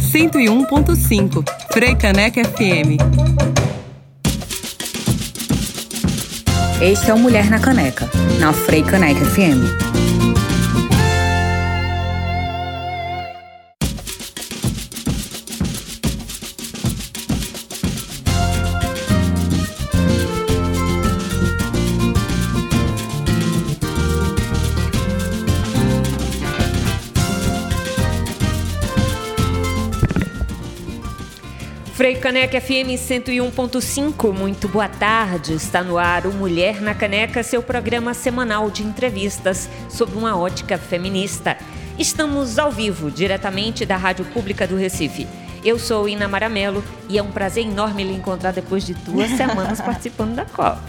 Cento 0.00 0.40
e 0.40 0.48
um 0.48 0.64
ponto 0.64 0.96
cinco, 0.96 1.44
Frei 1.70 1.94
Caneca 1.94 2.42
FM. 2.42 2.96
Este 6.80 7.10
é 7.10 7.14
o 7.14 7.18
Mulher 7.18 7.50
na 7.50 7.58
Caneca, 7.58 8.08
na 8.40 8.54
Frei 8.54 8.82
Caneca 8.82 9.22
FM. 9.26 10.03
Caneca 32.24 32.58
FM 32.58 32.96
101.5, 32.96 34.32
muito 34.32 34.66
boa 34.66 34.88
tarde. 34.88 35.52
Está 35.52 35.82
no 35.82 35.98
ar 35.98 36.26
o 36.26 36.32
Mulher 36.32 36.80
na 36.80 36.94
Caneca, 36.94 37.42
seu 37.42 37.62
programa 37.62 38.14
semanal 38.14 38.70
de 38.70 38.82
entrevistas 38.82 39.68
sobre 39.90 40.16
uma 40.16 40.34
ótica 40.34 40.78
feminista. 40.78 41.54
Estamos 41.98 42.58
ao 42.58 42.72
vivo, 42.72 43.10
diretamente 43.10 43.84
da 43.84 43.98
Rádio 43.98 44.24
Pública 44.24 44.66
do 44.66 44.74
Recife. 44.74 45.28
Eu 45.62 45.78
sou 45.78 46.08
Ina 46.08 46.26
Maramelo 46.26 46.82
e 47.10 47.18
é 47.18 47.22
um 47.22 47.30
prazer 47.30 47.66
enorme 47.66 48.04
lhe 48.04 48.14
encontrar 48.14 48.52
depois 48.52 48.86
de 48.86 48.94
duas 48.94 49.28
semanas 49.36 49.82
participando 49.82 50.34
da 50.34 50.46
COP. 50.46 50.80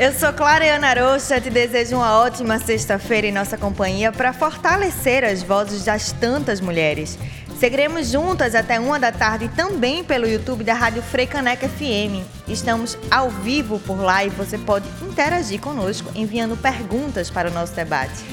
Eu 0.00 0.12
sou 0.12 0.32
Clareana 0.32 0.94
Rocha, 0.94 1.40
te 1.40 1.48
desejo 1.48 1.94
uma 1.94 2.18
ótima 2.18 2.58
sexta-feira 2.58 3.28
em 3.28 3.32
nossa 3.32 3.56
companhia 3.56 4.10
para 4.10 4.32
fortalecer 4.32 5.22
as 5.22 5.44
vozes 5.44 5.84
das 5.84 6.10
tantas 6.10 6.60
mulheres. 6.60 7.16
Seguiremos 7.58 8.08
juntas 8.08 8.54
até 8.54 8.80
uma 8.80 8.98
da 8.98 9.12
tarde 9.12 9.48
também 9.48 10.02
pelo 10.02 10.26
YouTube 10.26 10.64
da 10.64 10.74
Rádio 10.74 11.02
Freicaneca 11.02 11.68
FM. 11.68 12.26
Estamos 12.48 12.98
ao 13.10 13.30
vivo 13.30 13.78
por 13.78 14.00
lá 14.00 14.24
e 14.24 14.28
você 14.28 14.58
pode 14.58 14.86
interagir 15.00 15.60
conosco 15.60 16.10
enviando 16.14 16.56
perguntas 16.56 17.30
para 17.30 17.48
o 17.48 17.54
nosso 17.54 17.72
debate. 17.72 18.24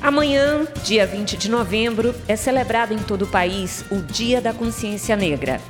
Amanhã, 0.00 0.66
dia 0.84 1.06
20 1.06 1.36
de 1.36 1.50
novembro, 1.50 2.14
é 2.28 2.36
celebrado 2.36 2.92
em 2.92 2.98
todo 2.98 3.22
o 3.22 3.26
país 3.26 3.84
o 3.90 3.96
Dia 3.96 4.40
da 4.40 4.52
Consciência 4.52 5.16
Negra. 5.16 5.60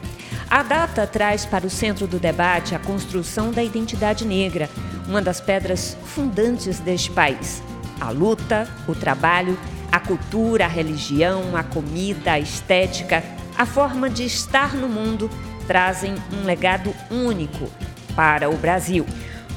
A 0.51 0.65
data 0.65 1.07
traz 1.07 1.47
para 1.47 1.67
o 1.67 1.71
centro 1.71 2.09
do 2.09 2.19
debate 2.19 2.75
a 2.75 2.79
construção 2.79 3.53
da 3.53 3.63
identidade 3.63 4.27
negra, 4.27 4.69
uma 5.07 5.23
das 5.23 5.41
pedras 5.41 5.97
fundantes 6.05 6.81
deste 6.81 7.11
país. 7.13 7.63
A 8.01 8.11
luta, 8.11 8.69
o 8.89 8.95
trabalho 8.95 9.57
a 9.91 10.01
cultura, 10.01 10.65
a 10.65 10.69
religião, 10.69 11.57
a 11.57 11.63
comida, 11.63 12.33
a 12.33 12.39
estética, 12.39 13.23
a 13.57 13.67
forma 13.67 14.09
de 14.09 14.25
estar 14.25 14.75
no 14.75 14.89
mundo 14.89 15.31
trazem 15.67 16.15
um 16.33 16.45
legado 16.45 16.95
único 17.11 17.71
para 18.15 18.49
o 18.51 18.57
Brasil. 18.57 19.07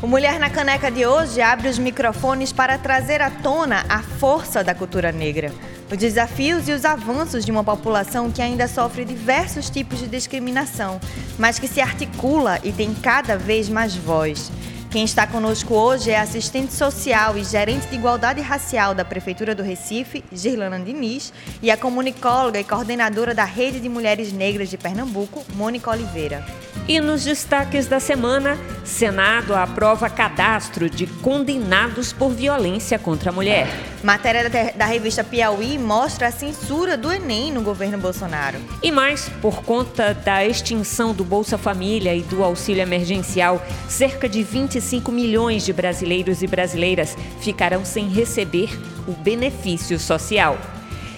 O 0.01 0.07
Mulher 0.07 0.37
na 0.37 0.49
Caneca 0.49 0.91
de 0.91 1.05
hoje 1.05 1.41
abre 1.41 1.69
os 1.69 1.79
microfones 1.79 2.51
para 2.51 2.77
trazer 2.77 3.21
à 3.21 3.29
tona 3.29 3.85
a 3.87 3.99
força 3.99 4.61
da 4.61 4.75
cultura 4.75 5.13
negra, 5.13 5.53
os 5.89 5.97
desafios 5.97 6.67
e 6.67 6.73
os 6.73 6.83
avanços 6.83 7.45
de 7.45 7.51
uma 7.51 7.63
população 7.63 8.29
que 8.29 8.41
ainda 8.41 8.67
sofre 8.67 9.05
diversos 9.05 9.69
tipos 9.69 9.99
de 9.99 10.07
discriminação, 10.07 10.99
mas 11.39 11.57
que 11.57 11.69
se 11.69 11.79
articula 11.79 12.59
e 12.63 12.73
tem 12.73 12.93
cada 12.93 13.37
vez 13.37 13.69
mais 13.69 13.95
voz. 13.95 14.51
Quem 14.93 15.05
está 15.05 15.25
conosco 15.25 15.73
hoje 15.73 16.11
é 16.11 16.19
assistente 16.19 16.71
social 16.71 17.35
e 17.35 17.43
gerente 17.43 17.87
de 17.87 17.95
igualdade 17.95 18.39
racial 18.41 18.93
da 18.93 19.03
Prefeitura 19.03 19.55
do 19.55 19.63
Recife, 19.63 20.23
Girlana 20.31 20.79
Diniz, 20.79 21.33
e 21.63 21.71
a 21.71 21.75
comunicóloga 21.75 22.59
e 22.59 22.63
coordenadora 22.63 23.33
da 23.33 23.43
Rede 23.43 23.79
de 23.79 23.89
Mulheres 23.89 24.31
Negras 24.31 24.69
de 24.69 24.77
Pernambuco, 24.77 25.43
Mônica 25.55 25.89
Oliveira. 25.89 26.45
E 26.87 26.99
nos 26.99 27.23
destaques 27.23 27.87
da 27.87 27.99
semana, 27.99 28.57
Senado 28.83 29.55
aprova 29.55 30.09
cadastro 30.09 30.89
de 30.89 31.07
condenados 31.07 32.11
por 32.11 32.31
violência 32.31 32.99
contra 32.99 33.29
a 33.29 33.33
mulher. 33.33 33.67
Matéria 34.03 34.49
da 34.75 34.85
revista 34.85 35.23
Piauí 35.23 35.77
mostra 35.77 36.27
a 36.27 36.31
censura 36.31 36.97
do 36.97 37.11
Enem 37.11 37.53
no 37.53 37.61
governo 37.61 37.97
Bolsonaro. 37.97 38.59
E 38.81 38.91
mais, 38.91 39.29
por 39.41 39.63
conta 39.63 40.13
da 40.13 40.45
extinção 40.45 41.13
do 41.13 41.23
Bolsa 41.23 41.57
Família 41.57 42.13
e 42.13 42.21
do 42.21 42.43
auxílio 42.43 42.81
emergencial, 42.81 43.65
cerca 43.87 44.27
de 44.27 44.43
25 44.43 45.09
milhões 45.09 45.63
de 45.63 45.71
brasileiros 45.71 46.43
e 46.43 46.47
brasileiras 46.47 47.17
ficarão 47.39 47.85
sem 47.85 48.09
receber 48.09 48.69
o 49.07 49.13
benefício 49.13 49.97
social. 49.97 50.57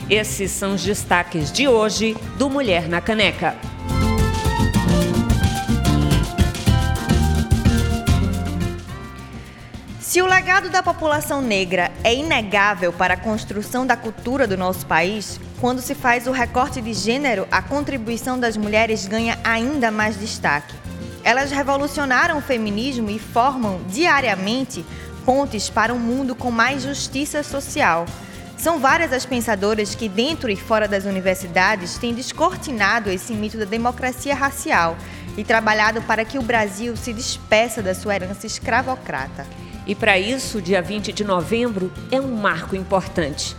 Esses 0.08 0.52
são 0.52 0.76
os 0.76 0.84
destaques 0.84 1.52
de 1.52 1.68
hoje 1.68 2.16
do 2.38 2.48
Mulher 2.48 2.88
na 2.88 3.02
Caneca. 3.02 3.75
Se 10.16 10.22
o 10.22 10.26
legado 10.26 10.70
da 10.70 10.82
população 10.82 11.42
negra 11.42 11.92
é 12.02 12.16
inegável 12.16 12.94
para 12.94 13.16
a 13.16 13.18
construção 13.18 13.86
da 13.86 13.98
cultura 13.98 14.48
do 14.48 14.56
nosso 14.56 14.86
país, 14.86 15.38
quando 15.60 15.82
se 15.82 15.94
faz 15.94 16.26
o 16.26 16.32
recorte 16.32 16.82
de 16.82 16.94
gênero, 16.94 17.46
a 17.52 17.62
contribuição 17.62 18.40
das 18.40 18.56
mulheres 18.56 19.06
ganha 19.06 19.38
ainda 19.44 19.92
mais 19.92 20.18
destaque. 20.18 20.74
Elas 21.22 21.52
revolucionaram 21.52 22.38
o 22.38 22.42
feminismo 22.42 23.10
e 23.10 23.20
formam 23.20 23.82
diariamente 23.90 24.86
pontes 25.26 25.70
para 25.70 25.94
um 25.94 26.00
mundo 26.00 26.34
com 26.34 26.50
mais 26.50 26.84
justiça 26.84 27.44
social. 27.44 28.06
São 28.58 28.80
várias 28.80 29.12
as 29.12 29.26
pensadoras 29.26 29.96
que, 29.96 30.08
dentro 30.08 30.50
e 30.50 30.56
fora 30.56 30.88
das 30.88 31.04
universidades, 31.04 31.98
têm 31.98 32.14
descortinado 32.14 33.10
esse 33.10 33.34
mito 33.34 33.58
da 33.58 33.66
democracia 33.66 34.34
racial 34.34 34.96
e 35.36 35.44
trabalhado 35.44 36.02
para 36.04 36.24
que 36.24 36.40
o 36.40 36.42
Brasil 36.42 36.96
se 36.96 37.12
despeça 37.12 37.82
da 37.82 37.94
sua 37.94 38.16
herança 38.16 38.48
escravocrata. 38.48 39.46
E 39.88 39.94
para 39.94 40.18
isso, 40.18 40.58
o 40.58 40.62
dia 40.62 40.82
20 40.82 41.14
de 41.14 41.24
novembro 41.24 41.92
é 42.12 42.20
um 42.20 42.36
marco 42.36 42.76
importante. 42.76 43.56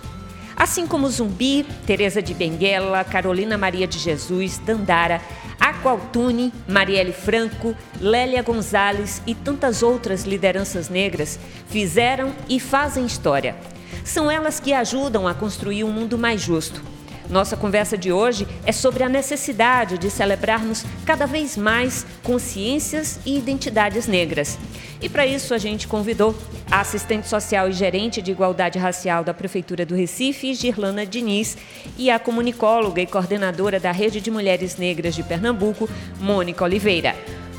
Assim 0.57 0.87
como 0.87 1.09
Zumbi, 1.09 1.65
Teresa 1.87 2.23
de 2.23 2.33
Benguela, 2.33 3.05
Carolina 3.05 3.59
Maria 3.59 3.87
de 3.87 3.99
Jesus, 3.99 4.59
Dandara, 4.59 5.21
Aqualtune, 5.61 6.53
Marielle 6.67 7.13
Franco, 7.13 7.77
Lélia 8.01 8.43
Gonzalez 8.43 9.23
e 9.27 9.35
tantas 9.35 9.83
outras 9.83 10.25
lideranças 10.25 10.89
negras 10.89 11.39
fizeram 11.69 12.33
e 12.49 12.59
fazem 12.59 13.05
história. 13.05 13.55
São 14.03 14.31
elas 14.31 14.59
que 14.59 14.73
ajudam 14.73 15.29
a 15.29 15.35
construir 15.35 15.85
um 15.85 15.93
mundo 15.93 16.17
mais 16.17 16.41
justo 16.41 16.96
nossa 17.29 17.57
conversa 17.57 17.97
de 17.97 18.13
hoje 18.13 18.47
é 18.65 18.73
sobre 18.73 19.03
a 19.03 19.09
necessidade 19.09 19.99
de 19.99 20.11
celebrarmos 20.11 20.85
cada 21.05 21.27
vez 21.27 21.57
mais 21.57 22.07
consciências 22.23 23.19
e 23.27 23.37
identidades 23.37 24.07
negras. 24.07 24.59
E 25.01 25.09
para 25.09 25.27
isso 25.27 25.53
a 25.53 25.59
gente 25.59 25.87
convidou 25.87 26.35
a 26.71 26.81
assistente 26.81 27.29
social 27.29 27.69
e 27.69 27.73
gerente 27.73 28.23
de 28.23 28.31
igualdade 28.31 28.79
racial 28.79 29.23
da 29.23 29.35
Prefeitura 29.35 29.85
do 29.85 29.95
Recife, 29.95 30.55
Girlana 30.55 31.05
Diniz, 31.05 31.57
e 31.99 32.11
a 32.11 32.19
comunicóloga 32.19 33.01
e 33.01 33.07
coordenadora 33.07 33.79
da 33.79 33.93
Rede 33.93 34.21
de 34.21 34.31
Mulheres 34.31 34.77
Negras 34.77 35.15
de 35.15 35.23
Pernambuco, 35.23 35.89
Mônica 36.21 36.65
Oliveira. 36.65 37.15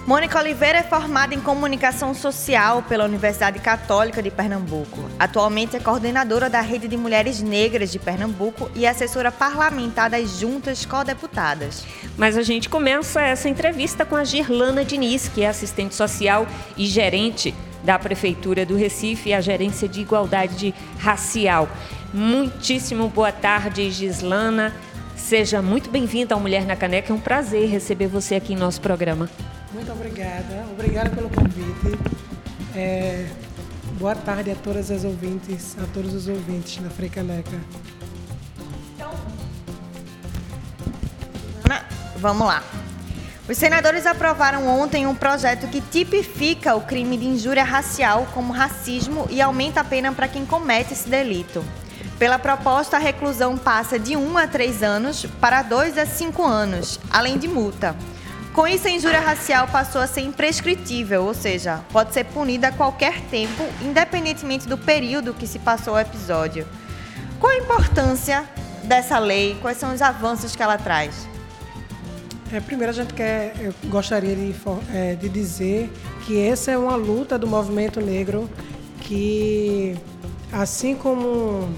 Mônica 0.07 0.40
Oliveira 0.40 0.78
é 0.78 0.84
formada 0.84 1.35
em 1.35 1.41
comunicação 1.41 2.13
social 2.13 2.81
pela 2.81 3.03
Universidade 3.03 3.59
Católica 3.59 4.23
de 4.23 4.31
Pernambuco. 4.31 5.03
Atualmente 5.19 5.75
é 5.75 5.81
coordenadora 5.81 6.50
da 6.50 6.62
Rede 6.62 6.88
de 6.88 6.95
Mulheres 6.95 7.41
Negras 7.41 7.91
de 7.91 8.00
Pernambuco 8.00 8.72
e 8.73 8.88
assessora 8.88 9.34
parlamentar 9.34 10.09
das 10.09 10.40
juntas 10.40 10.85
co-deputadas. 10.85 11.85
Mas 12.16 12.38
a 12.38 12.41
gente 12.41 12.69
começa 12.69 13.22
essa 13.22 13.50
entrevista 13.50 14.06
com 14.06 14.16
a 14.16 14.23
Girlana 14.23 14.85
Diniz, 14.85 15.28
que 15.28 15.44
é 15.44 15.50
assistente 15.50 15.94
social 15.94 16.47
e 16.78 16.85
gerente 16.85 17.53
da 17.84 18.00
Prefeitura 18.00 18.66
do 18.66 18.78
Recife 18.78 19.31
e 19.31 19.34
a 19.34 19.41
Gerência 19.41 19.89
de 19.89 20.00
Igualdade 20.00 20.74
Racial. 21.00 21.68
Muitíssimo 22.13 23.09
boa 23.09 23.34
tarde, 23.34 23.91
Gislana. 23.91 24.74
Seja 25.18 25.62
muito 25.62 25.89
bem-vinda 25.89 26.33
ao 26.33 26.39
Mulher 26.39 26.65
na 26.65 26.77
Caneca. 26.77 27.12
É 27.12 27.13
um 27.13 27.19
prazer 27.19 27.68
receber 27.68 28.07
você 28.07 28.36
aqui 28.36 28.54
em 28.54 28.57
nosso 28.57 28.80
programa. 28.80 29.30
Muito 29.74 29.92
obrigada. 29.92 30.66
Obrigada 30.72 31.10
pelo 31.10 31.30
convite. 31.30 31.98
É, 32.75 33.28
boa 34.00 34.16
tarde 34.16 34.52
a 34.52 34.56
todas 34.56 34.90
as 34.90 35.04
ouvintes, 35.04 35.75
a 35.81 35.86
todos 35.94 36.14
os 36.14 36.28
ouvintes 36.28 36.81
da 36.81 36.90
Freicaneca. 36.90 37.60
Então, 38.96 39.12
vamos 42.18 42.48
lá. 42.48 42.64
Os 43.50 43.58
senadores 43.58 44.06
aprovaram 44.06 44.68
ontem 44.68 45.08
um 45.08 45.16
projeto 45.16 45.68
que 45.68 45.80
tipifica 45.80 46.75
o 46.75 46.81
crime 46.81 47.18
de 47.18 47.25
injúria 47.25 47.64
racial 47.64 48.28
como 48.34 48.52
racismo 48.52 49.25
e 49.30 49.42
aumenta 49.42 49.81
a 49.81 49.84
pena 49.86 50.12
para 50.12 50.28
quem 50.28 50.46
comete 50.46 50.94
esse 50.94 51.08
delito. 51.08 51.64
Pela 52.19 52.40
proposta, 52.40 52.98
a 52.98 53.00
reclusão 53.00 53.58
passa 53.58 54.00
de 54.00 54.18
1 54.18 54.38
a 54.38 54.48
3 54.48 54.84
anos 54.84 55.25
para 55.40 55.62
2 55.62 55.98
a 55.98 56.06
5 56.06 56.44
anos, 56.44 57.00
além 57.10 57.38
de 57.38 57.48
multa. 57.48 57.96
Com 58.57 58.68
isso, 58.68 58.88
a 58.88 58.89
injúria 58.89 59.19
racial 59.19 59.68
passou 59.68 60.01
a 60.01 60.07
ser 60.07 60.21
imprescritível, 60.21 61.25
ou 61.25 61.33
seja, 61.36 61.81
pode 61.92 62.12
ser 62.12 62.24
punida 62.24 62.69
a 62.69 62.71
qualquer 62.71 63.21
tempo, 63.30 63.63
independentemente 63.83 64.68
do 64.68 64.75
período 64.75 65.31
que 65.31 65.45
se 65.45 65.59
passou 65.59 65.94
o 65.94 66.00
episódio. 66.00 66.65
Qual 67.39 67.54
a 67.54 67.56
importância 67.56 68.50
dessa 68.83 69.19
lei? 69.19 69.56
Quais 69.62 69.77
são 69.77 69.94
os 69.94 70.01
avanços 70.01 70.56
que 70.56 70.63
ela 70.63 70.75
traz? 70.75 71.27
É, 72.51 72.59
primeiro 72.59 72.89
a 72.89 72.95
gente 72.95 73.13
quer, 73.13 73.54
eu 73.59 73.75
gostaria 73.92 74.36
de, 74.36 74.56
é, 74.92 75.13
de 75.13 75.30
dizer 75.30 75.92
que 76.25 76.44
essa 76.44 76.71
é 76.71 76.77
uma 76.80 76.95
luta 76.95 77.38
do 77.38 77.45
movimento 77.45 78.01
negro 78.01 78.50
que, 79.01 79.95
assim 80.51 80.95
como 80.95 81.69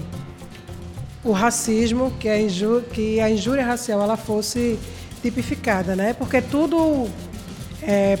o 1.22 1.32
racismo, 1.32 2.10
que 2.18 2.26
a, 2.26 2.40
injúria, 2.40 2.88
que 2.88 3.20
a 3.20 3.28
injúria 3.28 3.66
racial 3.66 4.00
ela 4.00 4.16
fosse 4.16 4.78
tipificada, 5.22 5.94
né? 5.94 6.12
Porque 6.14 6.40
tudo 6.40 7.08
é, 7.82 8.18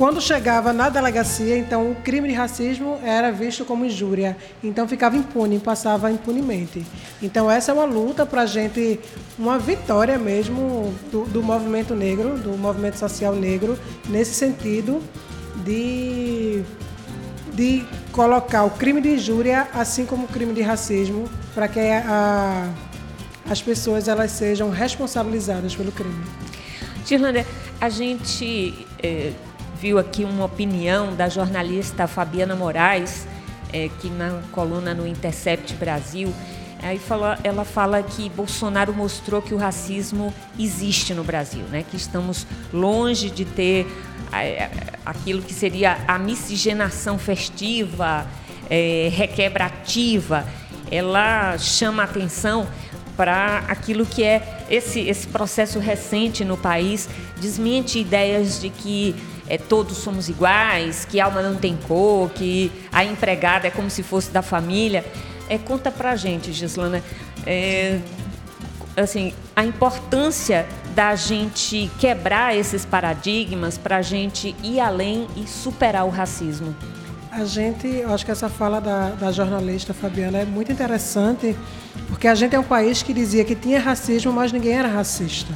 quando 0.00 0.18
chegava 0.18 0.72
na 0.72 0.88
delegacia, 0.88 1.58
então 1.58 1.90
o 1.90 1.94
crime 1.94 2.26
de 2.26 2.32
racismo 2.32 2.98
era 3.04 3.30
visto 3.30 3.66
como 3.66 3.84
injúria, 3.84 4.34
então 4.64 4.88
ficava 4.88 5.14
impune, 5.14 5.58
passava 5.58 6.10
impunemente. 6.10 6.86
Então 7.20 7.50
essa 7.50 7.70
é 7.70 7.74
uma 7.74 7.84
luta 7.84 8.24
para 8.24 8.40
a 8.40 8.46
gente, 8.46 8.98
uma 9.38 9.58
vitória 9.58 10.18
mesmo 10.18 10.94
do, 11.12 11.26
do 11.26 11.42
movimento 11.42 11.94
negro, 11.94 12.38
do 12.38 12.56
movimento 12.56 12.98
social 12.98 13.34
negro, 13.34 13.78
nesse 14.08 14.32
sentido 14.32 15.02
de, 15.66 16.62
de 17.52 17.84
colocar 18.10 18.64
o 18.64 18.70
crime 18.70 19.02
de 19.02 19.10
injúria 19.16 19.68
assim 19.74 20.06
como 20.06 20.24
o 20.24 20.28
crime 20.28 20.54
de 20.54 20.62
racismo 20.62 21.28
para 21.54 21.68
que 21.68 21.78
a, 21.78 22.70
as 23.48 23.62
pessoas 23.62 24.08
elas 24.08 24.30
sejam 24.32 24.70
responsabilizadas 24.70 25.74
pelo 25.74 25.92
crime. 25.92 26.24
Tirlanda, 27.04 27.46
a 27.80 27.88
gente 27.88 28.86
eh, 29.02 29.32
viu 29.80 29.98
aqui 29.98 30.24
uma 30.24 30.44
opinião 30.44 31.14
da 31.16 31.28
jornalista 31.28 32.06
Fabiana 32.06 32.54
Moraes, 32.54 33.26
é, 33.72 33.88
que 34.00 34.10
na 34.10 34.42
coluna 34.52 34.92
no 34.92 35.06
Intercept 35.06 35.74
Brasil, 35.74 36.34
aí 36.82 36.98
fala, 36.98 37.38
ela 37.42 37.64
fala 37.64 38.02
que 38.02 38.28
Bolsonaro 38.28 38.92
mostrou 38.92 39.40
que 39.40 39.54
o 39.54 39.56
racismo 39.56 40.34
existe 40.58 41.14
no 41.14 41.24
Brasil, 41.24 41.64
né? 41.70 41.82
que 41.88 41.96
estamos 41.96 42.46
longe 42.72 43.30
de 43.30 43.46
ter 43.46 43.86
é, 44.32 44.68
aquilo 45.04 45.40
que 45.40 45.54
seria 45.54 45.98
a 46.06 46.18
miscigenação 46.18 47.18
festiva, 47.18 48.26
é, 48.68 49.10
requebrativa. 49.10 50.46
Ela 50.90 51.56
chama 51.56 52.02
atenção 52.02 52.68
para 53.20 53.64
aquilo 53.68 54.06
que 54.06 54.24
é 54.24 54.64
esse, 54.70 54.98
esse 55.00 55.26
processo 55.26 55.78
recente 55.78 56.42
no 56.42 56.56
país, 56.56 57.06
desmente 57.38 57.98
ideias 57.98 58.58
de 58.58 58.70
que 58.70 59.14
é, 59.46 59.58
todos 59.58 59.98
somos 59.98 60.30
iguais, 60.30 61.04
que 61.04 61.20
alma 61.20 61.42
não 61.42 61.54
tem 61.54 61.76
cor, 61.76 62.30
que 62.30 62.72
a 62.90 63.04
empregada 63.04 63.66
é 63.66 63.70
como 63.70 63.90
se 63.90 64.02
fosse 64.02 64.30
da 64.30 64.40
família. 64.40 65.04
É, 65.50 65.58
conta 65.58 65.90
pra 65.90 66.16
gente, 66.16 66.50
Gislana, 66.50 67.04
é, 67.46 67.98
assim, 68.96 69.34
a 69.54 69.66
importância 69.66 70.66
da 70.94 71.14
gente 71.14 71.90
quebrar 71.98 72.56
esses 72.56 72.86
paradigmas 72.86 73.76
para 73.76 73.98
a 73.98 74.02
gente 74.02 74.56
ir 74.62 74.80
além 74.80 75.26
e 75.36 75.46
superar 75.46 76.06
o 76.06 76.08
racismo. 76.08 76.74
A 77.32 77.44
gente, 77.44 77.86
eu 77.86 78.12
acho 78.12 78.24
que 78.24 78.30
essa 78.30 78.48
fala 78.48 78.80
da, 78.80 79.10
da 79.10 79.30
jornalista 79.30 79.94
Fabiana 79.94 80.38
é 80.38 80.44
muito 80.44 80.72
interessante, 80.72 81.56
porque 82.08 82.26
a 82.26 82.34
gente 82.34 82.56
é 82.56 82.58
um 82.58 82.64
país 82.64 83.02
que 83.02 83.12
dizia 83.12 83.44
que 83.44 83.54
tinha 83.54 83.78
racismo, 83.78 84.32
mas 84.32 84.52
ninguém 84.52 84.72
era 84.72 84.88
racista. 84.88 85.52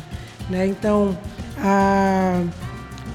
Né? 0.48 0.66
Então, 0.66 1.18
a 1.58 2.42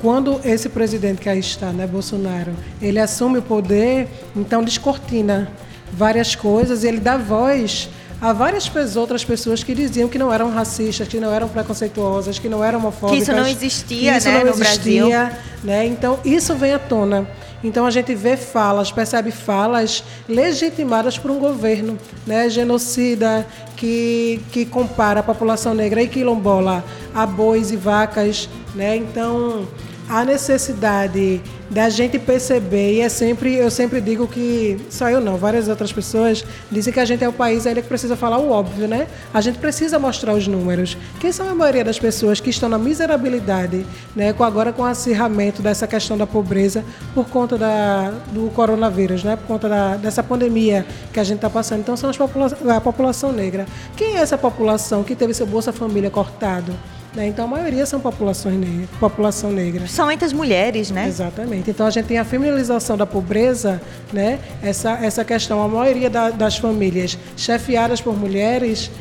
quando 0.02 0.40
esse 0.46 0.70
presidente 0.70 1.20
que 1.20 1.30
aí 1.30 1.40
está, 1.40 1.72
né, 1.72 1.86
Bolsonaro, 1.86 2.54
ele 2.82 3.00
assume 3.00 3.40
o 3.40 3.42
poder, 3.42 4.08
então 4.36 4.64
descortina 4.64 5.52
várias 5.92 6.36
coisas 6.36 6.84
e 6.84 6.88
ele 6.88 7.00
dá 7.00 7.18
voz 7.18 7.90
a 8.22 8.34
várias 8.34 8.70
outras 8.96 9.24
pessoas 9.24 9.64
que 9.64 9.74
diziam 9.74 10.10
que 10.10 10.18
não 10.18 10.32
eram 10.32 10.52
racistas, 10.52 11.08
que 11.08 11.20
não 11.20 11.34
eram 11.34 11.48
preconceituosas, 11.48 12.38
que 12.38 12.50
não 12.50 12.64
eram 12.64 12.80
homofóbicas. 12.80 13.26
Que 13.26 13.32
isso 13.32 13.34
não 13.34 13.48
existia, 13.48 14.18
isso 14.18 14.28
né, 14.28 14.38
não 14.38 14.44
no 14.46 14.50
existia, 14.50 15.04
Brasil. 15.06 15.38
Né? 15.64 15.86
Então, 15.86 16.20
isso 16.26 16.54
vem 16.56 16.74
à 16.74 16.80
tona. 16.80 17.28
Então, 17.64 17.86
a 17.86 17.92
gente 17.92 18.16
vê 18.16 18.38
falas, 18.38 18.92
percebe 18.92 19.32
falas 19.32 20.04
legitimadas 20.28 21.18
por 21.18 21.30
um 21.30 21.40
governo 21.40 21.98
né? 22.26 22.50
genocida, 22.50 23.46
que, 23.76 24.42
que 24.52 24.66
compara 24.66 25.20
a 25.20 25.24
população 25.24 25.74
negra 25.74 26.02
e 26.02 26.08
quilombola 26.08 26.84
a 27.14 27.26
bois 27.26 27.72
e 27.72 27.76
vacas. 27.76 28.50
Né? 28.74 28.96
Então, 28.96 29.68
a 30.08 30.24
necessidade 30.24 31.42
da 31.70 31.90
gente 31.90 32.18
perceber, 32.18 32.96
e 32.96 33.02
é 33.02 33.10
sempre, 33.10 33.56
eu 33.56 33.70
sempre 33.70 34.02
digo 34.02 34.28
que, 34.28 34.80
só 34.90 35.10
eu 35.10 35.22
não, 35.22 35.38
várias 35.38 35.68
outras 35.68 35.94
pessoas 35.94 36.44
dizem 36.72 36.92
que 36.92 37.00
a 37.00 37.06
gente 37.06 37.24
é 37.24 37.30
o 37.30 37.34
país 37.34 37.68
ainda 37.68 37.82
que 37.82 37.88
precisa 37.88 38.16
falar 38.16 38.40
o 38.40 38.50
óbvio, 38.52 38.88
né? 38.88 39.08
A 39.34 39.40
gente 39.40 39.60
precisa 39.60 40.00
mostrar 40.00 40.34
os 40.34 40.48
números. 40.48 40.98
Quem 41.20 41.32
são 41.32 41.48
a 41.48 41.54
maioria 41.54 41.84
das 41.84 42.00
pessoas 42.00 42.40
que 42.40 42.50
estão 42.50 42.68
na 42.68 42.78
miserabilidade, 42.78 43.86
né? 44.16 44.34
Com, 44.34 44.44
agora 44.44 44.74
com 44.74 44.82
o 44.82 44.86
acirramento 44.86 45.62
dessa 45.62 45.86
questão 45.86 46.18
da 46.18 46.26
pobreza 46.26 46.84
por 47.14 47.30
conta 47.30 47.58
da, 47.58 48.12
do 48.32 48.50
coronavírus, 48.50 49.24
né? 49.24 49.36
Por 49.36 49.46
conta 49.46 49.70
da, 49.70 49.96
dessa 49.96 50.24
pandemia 50.24 50.86
que 51.14 51.20
a 51.20 51.24
gente 51.24 51.38
está 51.38 51.50
passando. 51.50 51.82
Então, 51.82 51.96
são 51.96 52.12
popula 52.12 52.52
a 52.76 52.82
população 52.82 53.32
negra. 53.32 53.66
Quem 53.96 54.18
é 54.18 54.22
essa 54.22 54.38
população 54.38 55.04
que 55.04 55.16
teve 55.16 55.34
seu 55.34 55.46
Bolsa 55.46 55.72
Família 55.72 56.10
cortado? 56.10 56.74
Né? 57.14 57.28
Então, 57.28 57.46
a 57.46 57.48
maioria 57.48 57.86
são 57.86 58.00
populações 58.00 58.56
negras, 58.56 58.90
população 59.00 59.52
negra. 59.52 59.88
Somente 59.88 60.24
as 60.24 60.32
mulheres, 60.32 60.92
né? 60.92 61.08
Exatamente. 61.08 61.70
Então, 61.70 61.88
a 61.88 61.90
gente 61.90 62.06
tem 62.06 62.20
a 62.20 62.26
feminilização 62.26 62.96
da 62.96 63.06
pobreza, 63.06 63.82
né? 64.14 64.40
essa, 64.62 64.92
essa 65.02 65.26
questão, 65.26 65.62
a 65.62 65.68
maioria 65.68 66.10
da, 66.10 66.30
das 66.30 66.58
famílias 66.58 67.18
chefiadas 67.36 68.00
por 68.00 68.16
mulheres, 68.16 68.92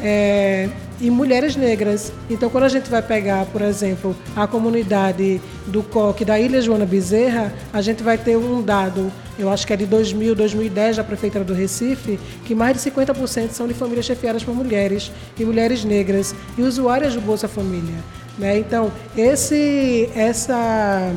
é, 0.00 0.68
e 1.00 1.10
mulheres 1.10 1.56
negras. 1.56 2.12
Então, 2.28 2.50
quando 2.50 2.64
a 2.64 2.68
gente 2.68 2.90
vai 2.90 3.02
pegar, 3.02 3.46
por 3.46 3.62
exemplo, 3.62 4.16
a 4.34 4.46
comunidade 4.46 5.40
do 5.66 5.82
COC 5.82 6.24
da 6.24 6.38
Ilha 6.38 6.60
Joana 6.60 6.86
Bezerra, 6.86 7.52
a 7.72 7.80
gente 7.80 8.02
vai 8.02 8.18
ter 8.18 8.36
um 8.36 8.62
dado, 8.62 9.12
eu 9.38 9.50
acho 9.50 9.66
que 9.66 9.72
é 9.72 9.76
de 9.76 9.86
2000, 9.86 10.34
2010, 10.34 10.96
da 10.96 11.04
Prefeitura 11.04 11.44
do 11.44 11.54
Recife, 11.54 12.18
que 12.44 12.54
mais 12.54 12.82
de 12.82 12.90
50% 12.90 13.50
são 13.50 13.66
de 13.66 13.74
famílias 13.74 14.06
chefiadas 14.06 14.42
por 14.42 14.54
mulheres 14.54 15.12
e 15.38 15.44
mulheres 15.44 15.84
negras 15.84 16.34
e 16.56 16.62
usuárias 16.62 17.14
do 17.14 17.20
Bolsa 17.20 17.48
Família. 17.48 17.94
Né? 18.38 18.58
Então, 18.58 18.90
esse, 19.16 20.08
essa 20.14 21.12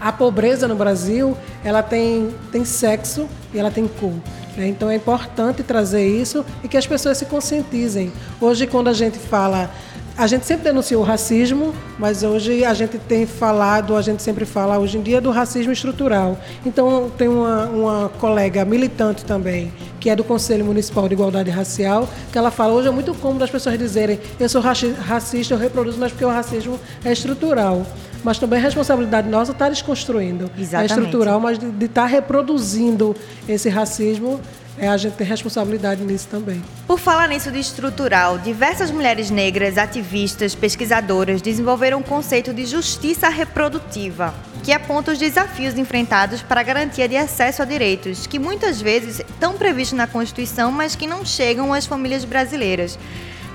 a 0.00 0.12
pobreza 0.12 0.68
no 0.68 0.76
Brasil, 0.76 1.36
ela 1.64 1.82
tem, 1.82 2.28
tem 2.52 2.64
sexo 2.64 3.28
e 3.52 3.58
ela 3.58 3.70
tem 3.70 3.88
cor. 3.88 4.12
Né? 4.56 4.68
Então 4.68 4.90
é 4.90 4.96
importante 4.96 5.62
trazer 5.62 6.06
isso 6.06 6.44
e 6.64 6.68
que 6.68 6.76
as 6.76 6.86
pessoas 6.86 7.18
se 7.18 7.26
conscientizem. 7.26 8.12
Hoje, 8.40 8.66
quando 8.66 8.88
a 8.88 8.92
gente 8.92 9.18
fala 9.18 9.70
a 10.18 10.26
gente 10.26 10.46
sempre 10.46 10.64
denunciou 10.64 11.02
o 11.02 11.04
racismo, 11.04 11.74
mas 11.98 12.22
hoje 12.22 12.64
a 12.64 12.72
gente 12.72 12.96
tem 12.96 13.26
falado, 13.26 13.94
a 13.94 14.00
gente 14.00 14.22
sempre 14.22 14.46
fala 14.46 14.78
hoje 14.78 14.96
em 14.96 15.02
dia 15.02 15.20
do 15.20 15.30
racismo 15.30 15.70
estrutural. 15.70 16.38
Então, 16.64 17.10
tem 17.18 17.28
uma, 17.28 17.66
uma 17.66 18.08
colega 18.08 18.64
militante 18.64 19.26
também, 19.26 19.70
que 20.00 20.08
é 20.08 20.16
do 20.16 20.24
Conselho 20.24 20.64
Municipal 20.64 21.06
de 21.06 21.12
Igualdade 21.12 21.50
Racial, 21.50 22.08
que 22.32 22.38
ela 22.38 22.50
fala: 22.50 22.72
hoje 22.72 22.88
é 22.88 22.90
muito 22.90 23.14
cômodo 23.14 23.44
as 23.44 23.50
pessoas 23.50 23.78
dizerem 23.78 24.18
eu 24.40 24.48
sou 24.48 24.62
racista, 24.62 25.52
eu 25.52 25.58
reproduzo, 25.58 25.98
mas 25.98 26.12
porque 26.12 26.24
o 26.24 26.30
racismo 26.30 26.80
é 27.04 27.12
estrutural 27.12 27.84
mas 28.26 28.40
também 28.40 28.58
a 28.58 28.62
responsabilidade 28.62 29.28
nossa 29.28 29.52
está 29.52 29.68
desconstruindo. 29.68 30.50
Exatamente. 30.58 30.92
É 30.92 30.96
estrutural, 30.96 31.38
mas 31.38 31.60
de 31.60 31.84
estar 31.84 32.02
tá 32.02 32.06
reproduzindo 32.08 33.14
esse 33.48 33.68
racismo 33.68 34.40
é, 34.76 34.88
a 34.88 34.96
gente 34.96 35.14
tem 35.14 35.26
responsabilidade 35.26 36.02
nisso 36.02 36.26
também. 36.28 36.60
Por 36.88 36.98
falar 36.98 37.28
nisso 37.28 37.52
de 37.52 37.60
estrutural, 37.60 38.36
diversas 38.36 38.90
mulheres 38.90 39.30
negras, 39.30 39.78
ativistas, 39.78 40.56
pesquisadoras 40.56 41.40
desenvolveram 41.40 41.98
o 41.98 42.00
um 42.00 42.04
conceito 42.04 42.52
de 42.52 42.66
justiça 42.66 43.28
reprodutiva, 43.28 44.34
que 44.64 44.72
aponta 44.72 45.12
os 45.12 45.18
desafios 45.18 45.78
enfrentados 45.78 46.42
para 46.42 46.60
a 46.60 46.64
garantia 46.64 47.08
de 47.08 47.16
acesso 47.16 47.62
a 47.62 47.64
direitos, 47.64 48.26
que 48.26 48.40
muitas 48.40 48.82
vezes 48.82 49.20
estão 49.20 49.54
previstos 49.54 49.96
na 49.96 50.08
Constituição, 50.08 50.72
mas 50.72 50.96
que 50.96 51.06
não 51.06 51.24
chegam 51.24 51.72
às 51.72 51.86
famílias 51.86 52.24
brasileiras. 52.24 52.98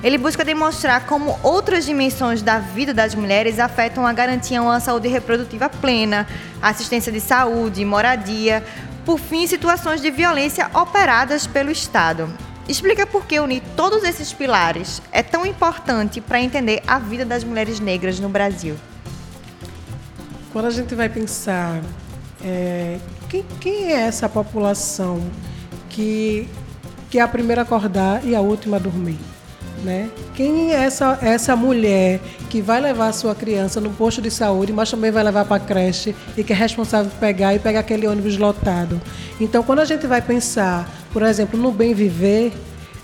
Ele 0.04 0.18
busca 0.18 0.44
demonstrar 0.44 1.06
como 1.06 1.40
outras 1.44 1.86
dimensões 1.86 2.42
da 2.42 2.58
vida 2.58 2.94
das 2.94 3.14
mulheres 3.14 3.60
afetam 3.60 4.06
a 4.06 4.12
garantia 4.12 4.60
a 4.60 4.64
uma 4.64 4.80
saúde 4.80 5.08
reprodutiva 5.08 5.70
plena, 5.70 6.28
assistência 6.60 7.12
de 7.12 7.20
saúde, 7.20 7.86
moradia, 7.86 8.64
por 9.06 9.20
fim, 9.20 9.46
situações 9.46 10.02
de 10.02 10.10
violência 10.10 10.70
operadas 10.74 11.46
pelo 11.46 11.70
Estado. 11.70 12.28
Explica 12.68 13.06
por 13.06 13.26
que 13.26 13.40
unir 13.40 13.62
todos 13.76 14.04
esses 14.04 14.34
pilares 14.34 15.02
é 15.12 15.22
tão 15.22 15.46
importante 15.46 16.20
para 16.20 16.42
entender 16.42 16.82
a 16.88 16.98
vida 16.98 17.26
das 17.26 17.44
mulheres 17.44 17.80
negras 17.80 18.20
no 18.20 18.30
Brasil. 18.30 18.76
Quando 20.52 20.66
a 20.66 20.72
gente 20.72 20.96
vai 20.96 21.10
pensar 21.10 21.80
é, 22.44 22.98
quem, 23.30 23.46
quem, 23.60 23.94
é 23.94 24.02
essa 24.02 24.28
população 24.28 25.22
que, 25.90 26.48
que 27.10 27.20
é 27.20 27.22
a 27.22 27.28
primeira 27.28 27.62
a 27.62 27.64
acordar 27.64 28.26
e 28.26 28.36
a 28.36 28.42
última 28.42 28.78
a 28.78 28.80
dormir? 28.80 29.20
Né? 29.84 30.12
Quem 30.36 30.72
é 30.72 30.76
essa, 30.76 31.18
essa 31.24 31.56
mulher 31.56 32.20
que 32.52 32.62
vai 32.62 32.80
levar 32.80 33.08
a 33.08 33.14
sua 33.14 33.34
criança 33.34 33.82
no 33.82 33.90
posto 33.90 34.22
de 34.22 34.30
saúde, 34.30 34.72
mas 34.72 34.92
também 34.92 35.10
vai 35.10 35.24
levar 35.24 35.44
para 35.46 35.56
a 35.56 35.66
creche 35.66 36.16
e 36.38 36.44
que 36.44 36.54
é 36.54 36.56
responsável 36.56 37.10
por 37.10 37.20
pegar 37.20 37.56
e 37.56 37.60
pegar 37.60 37.80
aquele 37.80 38.06
ônibus 38.06 38.38
lotado? 38.38 39.02
Então, 39.40 39.64
quando 39.64 39.80
a 39.80 39.86
gente 39.86 40.06
vai 40.06 40.22
pensar, 40.22 40.88
por 41.12 41.24
exemplo, 41.24 41.60
no 41.60 41.72
bem 41.72 41.96
viver, 41.96 42.54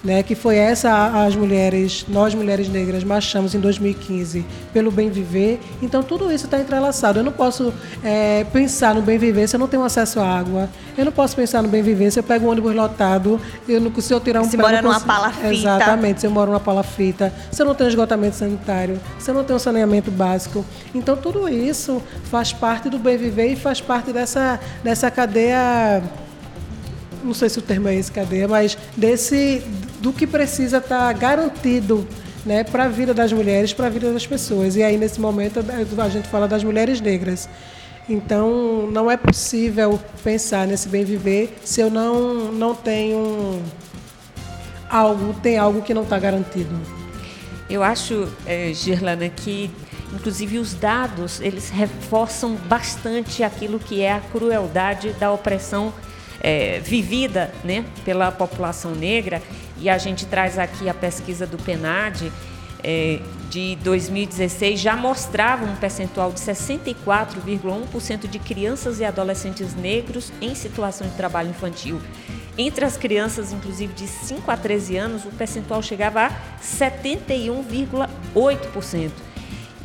né, 0.04 0.22
que 0.24 0.36
foi 0.36 0.56
essa 0.58 1.26
as 1.26 1.36
mulheres, 1.36 2.06
nós 2.08 2.34
mulheres 2.36 2.70
negras 2.70 3.04
marchamos 3.04 3.56
em 3.56 3.60
2015 3.60 4.46
pelo 4.72 4.92
bem 4.92 5.10
viver. 5.10 5.60
Então 5.82 6.04
tudo 6.04 6.32
isso 6.32 6.46
está 6.46 6.60
entrelaçado. 6.60 7.20
Eu 7.20 7.24
não 7.24 7.32
posso 7.32 7.74
é, 8.04 8.46
pensar 8.54 8.94
no 8.94 9.02
bem 9.02 9.18
viver 9.18 9.48
se 9.48 9.56
eu 9.56 9.60
não 9.60 9.68
tenho 9.68 9.84
acesso 9.84 10.20
à 10.20 10.28
água. 10.38 10.70
Eu 10.98 11.04
não 11.06 11.12
posso 11.12 11.36
pensar 11.36 11.62
no 11.64 11.68
bem 11.68 11.82
viver 11.82 12.12
se 12.12 12.20
eu 12.20 12.24
pego 12.24 12.46
um 12.46 12.50
ônibus 12.50 12.76
lotado. 12.76 13.40
Eu 13.68 13.82
não, 13.82 13.94
se 14.00 14.14
eu 14.14 14.20
tirar 14.20 14.42
um 14.42 14.46
se 14.46 14.56
pé, 14.56 14.64
mora 14.64 14.82
numa 14.82 14.94
consigo- 14.94 15.08
palafita. 15.12 15.54
Exatamente. 15.54 16.22
Se 16.22 16.28
eu 16.28 16.32
moro 16.32 16.52
numa 16.52 16.60
palafita, 16.60 17.34
se 17.52 17.62
eu 17.62 17.66
não 17.66 17.76
tenho 17.76 17.90
esgotamento 17.90 18.36
sanitário, 18.36 19.00
se 19.20 19.30
eu 19.32 19.36
não 19.36 19.44
tenho 19.44 19.60
saneamento 19.60 20.12
básico. 20.12 20.64
Então 20.94 21.18
tudo 21.18 21.50
isso 21.50 22.02
faz 22.32 22.54
parte 22.54 22.88
do 22.90 23.00
bem 23.00 23.18
viver 23.18 23.52
e 23.52 23.56
faz 23.56 23.82
parte 23.82 24.14
dessa 24.14 24.60
dessa 24.84 25.10
cadeia 25.12 26.02
não 27.24 27.34
sei 27.34 27.50
se 27.50 27.60
o 27.60 27.62
termo 27.62 27.88
é 27.90 27.96
esse, 27.96 28.12
cadeia, 28.12 28.48
mas 28.48 28.78
desse 28.96 29.62
do 30.00 30.14
que 30.14 30.28
precisa 30.28 30.78
estar 30.78 31.12
garantido 31.14 32.08
né, 32.46 32.64
para 32.64 32.86
a 32.86 32.88
vida 32.88 33.14
das 33.14 33.32
mulheres, 33.34 33.74
para 33.74 33.88
a 33.88 33.90
vida 33.90 34.12
das 34.14 34.26
pessoas. 34.26 34.76
E 34.76 34.84
aí, 34.84 34.98
nesse 34.98 35.20
momento, 35.20 35.60
a 36.00 36.10
gente 36.10 36.28
fala 36.28 36.48
das 36.48 36.64
mulheres 36.64 37.02
negras. 37.02 37.50
Então, 38.10 38.88
não 38.90 39.12
é 39.12 39.18
possível 39.18 40.00
pensar 40.24 40.66
nesse 40.66 40.88
bem 40.88 41.04
viver 41.04 41.58
se 41.64 41.82
eu 41.82 41.90
não, 41.90 42.52
não 42.54 42.74
tenho 42.74 43.62
algo, 44.90 45.34
tem 45.42 45.58
algo 45.58 45.82
que 45.82 45.94
não 45.94 46.04
está 46.04 46.18
garantido. 46.18 46.74
Eu 47.70 47.84
acho, 47.84 48.32
eh, 48.46 48.72
Girlana, 48.74 49.28
que 49.28 49.70
inclusive 50.14 50.58
os 50.58 50.74
dados 50.74 51.42
eles 51.42 51.70
reforçam 51.70 52.56
bastante 52.56 53.44
aquilo 53.44 53.78
que 53.78 54.02
é 54.02 54.14
a 54.14 54.22
crueldade 54.22 55.12
da 55.20 55.32
opressão 55.34 55.94
eh, 56.42 56.80
vivida 56.82 57.52
né, 57.64 57.84
pela 58.06 58.32
população 58.32 58.96
negra. 58.96 59.42
E 59.80 59.90
a 59.90 59.98
gente 59.98 60.26
traz 60.26 60.58
aqui 60.58 60.90
a 60.90 60.94
pesquisa 60.94 61.46
do 61.46 61.58
PNAD 61.58 62.32
eh, 62.84 63.20
de 63.50 63.76
2016 63.78 64.80
já 64.80 64.96
mostrava 64.96 65.66
um 65.66 65.76
percentual 65.76 66.32
de 66.32 66.40
64,1% 66.40 68.28
de 68.28 68.40
crianças 68.40 69.00
e 69.00 69.06
adolescentes 69.06 69.76
negros 69.76 70.32
em 70.42 70.56
situação 70.56 71.08
de 71.08 71.14
trabalho 71.16 71.50
infantil. 71.50 72.02
Entre 72.58 72.86
as 72.86 72.98
crianças, 72.98 73.54
inclusive 73.54 73.94
de 73.94 74.08
5 74.08 74.50
a 74.50 74.58
13 74.58 74.98
anos, 74.98 75.26
o 75.26 75.30
percentual 75.30 75.84
chegava 75.84 76.26
a 76.26 76.32
71,8%. 76.62 79.27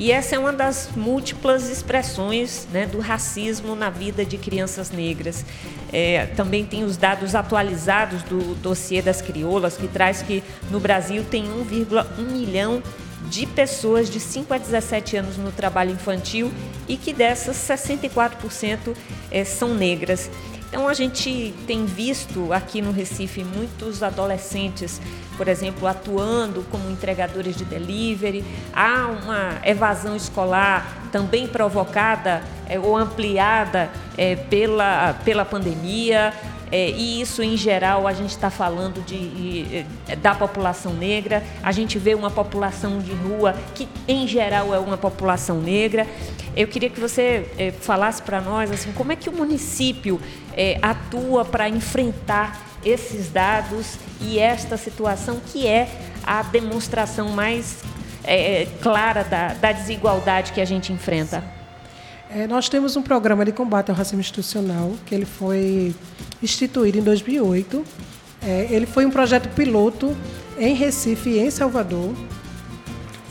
E 0.03 0.11
essa 0.11 0.35
é 0.35 0.39
uma 0.41 0.53
das 0.53 0.89
múltiplas 0.97 1.69
expressões 1.69 2.67
né, 2.73 2.87
do 2.87 2.99
racismo 2.99 3.77
na 3.77 3.89
vida 3.89 4.25
de 4.25 4.37
crianças 4.37 4.91
negras. 4.91 5.45
É, 5.93 6.27
também 6.35 6.67
tem 6.67 6.83
os 6.83 6.97
dados 6.97 7.37
atualizados 7.37 8.25
do 8.25 8.57
dossiê 8.57 9.01
das 9.01 9.23
crioulas, 9.23 9.77
que 9.77 9.87
traz 9.87 10.21
que 10.21 10.43
no 10.73 10.81
Brasil 10.81 11.25
tem 11.31 11.45
1,1 11.45 12.19
milhão 12.19 12.83
de 13.29 13.47
pessoas 13.47 14.11
de 14.11 14.19
5 14.19 14.53
a 14.53 14.59
17 14.59 15.19
anos 15.19 15.37
no 15.37 15.53
trabalho 15.53 15.93
infantil 15.93 16.53
e 16.89 16.97
que 16.97 17.13
dessas 17.13 17.57
64% 17.59 18.97
é, 19.31 19.45
são 19.45 19.73
negras. 19.73 20.29
Então 20.73 20.89
a 20.89 20.95
gente 20.95 21.53
tem 21.67 21.85
visto 21.85 22.51
aqui 22.51 22.81
no 22.81 22.93
Recife 22.93 23.45
muitos 23.45 24.03
adolescentes, 24.03 25.03
por 25.37 25.47
exemplo, 25.47 25.87
atuando 25.87 26.65
como 26.71 26.91
entregadores 26.91 27.57
de 27.57 27.67
delivery. 27.67 28.43
Há 28.73 29.07
uma 29.09 29.61
evasão 29.69 30.17
escolar 30.17 31.11
também 31.13 31.47
provocada 31.47 32.43
é, 32.67 32.81
ou 32.81 32.97
ampliada 32.97 33.91
é, 34.17 34.35
pela, 34.35 35.13
pela 35.27 35.45
pandemia. 35.45 36.33
É, 36.73 36.89
e 36.89 37.21
isso, 37.21 37.43
em 37.43 37.55
geral, 37.55 38.09
a 38.09 38.15
gente 38.15 38.31
está 38.31 38.49
falando 38.49 39.05
de, 39.05 39.29
de- 39.29 40.17
da 40.17 40.35
população 40.35 40.95
negra. 40.95 41.45
A 41.63 41.71
gente 41.71 41.99
vê 41.99 42.15
uma 42.15 42.31
população 42.31 42.99
de 42.99 43.13
rua 43.13 43.55
que, 43.75 43.87
em 44.09 44.27
geral, 44.27 44.75
é 44.75 44.79
uma 44.79 44.97
população 44.97 45.61
negra. 45.61 46.07
Eu 46.57 46.67
queria 46.67 46.89
que 46.89 46.99
você 46.99 47.47
é, 47.59 47.73
falasse 47.73 48.23
para 48.23 48.41
nós 48.41 48.71
assim, 48.73 48.91
como 48.93 49.13
é 49.13 49.17
que 49.17 49.29
o 49.29 49.33
município 49.33 50.19
é, 50.57 50.79
atua 50.81 51.45
para 51.45 51.69
enfrentar 51.69 52.59
esses 52.83 53.29
dados 53.31 53.99
e 54.21 54.39
esta 54.39 54.79
situação 54.79 55.41
que 55.53 55.67
é 55.69 55.89
a 56.25 56.43
demonstração 56.43 57.29
mais 57.29 57.79
é, 58.25 58.67
clara 58.81 59.23
da, 59.25 59.49
da 59.49 59.73
desigualdade 59.73 60.53
que 60.53 60.61
a 60.61 60.65
gente 60.65 60.91
enfrenta. 60.91 61.45
É, 62.35 62.47
nós 62.47 62.69
temos 62.69 62.97
um 62.97 63.03
programa 63.03 63.45
de 63.45 63.53
combate 63.53 63.91
ao 63.91 63.97
racismo 63.97 64.21
institucional 64.21 64.93
que 65.05 65.15
ele 65.15 65.27
foi 65.27 65.95
instituído 66.43 66.99
em 66.99 67.03
2008. 67.03 67.85
É, 68.43 68.69
ele 68.71 68.87
foi 68.87 69.05
um 69.05 69.11
projeto 69.11 69.49
piloto 69.51 70.17
em 70.59 70.75
Recife 70.75 71.29
e 71.29 71.39
em 71.39 71.51
Salvador. 71.51 72.15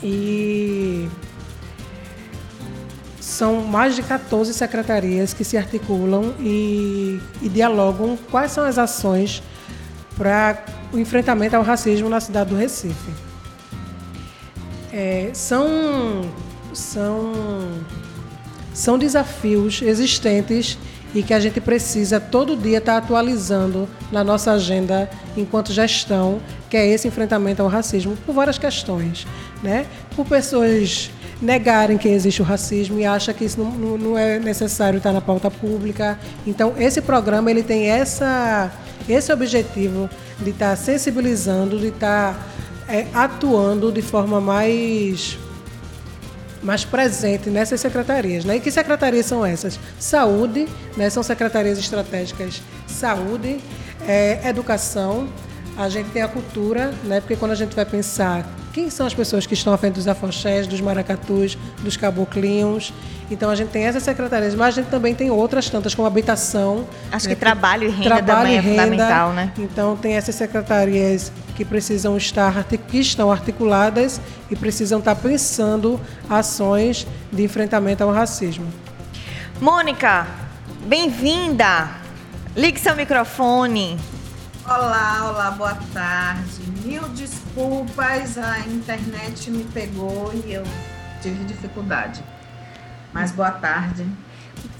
E 0.02 1.08
são 3.20 3.62
mais 3.62 3.96
de 3.96 4.02
14 4.02 4.54
secretarias 4.54 5.34
que 5.34 5.42
se 5.42 5.56
articulam 5.56 6.34
e, 6.38 7.20
e 7.40 7.48
dialogam 7.48 8.16
quais 8.30 8.52
são 8.52 8.64
as 8.64 8.78
ações 8.78 9.42
para 10.16 10.64
o 10.92 10.98
enfrentamento 10.98 11.56
ao 11.56 11.62
racismo 11.62 12.08
na 12.08 12.20
cidade 12.20 12.50
do 12.50 12.56
Recife. 12.56 13.10
É, 14.92 15.30
são, 15.32 15.66
são, 16.72 17.32
são 18.72 18.98
desafios 18.98 19.82
existentes 19.82 20.78
e 21.14 21.22
que 21.22 21.34
a 21.34 21.40
gente 21.40 21.60
precisa 21.60 22.18
todo 22.18 22.56
dia 22.56 22.78
estar 22.78 22.96
atualizando 22.96 23.88
na 24.10 24.24
nossa 24.24 24.52
agenda 24.52 25.10
enquanto 25.36 25.72
gestão, 25.72 26.40
que 26.70 26.76
é 26.76 26.86
esse 26.86 27.06
enfrentamento 27.06 27.60
ao 27.62 27.68
racismo, 27.68 28.16
por 28.24 28.34
várias 28.34 28.56
questões. 28.58 29.26
Né? 29.62 29.86
Por 30.16 30.24
pessoas 30.26 31.10
negarem 31.40 31.98
que 31.98 32.08
existe 32.08 32.40
o 32.40 32.44
racismo 32.44 32.98
e 32.98 33.04
acham 33.04 33.34
que 33.34 33.44
isso 33.44 33.60
não, 33.60 33.98
não- 33.98 34.18
é 34.18 34.38
necessário 34.38 34.96
estar 34.96 35.12
na 35.12 35.20
pauta 35.20 35.50
pública. 35.50 36.18
Então, 36.46 36.74
esse 36.78 37.02
programa 37.02 37.50
ele 37.50 37.62
tem 37.62 37.88
essa, 37.90 38.72
esse 39.08 39.32
objetivo 39.32 40.08
de 40.40 40.50
estar 40.50 40.76
sensibilizando, 40.76 41.78
de 41.78 41.88
estar 41.88 42.48
é, 42.88 43.06
atuando 43.12 43.92
de 43.92 44.00
forma 44.02 44.40
mais 44.40 45.36
mais 46.62 46.84
presente 46.84 47.50
nessas 47.50 47.80
secretarias. 47.80 48.44
Né? 48.44 48.56
E 48.56 48.60
que 48.60 48.70
secretarias 48.70 49.26
são 49.26 49.44
essas? 49.44 49.78
Saúde, 49.98 50.68
né? 50.96 51.10
são 51.10 51.22
secretarias 51.22 51.78
estratégicas 51.78 52.62
saúde, 52.86 53.58
é, 54.06 54.48
educação, 54.48 55.28
a 55.76 55.88
gente 55.88 56.10
tem 56.10 56.22
a 56.22 56.28
cultura, 56.28 56.92
né? 57.04 57.20
porque 57.20 57.36
quando 57.36 57.52
a 57.52 57.56
gente 57.56 57.74
vai 57.74 57.84
pensar 57.84 58.46
quem 58.72 58.88
são 58.88 59.06
as 59.06 59.12
pessoas 59.14 59.46
que 59.46 59.54
estão 59.54 59.72
à 59.72 59.76
frente 59.76 59.94
dos 59.94 60.08
afoxés, 60.08 60.66
dos 60.66 60.80
maracatus, 60.80 61.58
dos 61.80 61.96
caboclinhos, 61.96 62.92
então 63.30 63.50
a 63.50 63.54
gente 63.54 63.68
tem 63.68 63.84
essas 63.84 64.02
secretarias, 64.02 64.54
mas 64.54 64.68
a 64.78 64.80
gente 64.82 64.90
também 64.90 65.14
tem 65.14 65.30
outras 65.30 65.68
tantas, 65.68 65.94
como 65.94 66.06
habitação. 66.06 66.86
Acho 67.10 67.28
né? 67.28 67.34
que 67.34 67.40
trabalho 67.40 67.84
e 67.84 67.90
renda 67.90 68.02
Trabalho 68.02 68.38
também 68.38 68.54
e 68.54 68.56
é 68.56 68.60
renda. 68.60 68.82
fundamental, 68.82 69.32
né? 69.32 69.52
Então 69.58 69.96
tem 69.96 70.14
essas 70.14 70.34
secretarias 70.34 71.32
que 71.54 71.64
precisam 71.64 72.16
estar 72.16 72.64
que 72.64 72.98
estão 72.98 73.30
articuladas 73.30 74.20
e 74.50 74.56
precisam 74.56 74.98
estar 74.98 75.14
pensando 75.16 76.00
ações 76.28 77.06
de 77.32 77.42
enfrentamento 77.42 78.02
ao 78.02 78.12
racismo. 78.12 78.66
Mônica, 79.60 80.26
bem-vinda. 80.86 81.90
Ligue 82.56 82.78
seu 82.78 82.96
microfone. 82.96 83.98
Olá, 84.64 85.30
olá, 85.30 85.50
boa 85.50 85.76
tarde. 85.92 86.62
Mil 86.84 87.02
desculpas, 87.10 88.38
a 88.38 88.60
internet 88.60 89.50
me 89.50 89.64
pegou 89.64 90.32
e 90.34 90.52
eu 90.52 90.62
tive 91.20 91.44
dificuldade. 91.44 92.22
Mas 93.12 93.32
boa 93.32 93.50
tarde. 93.50 94.06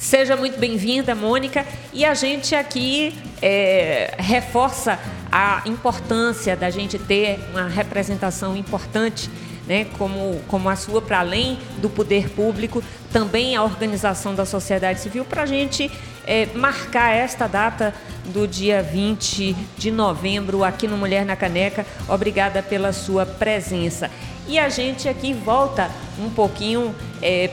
Seja 0.02 0.34
muito 0.34 0.58
bem-vinda, 0.58 1.14
Mônica. 1.14 1.64
E 1.92 2.04
a 2.04 2.12
gente 2.12 2.56
aqui 2.56 3.14
é, 3.40 4.16
reforça 4.18 4.98
a 5.30 5.62
importância 5.64 6.56
da 6.56 6.70
gente 6.70 6.98
ter 6.98 7.38
uma 7.52 7.68
representação 7.68 8.56
importante, 8.56 9.30
né, 9.64 9.86
como, 9.96 10.40
como 10.48 10.68
a 10.68 10.74
sua, 10.74 11.00
para 11.00 11.20
além 11.20 11.56
do 11.78 11.88
poder 11.88 12.30
público, 12.30 12.82
também 13.12 13.54
a 13.54 13.62
organização 13.62 14.34
da 14.34 14.44
sociedade 14.44 14.98
civil, 14.98 15.24
para 15.24 15.44
a 15.44 15.46
gente 15.46 15.88
é, 16.26 16.46
marcar 16.52 17.14
esta 17.14 17.46
data 17.46 17.94
do 18.24 18.48
dia 18.48 18.82
20 18.82 19.54
de 19.78 19.92
novembro 19.92 20.64
aqui 20.64 20.88
no 20.88 20.96
Mulher 20.96 21.24
na 21.24 21.36
Caneca. 21.36 21.86
Obrigada 22.08 22.60
pela 22.60 22.92
sua 22.92 23.24
presença. 23.24 24.10
E 24.48 24.58
a 24.58 24.68
gente 24.68 25.08
aqui 25.08 25.32
volta 25.32 25.88
um 26.18 26.28
pouquinho 26.28 26.92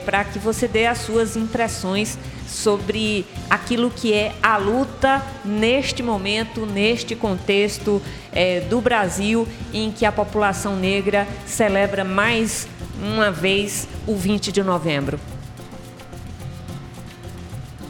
para 0.04 0.24
que 0.24 0.40
você 0.40 0.68
dê 0.68 0.88
as 0.88 0.98
suas 0.98 1.36
impressões 1.36 2.18
sobre 2.50 3.26
aquilo 3.50 3.90
que 3.90 4.14
é 4.14 4.36
a 4.42 4.58
luta 4.58 5.22
neste 5.46 6.02
momento, 6.04 6.66
neste 6.66 7.16
contexto 7.16 8.02
eh, 8.32 8.62
do 8.62 8.82
Brasil, 8.82 9.48
em 9.74 9.92
que 9.92 10.06
a 10.06 10.12
população 10.12 10.76
negra 10.76 11.28
celebra 11.46 12.04
mais 12.04 12.68
uma 13.02 13.32
vez 13.32 13.88
o 14.08 14.16
20 14.16 14.52
de 14.52 14.64
novembro. 14.64 15.20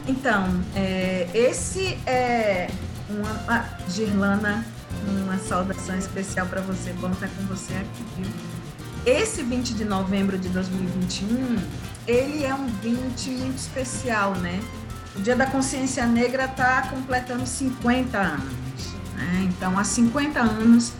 Então, 0.06 0.60
é, 0.74 1.26
esse 1.32 1.98
é 2.06 2.68
uma. 3.08 3.30
A 3.48 3.64
Girlana 3.88 4.64
uma 5.08 5.38
saudação 5.38 5.96
especial 5.96 6.46
para 6.46 6.60
você. 6.60 6.92
Bom 6.94 7.10
estar 7.10 7.28
com 7.28 7.42
você 7.44 7.72
aqui, 7.74 8.04
viu? 8.16 8.26
Esse 9.06 9.42
20 9.42 9.74
de 9.74 9.84
novembro 9.84 10.36
de 10.36 10.48
2021, 10.50 11.56
ele 12.06 12.44
é 12.44 12.54
um 12.54 12.66
20 12.66 13.30
muito 13.30 13.58
especial, 13.58 14.34
né? 14.34 14.60
O 15.16 15.22
Dia 15.22 15.34
da 15.34 15.46
Consciência 15.46 16.04
Negra 16.06 16.44
está 16.44 16.82
completando 16.82 17.46
50 17.46 18.18
anos. 18.18 18.94
Né? 19.16 19.48
Então, 19.48 19.78
há 19.78 19.84
50 19.84 20.38
anos, 20.38 20.92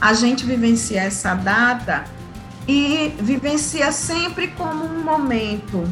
a 0.00 0.12
gente 0.12 0.44
vivencia 0.44 1.02
essa 1.02 1.34
data 1.34 2.04
e 2.68 3.14
vivencia 3.20 3.90
sempre 3.90 4.48
como 4.48 4.84
um 4.84 5.02
momento 5.02 5.88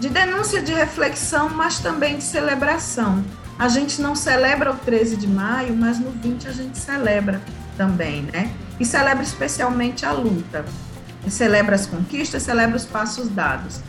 de 0.00 0.08
denúncia, 0.08 0.62
de 0.62 0.72
reflexão, 0.72 1.50
mas 1.50 1.80
também 1.80 2.16
de 2.16 2.24
celebração. 2.24 3.22
A 3.58 3.68
gente 3.68 4.00
não 4.00 4.14
celebra 4.14 4.72
o 4.72 4.76
13 4.76 5.16
de 5.16 5.26
maio, 5.26 5.76
mas 5.76 5.98
no 5.98 6.10
20 6.12 6.48
a 6.48 6.52
gente 6.52 6.78
celebra 6.78 7.42
também, 7.76 8.22
né? 8.22 8.50
E 8.78 8.84
celebra 8.84 9.22
especialmente 9.22 10.06
a 10.06 10.12
luta. 10.12 10.64
Celebra 11.28 11.74
as 11.74 11.86
conquistas, 11.86 12.42
celebra 12.42 12.76
os 12.76 12.84
passos 12.84 13.28
dados. 13.28 13.80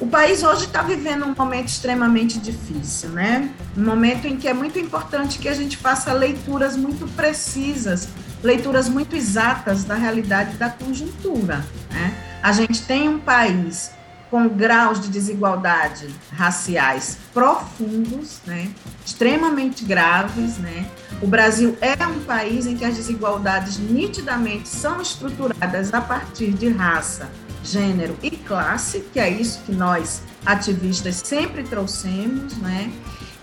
O 0.00 0.06
país 0.06 0.42
hoje 0.42 0.64
está 0.64 0.82
vivendo 0.82 1.24
um 1.24 1.34
momento 1.34 1.68
extremamente 1.68 2.38
difícil, 2.38 3.10
né? 3.10 3.50
Um 3.76 3.84
momento 3.84 4.26
em 4.26 4.36
que 4.36 4.48
é 4.48 4.54
muito 4.54 4.78
importante 4.78 5.38
que 5.38 5.48
a 5.48 5.54
gente 5.54 5.76
faça 5.76 6.12
leituras 6.12 6.76
muito 6.76 7.06
precisas, 7.14 8.08
leituras 8.42 8.88
muito 8.88 9.14
exatas 9.14 9.84
da 9.84 9.94
realidade 9.94 10.56
da 10.56 10.70
conjuntura, 10.70 11.64
né? 11.90 12.14
A 12.42 12.52
gente 12.52 12.82
tem 12.82 13.08
um 13.08 13.18
país 13.18 13.90
com 14.30 14.48
graus 14.48 15.00
de 15.00 15.08
desigualdade 15.08 16.08
raciais 16.32 17.18
profundos, 17.32 18.40
né, 18.46 18.70
extremamente 19.04 19.84
graves. 19.84 20.58
Né? 20.58 20.88
O 21.20 21.26
Brasil 21.26 21.76
é 21.80 22.06
um 22.06 22.20
país 22.20 22.66
em 22.66 22.76
que 22.76 22.84
as 22.84 22.96
desigualdades 22.96 23.78
nitidamente 23.78 24.68
são 24.68 25.00
estruturadas 25.00 25.92
a 25.92 26.00
partir 26.00 26.52
de 26.52 26.68
raça, 26.68 27.30
gênero 27.62 28.16
e 28.22 28.30
classe, 28.30 29.00
que 29.12 29.20
é 29.20 29.28
isso 29.28 29.60
que 29.64 29.72
nós 29.72 30.22
ativistas 30.46 31.16
sempre 31.16 31.62
trouxemos, 31.62 32.56
né? 32.58 32.90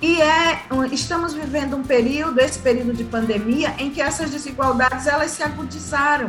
E 0.01 0.21
é, 0.21 0.61
estamos 0.91 1.33
vivendo 1.33 1.75
um 1.75 1.83
período, 1.83 2.39
esse 2.39 2.59
período 2.59 2.93
de 2.93 3.03
pandemia, 3.03 3.73
em 3.79 3.89
que 3.89 4.01
essas 4.01 4.29
desigualdades 4.29 5.07
elas 5.07 5.31
se 5.31 5.41
agudizaram, 5.41 6.27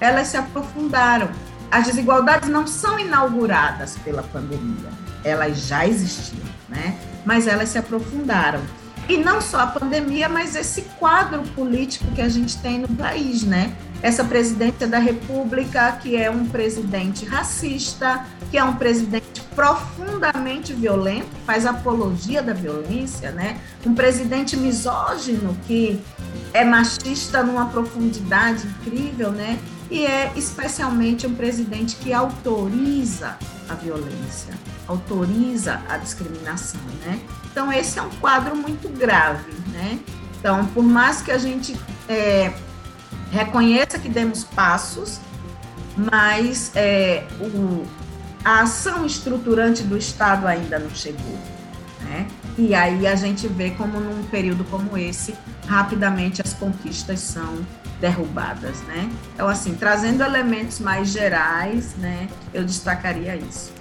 elas 0.00 0.28
se 0.28 0.36
aprofundaram. 0.36 1.28
As 1.70 1.86
desigualdades 1.86 2.48
não 2.48 2.66
são 2.66 2.98
inauguradas 2.98 3.96
pela 3.98 4.22
pandemia, 4.22 4.90
elas 5.22 5.66
já 5.66 5.86
existiam, 5.86 6.46
né? 6.68 6.98
Mas 7.26 7.46
elas 7.46 7.68
se 7.68 7.78
aprofundaram. 7.78 8.60
E 9.08 9.16
não 9.16 9.40
só 9.40 9.60
a 9.60 9.66
pandemia, 9.66 10.28
mas 10.28 10.54
esse 10.54 10.82
quadro 10.98 11.42
político 11.54 12.06
que 12.14 12.20
a 12.20 12.28
gente 12.28 12.58
tem 12.58 12.78
no 12.78 12.88
país, 12.88 13.42
né? 13.42 13.74
Essa 14.02 14.22
presidência 14.22 14.86
da 14.86 14.98
República, 14.98 15.92
que 15.92 16.14
é 16.16 16.30
um 16.30 16.46
presidente 16.46 17.24
racista, 17.24 18.24
que 18.50 18.56
é 18.56 18.62
um 18.62 18.74
presidente 18.74 19.40
profundamente 19.54 20.72
violento, 20.72 21.28
faz 21.46 21.66
apologia 21.66 22.42
da 22.42 22.52
violência, 22.52 23.30
né? 23.32 23.58
Um 23.84 23.94
presidente 23.94 24.56
misógino 24.56 25.56
que 25.66 26.00
é 26.52 26.64
machista 26.64 27.42
numa 27.42 27.66
profundidade 27.66 28.66
incrível, 28.66 29.32
né? 29.32 29.58
E 29.90 30.04
é 30.04 30.32
especialmente 30.36 31.26
um 31.26 31.34
presidente 31.34 31.96
que 31.96 32.12
autoriza 32.12 33.38
a 33.68 33.74
violência, 33.74 34.54
autoriza 34.86 35.80
a 35.88 35.96
discriminação, 35.96 36.80
né? 37.04 37.20
Então 37.50 37.72
esse 37.72 37.98
é 37.98 38.02
um 38.02 38.10
quadro 38.10 38.56
muito 38.56 38.88
grave, 38.88 39.52
né? 39.72 39.98
Então, 40.38 40.66
por 40.66 40.84
mais 40.84 41.20
que 41.20 41.30
a 41.30 41.38
gente 41.38 41.76
é, 42.08 42.52
reconheça 43.30 43.98
que 43.98 44.08
demos 44.08 44.44
passos, 44.44 45.20
mas 45.96 46.70
é, 46.76 47.26
o, 47.40 47.84
a 48.44 48.60
ação 48.60 49.04
estruturante 49.04 49.82
do 49.82 49.96
Estado 49.96 50.46
ainda 50.46 50.78
não 50.78 50.90
chegou, 50.90 51.38
né? 52.02 52.26
E 52.56 52.74
aí 52.74 53.06
a 53.06 53.16
gente 53.16 53.48
vê 53.48 53.70
como 53.70 53.98
num 54.00 54.24
período 54.24 54.64
como 54.64 54.96
esse, 54.96 55.34
rapidamente 55.68 56.40
as 56.40 56.54
conquistas 56.54 57.20
são 57.20 57.64
derrubadas, 58.00 58.80
né? 58.82 59.10
Então, 59.34 59.48
assim, 59.48 59.74
trazendo 59.74 60.22
elementos 60.24 60.80
mais 60.80 61.08
gerais, 61.08 61.94
né, 61.96 62.28
eu 62.54 62.64
destacaria 62.64 63.36
isso. 63.36 63.72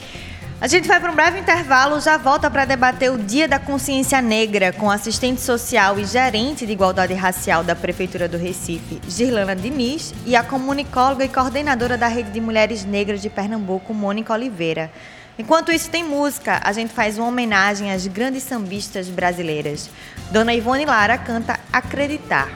A 0.60 0.68
gente 0.68 0.88
vai 0.88 1.00
para 1.00 1.12
um 1.12 1.16
breve 1.16 1.40
intervalo, 1.40 2.02
já 2.02 2.18
volta 2.18 2.50
para 2.50 2.66
debater 2.66 3.12
o 3.12 3.18
Dia 3.18 3.48
da 3.48 3.60
Consciência 3.60 4.20
Negra 4.24 4.74
com 4.74 4.90
assistente 4.90 5.40
social 5.40 6.00
e 6.00 6.06
gerente 6.06 6.66
de 6.66 6.72
igualdade 6.72 7.14
racial 7.14 7.64
da 7.64 7.76
Prefeitura 7.76 8.28
do 8.28 8.38
Recife, 8.38 9.00
Girlana 9.08 9.56
Diniz, 9.56 10.16
e 10.26 10.36
a 10.36 10.42
comunicóloga 10.44 11.24
e 11.24 11.30
coordenadora 11.30 11.96
da 11.96 12.08
Rede 12.08 12.32
de 12.32 12.42
Mulheres 12.42 12.84
Negras 12.84 13.22
de 13.22 13.30
Pernambuco, 13.30 13.94
Mônica 13.94 14.34
Oliveira. 14.34 14.92
Enquanto 15.40 15.72
isso, 15.72 15.90
tem 15.90 16.04
música. 16.04 16.60
A 16.64 16.74
gente 16.74 16.94
faz 16.94 17.18
uma 17.18 17.28
homenagem 17.28 17.92
às 17.92 18.08
grandes 18.08 18.44
sambistas 18.44 19.08
brasileiras. 19.08 19.90
Dona 20.32 20.54
Ivone 20.54 20.86
Lara 20.86 21.18
canta 21.18 21.60
Acreditar. 21.72 22.50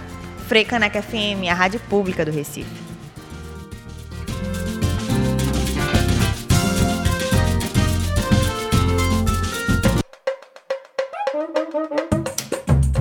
Caneca 0.68 1.02
FM, 1.02 1.48
a 1.50 1.54
rádio 1.54 1.80
pública 1.88 2.26
do 2.26 2.32
Recife. 2.32 2.70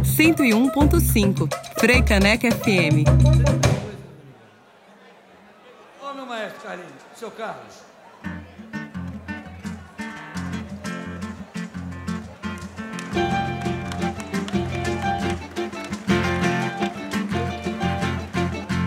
Cento 0.04 0.44
e 0.44 0.54
um 0.54 0.68
ponto 0.68 1.00
cinco, 1.00 1.48
Caneca 2.06 2.48
FM. 2.52 3.02
Ô 6.00 6.14
meu 6.14 6.26
maestro 6.26 6.60
Carlinhos, 6.62 6.92
seu 7.16 7.32
Carlos. 7.32 7.89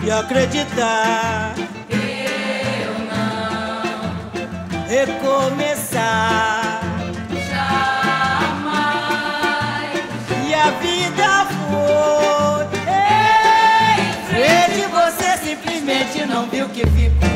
E 0.03 0.11
acreditar. 0.11 1.55
Eu 1.89 2.93
não 3.09 3.81
recomeçar. 4.87 6.81
Jamais. 7.49 8.83
E 10.45 10.53
a 10.53 10.71
vida 10.71 11.47
foi. 11.55 12.65
Em 13.97 14.13
frente, 14.27 14.81
você 14.91 15.37
simplesmente 15.37 16.25
não 16.25 16.47
viu 16.47 16.67
que 16.69 16.85
ficou. 16.87 17.29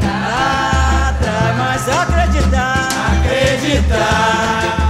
Pra 0.00 1.14
trás, 1.20 1.56
mas 1.58 1.88
acreditar. 1.88 2.88
Acreditar. 3.20 4.83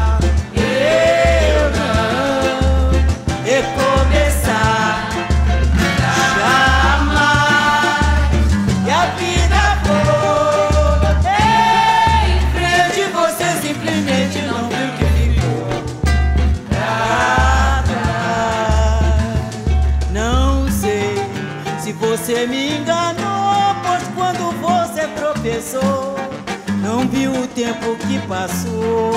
Tempo 27.54 27.96
que 27.96 28.18
passou. 28.26 29.12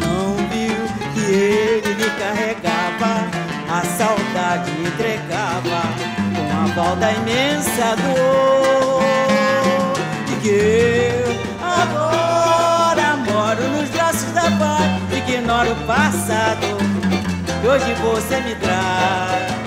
Não 0.00 0.34
viu 0.48 0.76
que 1.14 1.32
ele 1.32 1.94
lhe 1.94 2.10
carregava, 2.18 3.28
a 3.70 3.82
saudade 3.96 4.70
entregava 4.80 5.82
com 6.34 6.64
a 6.64 6.74
balda 6.74 7.12
imensa 7.12 7.96
dor. 7.96 9.02
E 10.32 10.40
que 10.40 10.48
eu 10.48 11.36
agora 11.62 13.16
moro 13.30 13.62
nos 13.68 13.88
braços 13.90 14.32
da 14.32 14.50
paz, 14.58 14.90
ignoro 15.16 15.72
o 15.72 15.86
passado, 15.86 16.78
que 17.60 17.66
hoje 17.66 17.94
você 18.02 18.40
me 18.40 18.54
traz 18.56 19.58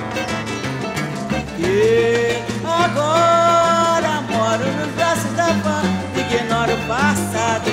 agora 2.72 3.61
ignoro 6.62 6.74
o 6.74 6.88
passado. 6.88 7.72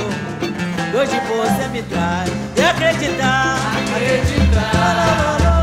Hoje 0.94 1.20
você 1.20 1.68
me 1.68 1.82
traz 1.82 2.30
e 2.56 2.62
acreditar, 2.62 3.56
acreditar. 3.94 5.57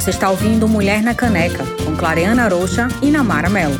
Você 0.00 0.08
está 0.08 0.30
ouvindo 0.30 0.66
Mulher 0.66 1.02
na 1.02 1.14
Caneca, 1.14 1.62
com 1.84 1.94
Clareana 1.94 2.48
Rocha 2.48 2.88
e 3.02 3.10
Namara 3.10 3.50
Melo. 3.50 3.78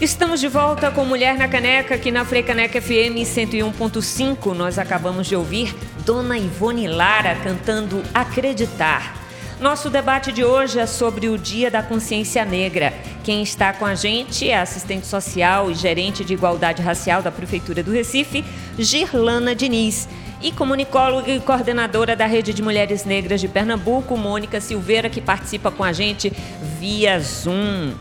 Estamos 0.00 0.40
de 0.40 0.48
volta 0.48 0.90
com 0.90 1.04
Mulher 1.04 1.38
na 1.38 1.46
Caneca, 1.46 1.94
aqui 1.94 2.10
na 2.10 2.24
Freicaneca 2.24 2.82
FM 2.82 3.22
101.5. 3.22 4.54
Nós 4.54 4.76
acabamos 4.76 5.28
de 5.28 5.36
ouvir 5.36 5.72
Dona 6.04 6.36
Ivone 6.36 6.88
Lara 6.88 7.36
cantando 7.36 8.02
Acreditar. 8.12 9.19
Nosso 9.60 9.90
debate 9.90 10.32
de 10.32 10.42
hoje 10.42 10.78
é 10.78 10.86
sobre 10.86 11.28
o 11.28 11.36
Dia 11.36 11.70
da 11.70 11.82
Consciência 11.82 12.46
Negra. 12.46 12.94
Quem 13.22 13.42
está 13.42 13.74
com 13.74 13.84
a 13.84 13.94
gente 13.94 14.48
é 14.48 14.56
a 14.56 14.62
assistente 14.62 15.06
social 15.06 15.70
e 15.70 15.74
gerente 15.74 16.24
de 16.24 16.32
igualdade 16.32 16.80
racial 16.80 17.20
da 17.20 17.30
Prefeitura 17.30 17.82
do 17.82 17.92
Recife, 17.92 18.42
Girlana 18.78 19.54
Diniz. 19.54 20.08
E 20.40 20.50
comunicóloga 20.50 21.30
e 21.30 21.38
coordenadora 21.40 22.16
da 22.16 22.24
Rede 22.24 22.54
de 22.54 22.62
Mulheres 22.62 23.04
Negras 23.04 23.38
de 23.38 23.48
Pernambuco, 23.48 24.16
Mônica 24.16 24.62
Silveira, 24.62 25.10
que 25.10 25.20
participa 25.20 25.70
com 25.70 25.84
a 25.84 25.92
gente 25.92 26.32
via 26.78 27.20
Zoom. 27.20 27.92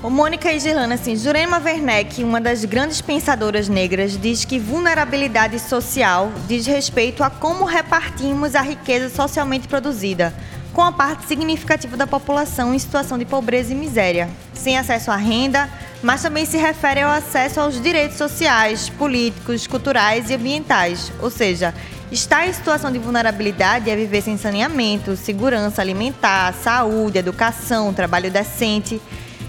Ô, 0.00 0.08
Mônica 0.08 0.52
e 0.52 0.60
Girlana, 0.60 0.94
assim, 0.94 1.16
Jurema 1.16 1.58
Werneck, 1.58 2.22
uma 2.22 2.40
das 2.40 2.64
grandes 2.64 3.00
pensadoras 3.00 3.68
negras, 3.68 4.16
diz 4.16 4.46
que 4.46 4.58
vulnerabilidade 4.58 5.58
social 5.58 6.32
diz 6.46 6.64
respeito 6.64 7.24
a 7.24 7.28
como 7.28 7.66
repartimos 7.66 8.54
a 8.54 8.62
riqueza 8.62 9.10
socialmente 9.10 9.68
produzida, 9.68 10.32
com 10.72 10.82
a 10.82 10.92
parte 10.92 11.26
significativa 11.26 11.96
da 11.96 12.06
população 12.06 12.74
em 12.74 12.78
situação 12.78 13.18
de 13.18 13.24
pobreza 13.24 13.72
e 13.72 13.76
miséria, 13.76 14.28
sem 14.54 14.78
acesso 14.78 15.10
à 15.10 15.16
renda, 15.16 15.68
mas 16.02 16.22
também 16.22 16.46
se 16.46 16.56
refere 16.56 17.00
ao 17.00 17.10
acesso 17.10 17.60
aos 17.60 17.80
direitos 17.80 18.16
sociais, 18.16 18.88
políticos, 18.88 19.66
culturais 19.66 20.30
e 20.30 20.34
ambientais, 20.34 21.12
ou 21.20 21.30
seja, 21.30 21.74
estar 22.10 22.46
em 22.46 22.52
situação 22.52 22.90
de 22.90 22.98
vulnerabilidade 22.98 23.90
é 23.90 23.96
viver 23.96 24.22
sem 24.22 24.36
saneamento, 24.36 25.16
segurança 25.16 25.82
alimentar, 25.82 26.54
saúde, 26.54 27.18
educação, 27.18 27.92
trabalho 27.92 28.30
decente. 28.30 29.00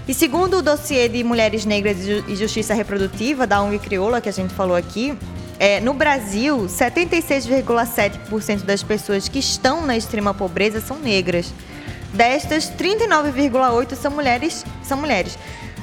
E 0.06 0.12
segundo 0.12 0.58
o 0.58 0.62
dossiê 0.62 1.08
de 1.08 1.22
Mulheres 1.22 1.64
Negras 1.64 1.98
e 2.28 2.34
Justiça 2.34 2.74
Reprodutiva 2.74 3.46
da 3.46 3.62
ONG 3.62 3.78
Crioula, 3.78 4.20
que 4.20 4.28
a 4.28 4.32
gente 4.32 4.52
falou 4.52 4.76
aqui, 4.76 5.16
é, 5.58 5.80
no 5.80 5.94
Brasil, 5.94 6.66
76,7% 6.66 8.62
das 8.64 8.82
pessoas 8.82 9.28
que 9.28 9.38
estão 9.38 9.86
na 9.86 9.96
extrema 9.96 10.34
pobreza 10.34 10.80
são 10.80 10.98
negras. 10.98 11.52
Destas, 12.12 12.70
39,8% 12.70 13.94
são 13.94 14.10
mulheres, 14.10 14.64
são 14.82 14.98
mulheres. 14.98 15.38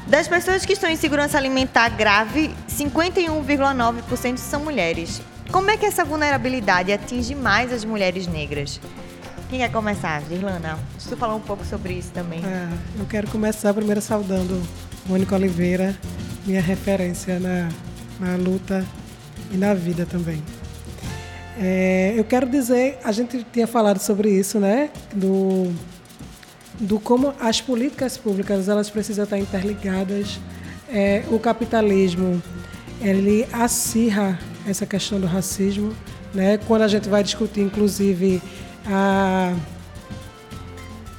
Das 0.07 0.27
pessoas 0.27 0.65
que 0.65 0.73
estão 0.73 0.89
em 0.89 0.95
segurança 0.95 1.37
alimentar 1.37 1.89
grave, 1.89 2.49
51,9% 2.69 4.37
são 4.37 4.63
mulheres. 4.63 5.21
Como 5.51 5.69
é 5.71 5.77
que 5.77 5.85
essa 5.85 6.03
vulnerabilidade 6.03 6.91
atinge 6.91 7.33
mais 7.33 7.71
as 7.71 7.83
mulheres 7.85 8.27
negras? 8.27 8.79
Quem 9.49 9.59
quer 9.59 9.71
começar? 9.71 10.21
Irlanda, 10.29 10.77
você 10.97 11.15
falou 11.15 11.37
um 11.37 11.41
pouco 11.41 11.65
sobre 11.65 11.93
isso 11.93 12.11
também. 12.11 12.39
É, 12.45 12.67
eu 12.99 13.05
quero 13.05 13.27
começar 13.29 13.73
primeiro 13.73 13.99
saudando 13.99 14.61
Mônica 15.07 15.35
Oliveira, 15.35 15.95
minha 16.45 16.61
referência 16.61 17.39
na, 17.39 17.69
na 18.19 18.35
luta 18.35 18.85
e 19.51 19.57
na 19.57 19.73
vida 19.73 20.05
também. 20.05 20.41
É, 21.57 22.13
eu 22.15 22.23
quero 22.23 22.47
dizer, 22.47 22.97
a 23.03 23.11
gente 23.11 23.45
tinha 23.51 23.67
falado 23.67 23.99
sobre 23.99 24.29
isso, 24.29 24.59
né? 24.59 24.89
Do, 25.13 25.73
do 26.79 26.99
como 26.99 27.33
as 27.39 27.59
políticas 27.59 28.17
públicas 28.17 28.69
elas 28.69 28.89
precisam 28.89 29.25
estar 29.25 29.37
interligadas. 29.37 30.39
É, 30.91 31.23
o 31.29 31.37
capitalismo 31.37 32.41
ele 33.01 33.45
acirra 33.51 34.39
essa 34.67 34.85
questão 34.85 35.19
do 35.19 35.27
racismo, 35.27 35.93
né? 36.33 36.57
Quando 36.65 36.83
a 36.83 36.87
gente 36.87 37.09
vai 37.09 37.23
discutir, 37.23 37.61
inclusive 37.61 38.41
a... 38.85 39.53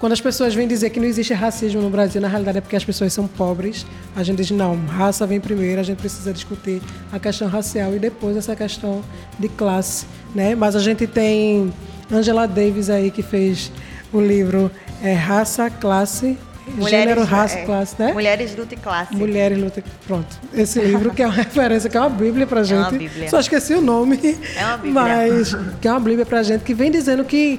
Quando 0.01 0.13
as 0.13 0.21
pessoas 0.21 0.55
vêm 0.55 0.67
dizer 0.67 0.89
que 0.89 0.99
não 0.99 1.07
existe 1.07 1.35
racismo 1.35 1.83
no 1.83 1.91
Brasil, 1.91 2.23
na 2.23 2.29
realidade 2.29 2.57
é 2.57 2.61
porque 2.63 2.75
as 2.75 2.85
pessoas 2.85 3.13
são 3.13 3.29
pobres. 3.29 3.85
A 4.17 4.23
gente 4.23 4.39
diz, 4.39 4.51
não, 4.51 4.75
raça 4.87 5.27
vem 5.27 5.39
primeiro, 5.39 5.79
a 5.79 5.85
gente 5.85 5.99
precisa 5.99 6.33
discutir 6.33 6.81
a 7.13 7.19
questão 7.19 7.47
racial 7.49 7.95
e 7.95 7.99
depois 7.99 8.35
essa 8.35 8.57
questão 8.57 9.05
de 9.39 9.47
classe. 9.51 10.07
Né? 10.35 10.55
Mas 10.55 10.75
a 10.75 10.79
gente 10.81 11.07
tem 11.07 11.71
Angela 12.11 12.49
Davis 12.49 12.89
aí 12.89 13.11
que 13.11 13.23
fez 13.23 13.71
o 14.11 14.23
livro 14.23 14.71
é, 15.03 15.13
Raça, 15.13 15.69
Classe, 15.69 16.39
Mulheres, 16.67 16.91
Gênero, 16.91 17.25
Raça, 17.25 17.59
é, 17.59 17.65
Classe, 17.65 17.97
né? 17.99 18.13
Mulheres, 18.13 18.57
Luta 18.57 18.75
e 18.75 18.77
Classe. 18.79 19.15
Mulheres 19.15 19.59
luta. 19.59 19.83
Pronto. 20.07 20.39
Esse 20.55 20.81
livro 20.81 21.11
que 21.11 21.23
é 21.23 21.27
uma 21.27 21.35
referência, 21.37 21.91
que 21.91 21.97
é 21.97 22.01
uma 22.01 22.11
Bíblia 22.11 22.47
pra 22.47 22.63
gente. 22.63 22.79
uma 22.79 22.91
Bíblia. 22.91 23.29
Só 23.29 23.41
esqueci 23.41 23.75
o 23.75 23.81
nome. 23.81 24.19
É 24.57 24.65
uma 24.65 24.77
Bíblia. 24.77 25.03
Mas 25.03 25.57
que 25.81 25.89
é 25.89 25.91
uma 25.91 26.01
Bíblia 26.01 26.25
pra 26.25 26.43
gente 26.43 26.63
que 26.63 26.73
vem 26.73 26.91
dizendo 26.91 27.25
que 27.25 27.59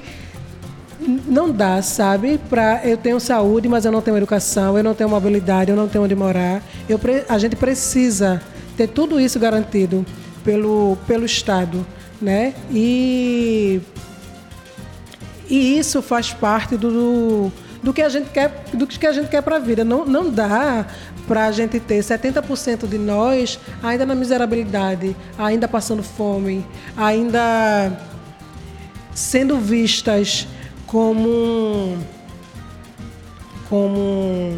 não 1.26 1.50
dá, 1.50 1.82
sabe? 1.82 2.38
Pra, 2.48 2.80
eu 2.84 2.96
tenho 2.96 3.18
saúde, 3.18 3.68
mas 3.68 3.84
eu 3.84 3.92
não 3.92 4.00
tenho 4.00 4.16
educação, 4.16 4.76
eu 4.76 4.84
não 4.84 4.94
tenho 4.94 5.10
mobilidade, 5.10 5.70
eu 5.70 5.76
não 5.76 5.88
tenho 5.88 6.04
onde 6.04 6.14
morar. 6.14 6.62
Eu, 6.88 7.00
a 7.28 7.38
gente 7.38 7.56
precisa 7.56 8.40
ter 8.76 8.88
tudo 8.88 9.20
isso 9.20 9.38
garantido 9.38 10.04
pelo, 10.44 10.96
pelo 11.06 11.24
Estado, 11.24 11.86
né? 12.20 12.54
E 12.70 13.80
e 15.52 15.78
isso 15.78 16.00
faz 16.00 16.32
parte 16.32 16.78
do, 16.78 17.52
do 17.82 17.92
que 17.92 18.00
a 18.00 18.08
gente 18.08 18.30
quer, 18.30 18.64
do 18.72 18.86
que 18.86 19.06
a 19.06 19.12
gente 19.12 19.28
quer 19.28 19.42
para 19.42 19.56
a 19.56 19.58
vida. 19.58 19.84
Não, 19.84 20.06
não 20.06 20.30
dá 20.30 20.86
para 21.28 21.44
a 21.44 21.52
gente 21.52 21.78
ter 21.78 21.98
70% 21.98 22.88
de 22.88 22.96
nós 22.96 23.60
ainda 23.82 24.06
na 24.06 24.14
miserabilidade, 24.14 25.14
ainda 25.36 25.68
passando 25.68 26.02
fome, 26.02 26.64
ainda 26.96 27.92
sendo 29.14 29.58
vistas 29.58 30.48
como 30.92 31.96
como 33.70 34.52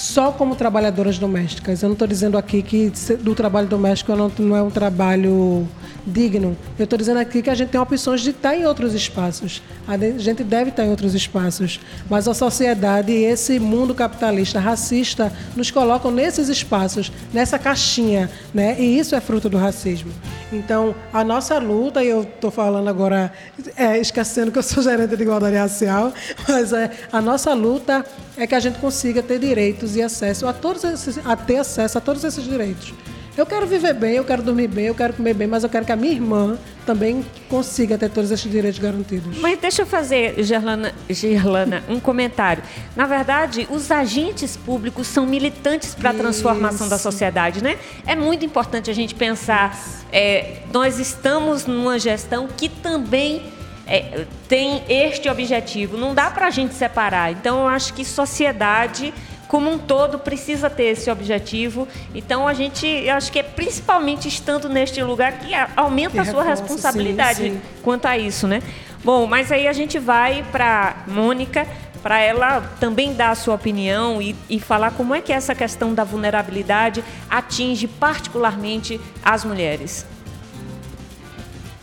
só 0.00 0.32
como 0.32 0.56
trabalhadoras 0.56 1.18
domésticas. 1.18 1.82
Eu 1.82 1.90
não 1.90 1.92
estou 1.92 2.08
dizendo 2.08 2.38
aqui 2.38 2.62
que 2.62 2.90
do 3.20 3.34
trabalho 3.34 3.68
doméstico 3.68 4.16
não, 4.16 4.32
não 4.38 4.56
é 4.56 4.62
um 4.62 4.70
trabalho 4.70 5.68
digno. 6.06 6.56
Eu 6.78 6.84
estou 6.84 6.98
dizendo 6.98 7.18
aqui 7.18 7.42
que 7.42 7.50
a 7.50 7.54
gente 7.54 7.68
tem 7.68 7.78
opções 7.78 8.22
de 8.22 8.30
estar 8.30 8.56
em 8.56 8.64
outros 8.64 8.94
espaços. 8.94 9.62
A 9.86 9.98
gente 9.98 10.42
deve 10.42 10.70
estar 10.70 10.86
em 10.86 10.90
outros 10.90 11.14
espaços. 11.14 11.78
Mas 12.08 12.26
a 12.26 12.32
sociedade 12.32 13.12
e 13.12 13.24
esse 13.24 13.58
mundo 13.58 13.94
capitalista, 13.94 14.58
racista, 14.58 15.30
nos 15.54 15.70
colocam 15.70 16.10
nesses 16.10 16.48
espaços, 16.48 17.12
nessa 17.30 17.58
caixinha. 17.58 18.30
Né? 18.54 18.80
E 18.80 18.98
isso 18.98 19.14
é 19.14 19.20
fruto 19.20 19.50
do 19.50 19.58
racismo. 19.58 20.10
Então, 20.50 20.94
a 21.12 21.22
nossa 21.22 21.58
luta, 21.58 22.02
e 22.02 22.08
eu 22.08 22.22
estou 22.22 22.50
falando 22.50 22.88
agora, 22.88 23.32
é, 23.76 23.98
esquecendo 23.98 24.50
que 24.50 24.58
eu 24.58 24.62
sou 24.62 24.82
gerente 24.82 25.14
de 25.14 25.22
igualdade 25.22 25.56
racial, 25.56 26.12
mas 26.48 26.72
é, 26.72 26.90
a 27.12 27.20
nossa 27.20 27.52
luta 27.54 28.04
é 28.36 28.46
que 28.46 28.54
a 28.54 28.60
gente 28.60 28.78
consiga 28.78 29.22
ter 29.22 29.38
direitos 29.38 29.89
e 29.96 30.02
acesso 30.02 30.46
a 30.46 30.52
todos 30.52 30.84
esses, 30.84 31.18
a 31.24 31.36
ter 31.36 31.58
acesso 31.58 31.98
a 31.98 32.00
todos 32.00 32.24
esses 32.24 32.44
direitos. 32.44 32.94
Eu 33.36 33.46
quero 33.46 33.66
viver 33.66 33.94
bem, 33.94 34.16
eu 34.16 34.24
quero 34.24 34.42
dormir 34.42 34.68
bem, 34.68 34.86
eu 34.86 34.94
quero 34.94 35.14
comer 35.14 35.34
bem, 35.34 35.46
mas 35.46 35.62
eu 35.62 35.70
quero 35.70 35.86
que 35.86 35.92
a 35.92 35.96
minha 35.96 36.12
irmã 36.12 36.58
também 36.84 37.24
consiga 37.48 37.96
ter 37.96 38.10
todos 38.10 38.30
esses 38.30 38.50
direitos 38.50 38.78
garantidos. 38.80 39.38
Mas 39.38 39.58
deixa 39.58 39.82
eu 39.82 39.86
fazer, 39.86 40.42
Gerlana, 40.42 40.92
Gerlana, 41.08 41.84
um 41.88 42.00
comentário. 42.00 42.62
Na 42.96 43.06
verdade, 43.06 43.68
os 43.70 43.90
agentes 43.90 44.56
públicos 44.56 45.06
são 45.06 45.24
militantes 45.24 45.94
para 45.94 46.10
a 46.10 46.14
transformação 46.14 46.88
da 46.88 46.98
sociedade, 46.98 47.62
né? 47.62 47.78
É 48.04 48.16
muito 48.16 48.44
importante 48.44 48.90
a 48.90 48.94
gente 48.94 49.14
pensar. 49.14 49.78
é, 50.12 50.62
nós 50.72 50.98
estamos 50.98 51.66
numa 51.66 51.98
gestão 51.98 52.48
que 52.48 52.68
também 52.68 53.42
é, 53.86 54.26
tem 54.48 54.82
este 54.88 55.28
objetivo. 55.28 55.96
Não 55.96 56.14
dá 56.14 56.30
para 56.30 56.46
a 56.46 56.50
gente 56.50 56.74
separar. 56.74 57.32
Então, 57.32 57.60
eu 57.60 57.68
acho 57.68 57.94
que 57.94 58.04
sociedade 58.04 59.14
como 59.50 59.68
um 59.68 59.76
todo 59.76 60.16
precisa 60.16 60.70
ter 60.70 60.84
esse 60.84 61.10
objetivo. 61.10 61.88
Então 62.14 62.46
a 62.46 62.54
gente, 62.54 62.86
eu 62.86 63.16
acho 63.16 63.32
que 63.32 63.40
é 63.40 63.42
principalmente 63.42 64.28
estando 64.28 64.68
neste 64.68 65.02
lugar 65.02 65.40
que 65.40 65.52
aumenta 65.76 66.12
Que 66.12 66.18
a 66.20 66.24
sua 66.24 66.44
responsabilidade 66.44 67.38
sim, 67.38 67.50
sim. 67.54 67.62
quanto 67.82 68.06
a 68.06 68.16
isso, 68.16 68.46
né? 68.46 68.62
Bom, 69.02 69.26
mas 69.26 69.50
aí 69.50 69.66
a 69.66 69.72
gente 69.72 69.98
vai 69.98 70.46
para 70.52 71.02
Mônica 71.08 71.66
para 72.00 72.20
ela 72.20 72.60
também 72.78 73.12
dar 73.12 73.30
a 73.30 73.34
sua 73.34 73.56
opinião 73.56 74.22
e, 74.22 74.36
e 74.48 74.60
falar 74.60 74.92
como 74.92 75.16
é 75.16 75.20
que 75.20 75.32
essa 75.32 75.52
questão 75.52 75.92
da 75.92 76.04
vulnerabilidade 76.04 77.04
atinge 77.28 77.88
particularmente 77.88 79.00
as 79.20 79.44
mulheres. 79.44 80.06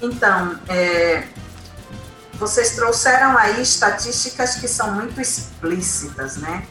Então, 0.01 0.57
é, 0.69 1.23
vocês 2.35 2.75
trouxeram 2.77 3.37
aí 3.37 3.61
estatísticas 3.61 4.55
que 4.55 4.69
são 4.69 4.93
muito 4.95 5.19
explícitas, 5.19 6.37
né? 6.37 6.63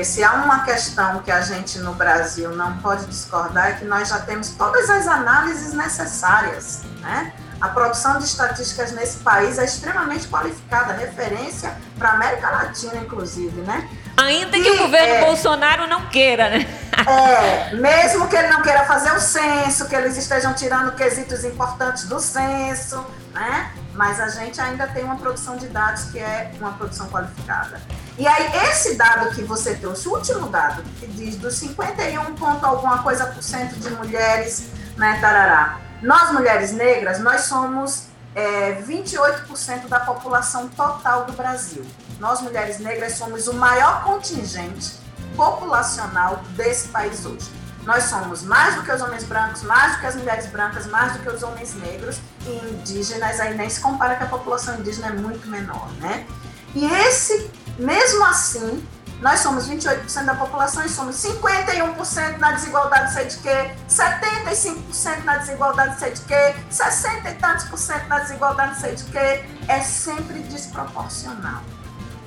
Porque 0.00 0.12
se 0.12 0.24
há 0.24 0.32
uma 0.32 0.64
questão 0.64 1.18
que 1.18 1.30
a 1.30 1.42
gente 1.42 1.78
no 1.78 1.92
Brasil 1.92 2.56
não 2.56 2.78
pode 2.78 3.04
discordar 3.04 3.68
é 3.68 3.72
que 3.74 3.84
nós 3.84 4.08
já 4.08 4.18
temos 4.20 4.48
todas 4.52 4.88
as 4.88 5.06
análises 5.06 5.74
necessárias, 5.74 6.80
né? 7.02 7.34
A 7.60 7.68
produção 7.68 8.16
de 8.16 8.24
estatísticas 8.24 8.92
nesse 8.92 9.18
país 9.18 9.58
é 9.58 9.64
extremamente 9.66 10.26
qualificada, 10.26 10.94
referência 10.94 11.76
para 11.98 12.08
a 12.08 12.12
América 12.14 12.48
Latina, 12.48 12.96
inclusive, 12.96 13.60
né? 13.60 13.86
Ainda 14.16 14.52
que 14.52 14.68
E, 14.68 14.70
o 14.70 14.78
governo 14.78 15.16
é, 15.16 15.20
Bolsonaro 15.26 15.86
não 15.86 16.06
queira, 16.06 16.48
né? 16.48 16.66
É, 17.06 17.74
mesmo 17.74 18.26
que 18.26 18.36
ele 18.36 18.48
não 18.48 18.62
queira 18.62 18.86
fazer 18.86 19.12
o 19.12 19.20
censo, 19.20 19.86
que 19.86 19.94
eles 19.94 20.16
estejam 20.16 20.54
tirando 20.54 20.96
quesitos 20.96 21.44
importantes 21.44 22.08
do 22.08 22.18
censo, 22.18 23.04
né? 23.34 23.70
Mas 23.92 24.18
a 24.18 24.28
gente 24.28 24.58
ainda 24.62 24.86
tem 24.86 25.04
uma 25.04 25.16
produção 25.16 25.58
de 25.58 25.66
dados 25.68 26.04
que 26.04 26.18
é 26.18 26.52
uma 26.58 26.72
produção 26.72 27.06
qualificada. 27.08 27.78
E 28.18 28.26
aí, 28.26 28.68
esse 28.68 28.96
dado 28.96 29.34
que 29.34 29.42
você 29.42 29.74
trouxe, 29.74 30.08
o 30.08 30.14
último 30.14 30.48
dado, 30.48 30.82
que 30.98 31.06
diz 31.06 31.36
dos 31.36 31.54
51 31.54 32.34
ponto 32.34 32.64
alguma 32.64 33.02
coisa 33.02 33.26
por 33.26 33.42
cento 33.42 33.76
de 33.76 33.90
mulheres, 33.90 34.68
né, 34.96 35.18
tarará. 35.20 35.80
Nós, 36.02 36.32
mulheres 36.32 36.72
negras, 36.72 37.18
nós 37.20 37.42
somos 37.42 38.04
é, 38.34 38.82
28% 38.82 39.88
da 39.88 40.00
população 40.00 40.68
total 40.68 41.24
do 41.24 41.32
Brasil. 41.32 41.84
Nós, 42.18 42.40
mulheres 42.40 42.78
negras, 42.78 43.14
somos 43.14 43.48
o 43.48 43.54
maior 43.54 44.04
contingente 44.04 44.98
populacional 45.36 46.42
desse 46.56 46.88
país 46.88 47.24
hoje. 47.24 47.50
Nós 47.84 48.04
somos 48.04 48.42
mais 48.42 48.74
do 48.74 48.82
que 48.82 48.92
os 48.92 49.00
homens 49.00 49.24
brancos, 49.24 49.62
mais 49.62 49.94
do 49.94 50.00
que 50.00 50.06
as 50.06 50.14
mulheres 50.14 50.46
brancas, 50.46 50.86
mais 50.86 51.14
do 51.14 51.20
que 51.20 51.30
os 51.30 51.42
homens 51.42 51.74
negros 51.74 52.18
e 52.46 52.50
indígenas, 52.68 53.40
aí 53.40 53.56
nem 53.56 53.70
se 53.70 53.80
compara 53.80 54.16
que 54.16 54.24
a 54.24 54.26
população 54.26 54.78
indígena 54.78 55.08
é 55.08 55.12
muito 55.12 55.48
menor, 55.48 55.88
né? 55.98 56.26
E 56.74 56.84
esse, 56.84 57.50
mesmo 57.78 58.24
assim, 58.24 58.86
nós 59.20 59.40
somos 59.40 59.68
28% 59.68 60.24
da 60.24 60.34
população 60.34 60.84
e 60.84 60.88
somos 60.88 61.16
51% 61.16 62.38
na 62.38 62.52
desigualdade 62.52 63.12
sei 63.12 63.26
de 63.26 63.36
quê, 63.38 63.74
75% 63.88 65.24
na 65.24 65.36
desigualdade 65.36 65.98
sei 65.98 66.12
de 66.12 66.22
quê, 66.22 66.54
60 66.70 67.28
e 67.28 67.34
tantos 67.34 67.64
por 67.66 67.78
cento 67.78 68.08
na 68.08 68.20
desigualdade 68.20 68.80
sei 68.80 68.94
de 68.94 69.04
quê. 69.04 69.44
É 69.68 69.80
sempre 69.80 70.40
desproporcional. 70.44 71.62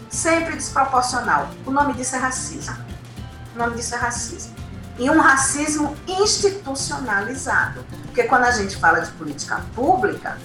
Sempre 0.10 0.56
desproporcional. 0.56 1.50
O 1.66 1.72
nome 1.72 1.94
disso 1.94 2.16
é 2.16 2.20
racismo. 2.20 2.78
O 3.56 3.58
nome 3.58 3.76
disso 3.76 3.96
é 3.96 3.98
racismo. 3.98 4.56
E 5.00 5.10
um 5.10 5.20
racismo 5.20 5.98
institucionalizado. 6.08 7.84
Porque 8.06 8.24
quando 8.26 8.44
a 8.44 8.52
gente 8.52 8.78
fala 8.78 9.00
de 9.00 9.10
política 9.14 9.64
pública, 9.74 10.38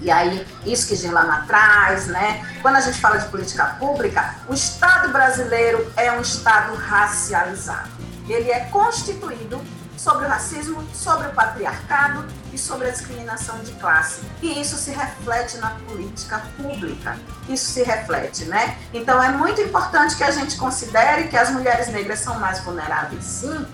e 0.00 0.10
aí, 0.10 0.46
isso 0.64 0.86
que 0.86 0.94
Gerlana 0.94 1.44
traz, 1.46 2.06
né? 2.06 2.46
Quando 2.60 2.76
a 2.76 2.80
gente 2.80 3.00
fala 3.00 3.16
de 3.16 3.28
política 3.28 3.64
pública, 3.78 4.34
o 4.48 4.54
Estado 4.54 5.10
brasileiro 5.10 5.90
é 5.96 6.12
um 6.12 6.20
Estado 6.20 6.74
racializado. 6.74 7.88
Ele 8.28 8.50
é 8.50 8.60
constituído 8.66 9.60
sobre 9.96 10.26
o 10.26 10.28
racismo, 10.28 10.86
sobre 10.92 11.28
o 11.28 11.32
patriarcado 11.32 12.26
e 12.52 12.58
sobre 12.58 12.88
a 12.88 12.90
discriminação 12.90 13.58
de 13.60 13.72
classe. 13.72 14.20
E 14.42 14.60
isso 14.60 14.76
se 14.76 14.90
reflete 14.90 15.56
na 15.58 15.70
política 15.88 16.42
pública. 16.56 17.16
Isso 17.48 17.72
se 17.72 17.82
reflete, 17.82 18.44
né? 18.44 18.78
Então 18.92 19.22
é 19.22 19.30
muito 19.30 19.60
importante 19.60 20.14
que 20.14 20.24
a 20.24 20.30
gente 20.30 20.56
considere 20.56 21.28
que 21.28 21.36
as 21.36 21.50
mulheres 21.50 21.88
negras 21.88 22.20
são 22.20 22.38
mais 22.38 22.60
vulneráveis, 22.60 23.24
sim, 23.24 23.66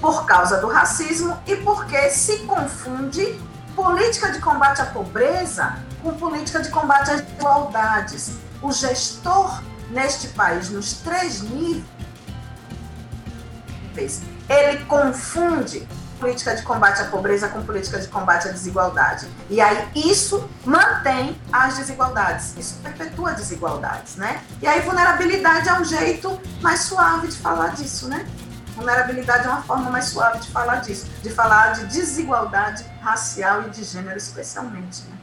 por 0.00 0.26
causa 0.26 0.58
do 0.58 0.68
racismo 0.68 1.36
e 1.46 1.56
porque 1.56 2.10
se 2.10 2.38
confunde 2.40 3.40
política 3.74 4.30
de 4.32 4.38
combate 4.40 4.80
à 4.80 4.86
pobreza 4.86 5.76
com 6.02 6.14
política 6.14 6.60
de 6.60 6.70
combate 6.70 7.10
às 7.10 7.20
desigualdades. 7.22 8.38
O 8.62 8.72
gestor 8.72 9.62
neste 9.90 10.28
país, 10.28 10.70
nos 10.70 10.94
três 10.94 11.42
níveis, 11.42 11.84
ele 14.48 14.84
confunde 14.84 15.86
política 16.20 16.54
de 16.54 16.62
combate 16.62 17.00
à 17.00 17.06
pobreza 17.06 17.48
com 17.48 17.62
política 17.62 17.98
de 17.98 18.06
combate 18.08 18.46
à 18.46 18.52
desigualdade. 18.52 19.26
E 19.48 19.60
aí 19.60 19.88
isso 19.94 20.48
mantém 20.64 21.40
as 21.50 21.78
desigualdades, 21.78 22.54
isso 22.58 22.78
perpetua 22.82 23.32
desigualdades, 23.32 24.16
né? 24.16 24.42
E 24.60 24.68
aí 24.68 24.80
vulnerabilidade 24.82 25.68
é 25.68 25.72
um 25.80 25.84
jeito 25.84 26.38
mais 26.60 26.80
suave 26.80 27.28
de 27.28 27.36
falar 27.38 27.68
disso, 27.68 28.06
né? 28.06 28.26
Vulnerabilidade 28.80 29.46
é 29.46 29.50
uma 29.50 29.60
forma 29.60 29.90
mais 29.90 30.06
suave 30.06 30.38
de 30.38 30.48
falar 30.48 30.76
disso, 30.76 31.06
de 31.22 31.28
falar 31.28 31.74
de 31.74 31.84
desigualdade 31.88 32.82
racial 33.02 33.64
e 33.64 33.68
de 33.68 33.84
gênero 33.84 34.16
especialmente. 34.16 35.02
Né? 35.02 35.19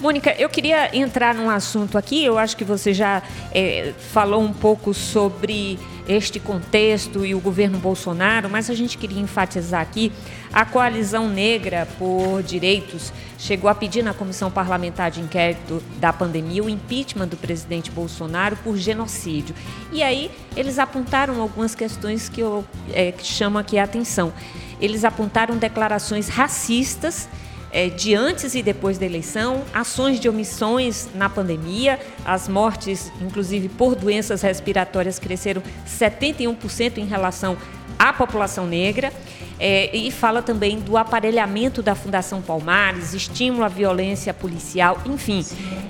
Mônica, 0.00 0.32
eu 0.38 0.48
queria 0.48 0.96
entrar 0.96 1.34
num 1.34 1.50
assunto 1.50 1.98
aqui, 1.98 2.24
eu 2.24 2.38
acho 2.38 2.56
que 2.56 2.64
você 2.64 2.94
já 2.94 3.20
é, 3.52 3.92
falou 4.12 4.40
um 4.40 4.52
pouco 4.52 4.94
sobre 4.94 5.76
este 6.06 6.38
contexto 6.38 7.26
e 7.26 7.34
o 7.34 7.40
governo 7.40 7.78
Bolsonaro, 7.78 8.48
mas 8.48 8.70
a 8.70 8.74
gente 8.74 8.96
queria 8.96 9.20
enfatizar 9.20 9.80
aqui 9.80 10.12
a 10.52 10.64
coalizão 10.64 11.28
negra 11.28 11.86
por 11.98 12.42
direitos 12.42 13.12
chegou 13.38 13.70
a 13.70 13.74
pedir 13.74 14.02
na 14.02 14.12
comissão 14.12 14.50
parlamentar 14.50 15.10
de 15.10 15.20
inquérito 15.20 15.82
da 15.98 16.12
pandemia 16.12 16.62
o 16.62 16.68
impeachment 16.68 17.28
do 17.28 17.36
presidente 17.36 17.90
Bolsonaro 17.90 18.56
por 18.56 18.76
genocídio. 18.76 19.54
E 19.92 20.02
aí 20.02 20.30
eles 20.56 20.78
apontaram 20.78 21.40
algumas 21.40 21.74
questões 21.74 22.28
que 22.28 22.40
eu 22.40 22.64
é, 22.92 23.12
que 23.12 23.44
aqui 23.58 23.78
a 23.78 23.84
atenção. 23.84 24.32
Eles 24.80 25.04
apontaram 25.04 25.56
declarações 25.56 26.28
racistas 26.28 27.28
é, 27.72 27.88
de 27.88 28.14
antes 28.14 28.54
e 28.54 28.62
depois 28.62 28.98
da 28.98 29.06
eleição, 29.06 29.62
ações 29.72 30.18
de 30.18 30.28
omissões 30.28 31.08
na 31.14 31.28
pandemia, 31.28 31.98
as 32.24 32.48
mortes, 32.48 33.12
inclusive 33.20 33.68
por 33.68 33.94
doenças 33.94 34.42
respiratórias, 34.42 35.18
cresceram 35.18 35.62
71% 35.86 36.98
em 36.98 37.06
relação 37.06 37.56
à 37.98 38.12
população 38.12 38.66
negra. 38.66 39.12
É, 39.60 39.94
e 39.96 40.12
fala 40.12 40.40
também 40.40 40.78
do 40.78 40.96
aparelhamento 40.96 41.82
da 41.82 41.92
Fundação 41.92 42.40
Palmares, 42.40 43.12
estímulo 43.12 43.64
à 43.64 43.68
violência 43.68 44.32
policial, 44.32 45.02
enfim, 45.04 45.44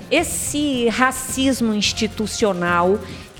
esse 0.09 0.89
racismo 0.89 1.71
institucional 1.75 2.97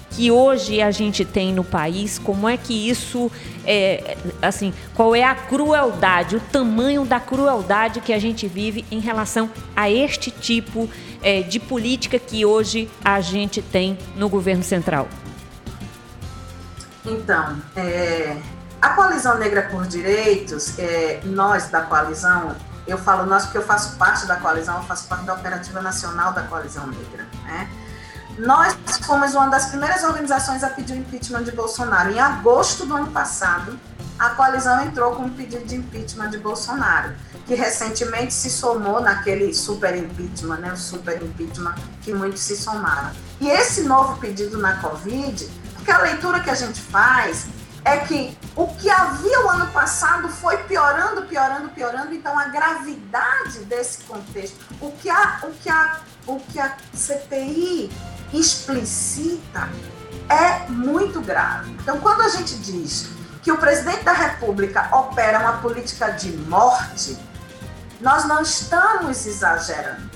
que 0.10 0.32
hoje 0.32 0.82
a 0.82 0.92
gente 0.92 1.24
tem 1.24 1.54
no 1.54 1.64
país, 1.64 2.18
como 2.18 2.50
é 2.50 2.58
que 2.58 2.90
isso, 2.90 3.32
é, 3.66 4.18
assim, 4.42 4.74
qual 4.96 5.16
é 5.16 5.24
a 5.24 5.36
crueldade, 5.36 6.36
o 6.36 6.40
tamanho 6.40 7.06
da 7.06 7.20
crueldade 7.20 8.02
que 8.02 8.12
a 8.12 8.20
gente 8.20 8.48
vive 8.48 8.86
em 8.92 9.00
relação 9.00 9.50
a 9.76 9.90
este 9.90 10.32
tipo 10.32 10.90
é, 11.22 11.42
de 11.42 11.60
política 11.60 12.18
que 12.18 12.46
hoje 12.46 12.90
a 13.04 13.22
gente 13.22 13.62
tem 13.62 13.98
no 14.16 14.30
governo 14.30 14.64
central? 14.64 15.08
Então, 17.06 17.58
é, 17.76 18.38
a 18.82 18.90
Coalizão 18.90 19.38
Negra 19.38 19.64
por 19.64 19.86
Direitos, 19.88 20.78
é, 20.80 21.20
nós 21.24 21.70
da 21.70 21.82
coalizão, 21.82 22.56
eu 22.88 22.98
falo 22.98 23.26
nós 23.26 23.44
porque 23.44 23.58
eu 23.58 23.64
faço 23.64 23.98
parte 23.98 24.26
da 24.26 24.36
coalizão, 24.38 24.78
eu 24.78 24.84
faço 24.84 25.08
parte 25.08 25.26
da 25.26 25.34
Operativa 25.34 25.82
Nacional 25.82 26.34
da 26.34 26.44
Coalizão 26.44 26.88
Negra, 26.88 27.28
né? 27.44 27.70
Nós 28.40 28.74
fomos 29.06 29.34
uma 29.34 29.50
das 29.50 29.66
primeiras 29.66 30.02
organizações 30.02 30.64
a 30.64 30.70
pedir 30.70 30.94
o 30.94 30.96
impeachment 30.96 31.44
de 31.44 31.52
Bolsonaro. 31.52 32.10
Em 32.10 32.20
agosto 32.22 32.86
do 32.86 32.96
ano 32.96 33.12
passado, 33.12 33.78
a 34.18 34.30
coalizão 34.30 34.82
entrou 34.82 35.14
com 35.14 35.24
um 35.24 35.30
pedido 35.30 35.66
de 35.66 35.76
impeachment 35.76 36.30
de 36.30 36.38
Bolsonaro, 36.38 37.14
que 37.46 37.54
recentemente 37.54 38.34
se 38.34 38.50
somou 38.50 39.02
naquele 39.02 39.54
super 39.54 39.94
impeachment, 39.94 40.60
né, 40.60 40.72
o 40.72 40.78
super 40.78 41.22
impeachment 41.22 41.76
que 42.02 42.14
muitos 42.14 42.42
se 42.42 42.56
somaram. 42.56 43.12
E 43.42 43.50
esse 43.50 43.82
novo 43.82 44.18
pedido 44.22 44.58
na 44.58 44.78
Covid, 44.78 45.46
porque 45.76 45.92
a 45.92 45.98
leitura 45.98 46.40
que 46.40 46.50
a 46.50 46.56
gente 46.56 46.80
faz 46.80 47.46
é 47.84 47.98
que 47.98 48.38
o 48.56 48.68
que 48.68 48.90
havia 48.90 49.46
o 49.46 49.50
ano 49.50 49.68
passado 49.68 50.30
foi 50.30 50.58
piorando, 50.60 51.24
piorando, 51.24 51.70
piorando. 51.70 52.14
Então, 52.14 52.40
a 52.40 52.46
gravidade 52.46 53.60
desse 53.66 54.04
contexto, 54.04 54.58
o 54.80 54.92
que 54.94 55.10
a, 55.10 55.40
o 55.44 55.52
que 55.52 55.70
a, 55.70 56.00
o 56.26 56.40
que 56.40 56.60
a 56.60 56.78
CPI 56.94 57.92
explicita 58.34 59.70
é 60.30 60.70
muito 60.70 61.22
grave. 61.22 61.72
Então, 61.82 62.00
quando 62.00 62.22
a 62.22 62.30
gente 62.30 62.56
diz 62.58 63.10
que 63.42 63.52
o 63.52 63.58
presidente 63.58 64.04
da 64.04 64.14
República 64.14 64.90
opera 64.96 65.40
uma 65.40 65.54
política 65.54 66.12
de 66.12 66.32
morte, 66.32 67.18
nós 68.00 68.26
não 68.26 68.42
estamos 68.42 69.26
exagerando. 69.26 70.10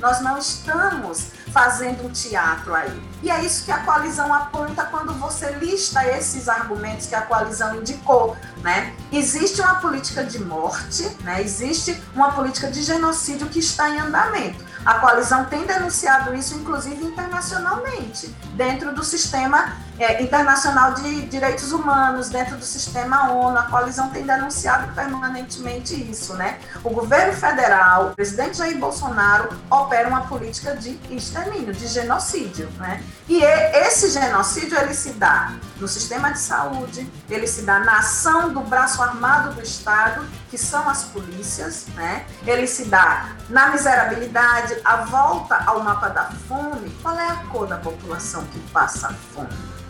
Nós 0.00 0.20
não 0.20 0.38
estamos 0.38 1.28
fazendo 1.52 2.06
um 2.06 2.10
teatro 2.10 2.74
aí. 2.74 3.02
E 3.22 3.30
é 3.30 3.44
isso 3.44 3.64
que 3.64 3.70
a 3.70 3.78
coalizão 3.80 4.32
aponta 4.32 4.84
quando 4.84 5.12
você 5.14 5.50
lista 5.52 6.04
esses 6.06 6.48
argumentos 6.48 7.06
que 7.06 7.14
a 7.14 7.22
coalizão 7.22 7.76
indicou, 7.76 8.36
né? 8.62 8.94
Existe 9.12 9.60
uma 9.60 9.74
política 9.74 10.24
de 10.24 10.38
morte, 10.42 11.02
né? 11.22 11.42
Existe 11.42 12.02
uma 12.14 12.32
política 12.32 12.70
de 12.70 12.82
genocídio 12.82 13.46
que 13.48 13.58
está 13.58 13.90
em 13.90 14.00
andamento. 14.00 14.64
A 14.84 14.94
coalizão 14.94 15.44
tem 15.44 15.66
denunciado 15.66 16.34
isso, 16.34 16.54
inclusive 16.54 17.04
internacionalmente, 17.04 18.28
dentro 18.54 18.94
do 18.94 19.04
sistema 19.04 19.76
é, 20.00 20.22
internacional 20.22 20.94
de 20.94 21.26
direitos 21.26 21.72
humanos, 21.72 22.30
dentro 22.30 22.56
do 22.56 22.64
sistema 22.64 23.30
ONU. 23.32 23.58
A 23.58 23.64
coalizão 23.64 24.08
tem 24.08 24.24
denunciado 24.24 24.92
permanentemente 24.94 25.94
isso, 26.10 26.34
né? 26.34 26.58
O 26.82 26.88
governo 26.88 27.34
federal, 27.34 28.06
o 28.06 28.16
presidente 28.16 28.56
Jair 28.56 28.78
Bolsonaro, 28.78 29.50
opera 29.70 30.08
uma 30.08 30.22
política 30.22 30.74
de 30.74 30.98
extermínio, 31.10 31.74
de 31.74 31.86
genocídio, 31.86 32.70
né? 32.78 33.04
E 33.28 33.42
esse 33.42 34.10
genocídio 34.10 34.78
ele 34.78 34.94
se 34.94 35.10
dá 35.10 35.52
no 35.78 35.86
sistema 35.86 36.32
de 36.32 36.38
saúde, 36.38 37.10
ele 37.28 37.46
se 37.46 37.62
dá 37.62 37.80
na 37.80 37.98
ação 37.98 38.54
do 38.54 38.60
braço 38.60 39.02
armado 39.02 39.52
do 39.52 39.62
Estado, 39.62 40.26
que 40.48 40.56
são 40.56 40.88
as 40.88 41.04
polícias, 41.04 41.86
né? 41.94 42.24
Ele 42.46 42.66
se 42.66 42.86
dá 42.86 43.28
na 43.50 43.68
miserabilidade, 43.68 44.78
a 44.82 44.96
volta 44.96 45.62
ao 45.66 45.80
mapa 45.80 46.08
da 46.08 46.24
fome. 46.48 46.88
Qual 47.02 47.18
é 47.18 47.26
a 47.26 47.36
cor 47.50 47.66
da 47.66 47.76
população 47.76 48.42
que 48.46 48.58
passa 48.70 49.14
fome? 49.34 49.80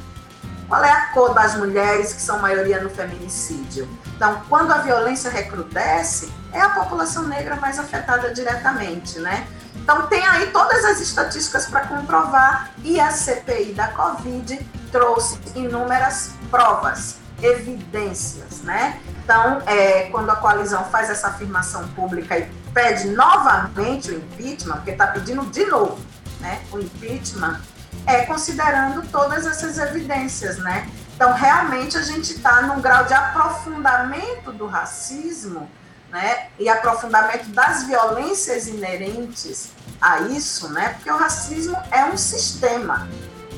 Qual 0.71 0.85
é 0.85 0.93
a 0.93 1.07
cor 1.07 1.35
das 1.35 1.57
mulheres 1.57 2.15
que 2.15 2.23
são 2.23 2.39
maioria 2.39 2.81
no 2.81 2.89
feminicídio? 2.89 3.89
Então, 4.15 4.41
quando 4.49 4.71
a 4.71 4.79
violência 4.79 5.29
recrudesce, 5.29 6.33
é 6.53 6.61
a 6.61 6.69
população 6.69 7.25
negra 7.25 7.57
mais 7.57 7.77
afetada 7.77 8.33
diretamente, 8.33 9.19
né? 9.19 9.49
Então, 9.75 10.07
tem 10.07 10.25
aí 10.25 10.47
todas 10.53 10.85
as 10.85 11.01
estatísticas 11.01 11.67
para 11.67 11.89
comprovar 11.89 12.71
e 12.85 13.01
a 13.01 13.11
CPI 13.11 13.73
da 13.73 13.89
Covid 13.89 14.65
trouxe 14.93 15.41
inúmeras 15.57 16.35
provas, 16.49 17.17
evidências, 17.43 18.61
né? 18.61 19.01
Então, 19.25 19.61
é, 19.67 20.03
quando 20.13 20.31
a 20.31 20.37
coalizão 20.37 20.85
faz 20.85 21.11
essa 21.11 21.27
afirmação 21.27 21.89
pública 21.89 22.39
e 22.39 22.49
pede 22.73 23.09
novamente 23.09 24.13
o 24.13 24.19
impeachment, 24.19 24.77
porque 24.77 24.93
está 24.93 25.09
pedindo 25.09 25.45
de 25.47 25.67
novo 25.67 25.99
né, 26.39 26.63
o 26.71 26.79
impeachment, 26.79 27.61
é 28.07 28.25
considerando 28.25 29.07
todas 29.09 29.47
essas 29.47 29.79
evidências, 29.79 30.59
né? 30.59 30.89
Então, 31.15 31.35
realmente, 31.35 31.99
a 31.99 32.03
gente 32.03 32.33
está 32.33 32.63
num 32.63 32.81
grau 32.81 33.05
de 33.05 33.13
aprofundamento 33.13 34.53
do 34.53 34.67
racismo 34.67 35.69
né, 36.11 36.49
e 36.59 36.69
aprofundamento 36.69 37.49
das 37.51 37.85
violências 37.85 38.67
inerentes 38.67 39.71
a 40.01 40.21
isso, 40.23 40.69
né, 40.71 40.95
porque 40.95 41.11
o 41.11 41.17
racismo 41.17 41.77
é 41.91 42.05
um 42.07 42.17
sistema. 42.17 43.09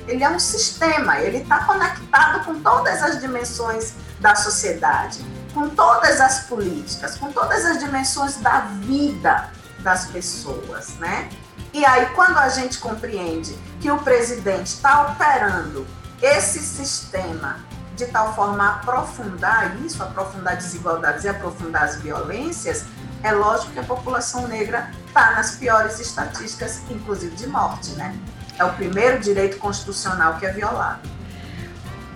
Ele 0.07 0.25
é 0.25 0.29
um 0.29 0.39
sistema, 0.39 1.21
ele 1.21 1.39
está 1.39 1.65
conectado 1.65 2.45
com 2.45 2.61
todas 2.61 3.03
as 3.03 3.21
dimensões 3.21 3.95
da 4.19 4.35
sociedade, 4.35 5.25
com 5.55 5.69
todas 5.69 6.21
as 6.21 6.41
políticas, 6.41 7.17
com 7.17 7.33
todas 7.33 7.65
as 7.65 7.79
dimensões 7.79 8.37
da 8.39 8.61
vida 8.81 9.51
das 9.79 10.07
pessoas, 10.07 10.95
né? 10.97 11.29
E 11.73 11.87
aí, 11.87 12.07
quando 12.15 12.37
a 12.37 12.51
gente 12.51 12.79
compreende 12.79 13.59
que 13.81 13.91
o 13.91 13.99
presidente 13.99 14.67
está 14.67 15.07
operando 15.09 15.87
esse 16.21 16.59
sistema 16.59 17.57
de 17.97 18.07
tal 18.07 18.35
forma 18.35 18.65
a 18.65 18.75
aprofundar 18.77 19.77
isso, 19.83 20.03
aprofundar 20.03 20.57
desigualdades 20.57 21.25
e 21.25 21.29
aprofundar 21.29 21.85
as 21.85 21.97
violências, 21.97 22.85
é 23.23 23.33
lógico 23.33 23.73
que 23.73 23.79
a 23.79 23.85
população 23.85 24.47
negra 24.49 24.91
está 25.07 25.33
nas 25.33 25.57
piores 25.57 25.99
estatísticas, 25.99 26.83
inclusive 26.91 27.35
de 27.37 27.47
morte, 27.47 27.93
né? 27.93 28.19
É 28.59 28.65
o 28.65 28.73
primeiro 28.75 29.21
direito 29.21 29.59
constitucional 29.59 30.37
que 30.39 30.45
é 30.45 30.53
violado. 30.53 31.09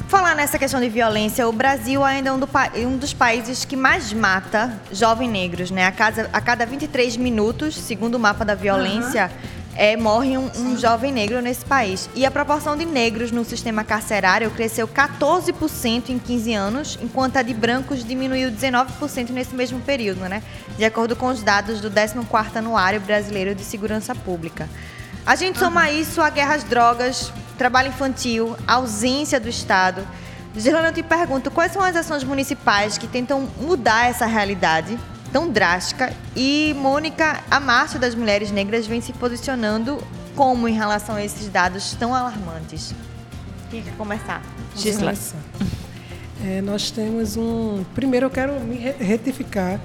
Falar 0.08 0.36
nessa 0.36 0.56
questão 0.56 0.80
de 0.80 0.88
violência, 0.88 1.48
o 1.48 1.52
Brasil 1.52 2.04
ainda 2.04 2.28
é 2.28 2.32
um, 2.32 2.38
do, 2.38 2.48
um 2.76 2.96
dos 2.96 3.12
países 3.12 3.64
que 3.64 3.74
mais 3.74 4.12
mata 4.12 4.72
jovens 4.92 5.28
negros, 5.28 5.68
né? 5.72 5.84
A, 5.84 5.90
casa, 5.90 6.30
a 6.32 6.40
cada 6.40 6.64
23 6.64 7.16
minutos, 7.16 7.74
segundo 7.74 8.14
o 8.14 8.18
mapa 8.18 8.44
da 8.44 8.54
violência, 8.54 9.24
uhum. 9.24 9.72
é, 9.74 9.96
morre 9.96 10.38
um, 10.38 10.48
um 10.58 10.78
jovem 10.78 11.10
negro 11.10 11.42
nesse 11.42 11.64
país. 11.64 12.08
E 12.14 12.24
a 12.24 12.30
proporção 12.30 12.76
de 12.76 12.84
negros 12.84 13.32
no 13.32 13.44
sistema 13.44 13.82
carcerário 13.82 14.48
cresceu 14.52 14.86
14% 14.86 16.10
em 16.10 16.20
15 16.20 16.54
anos, 16.54 16.98
enquanto 17.02 17.38
a 17.38 17.42
de 17.42 17.52
brancos 17.52 18.04
diminuiu 18.04 18.52
19% 18.52 19.30
nesse 19.30 19.56
mesmo 19.56 19.80
período, 19.80 20.20
né? 20.20 20.40
De 20.78 20.84
acordo 20.84 21.16
com 21.16 21.26
os 21.26 21.42
dados 21.42 21.80
do 21.80 21.90
14º 21.90 22.54
Anuário 22.54 23.00
Brasileiro 23.00 23.56
de 23.56 23.64
Segurança 23.64 24.14
Pública. 24.14 24.68
A 25.26 25.34
gente 25.34 25.58
soma 25.58 25.88
uhum. 25.88 25.98
isso 25.98 26.22
a 26.22 26.30
guerras 26.30 26.62
drogas, 26.62 27.32
trabalho 27.58 27.88
infantil, 27.88 28.56
ausência 28.64 29.40
do 29.40 29.48
Estado. 29.48 30.06
Gerlane, 30.56 30.86
eu 30.86 30.92
te 30.92 31.02
pergunto, 31.02 31.50
quais 31.50 31.72
são 31.72 31.82
as 31.82 31.96
ações 31.96 32.22
municipais 32.22 32.96
que 32.96 33.08
tentam 33.08 33.48
mudar 33.60 34.08
essa 34.08 34.24
realidade 34.24 34.96
tão 35.32 35.50
drástica? 35.50 36.12
E, 36.34 36.74
Mônica, 36.78 37.42
a 37.50 37.58
Marcha 37.58 37.98
das 37.98 38.14
Mulheres 38.14 38.52
Negras 38.52 38.86
vem 38.86 39.00
se 39.00 39.12
posicionando 39.12 39.98
como 40.36 40.68
em 40.68 40.72
relação 40.72 41.16
a 41.16 41.24
esses 41.24 41.48
dados 41.48 41.94
tão 41.98 42.14
alarmantes? 42.14 42.94
Quem 43.68 43.82
quer 43.82 43.94
começar? 43.96 44.40
Gisela. 44.76 45.12
É, 46.44 46.60
nós 46.62 46.90
temos 46.92 47.36
um... 47.36 47.84
Primeiro, 47.94 48.26
eu 48.26 48.30
quero 48.30 48.60
me 48.60 48.76
retificar 48.76 49.80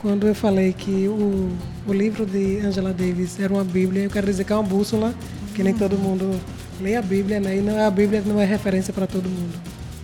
quando 0.00 0.28
eu 0.28 0.34
falei 0.34 0.72
que 0.72 1.08
o, 1.08 1.50
o 1.86 1.92
livro 1.92 2.24
de 2.24 2.60
Angela 2.60 2.92
Davis 2.92 3.38
era 3.38 3.52
uma 3.52 3.64
Bíblia, 3.64 4.04
eu 4.04 4.10
quero 4.10 4.26
dizer 4.26 4.44
que 4.44 4.52
é 4.52 4.56
uma 4.56 4.62
bússola, 4.62 5.14
que 5.54 5.62
nem 5.62 5.74
todo 5.74 5.96
mundo 5.98 6.40
lê 6.80 6.96
a 6.96 7.02
Bíblia, 7.02 7.40
né? 7.40 7.56
E 7.56 7.60
não, 7.60 7.78
a 7.84 7.90
Bíblia 7.90 8.22
não 8.24 8.40
é 8.40 8.44
referência 8.44 8.92
para 8.92 9.06
todo 9.06 9.28
mundo. 9.28 9.54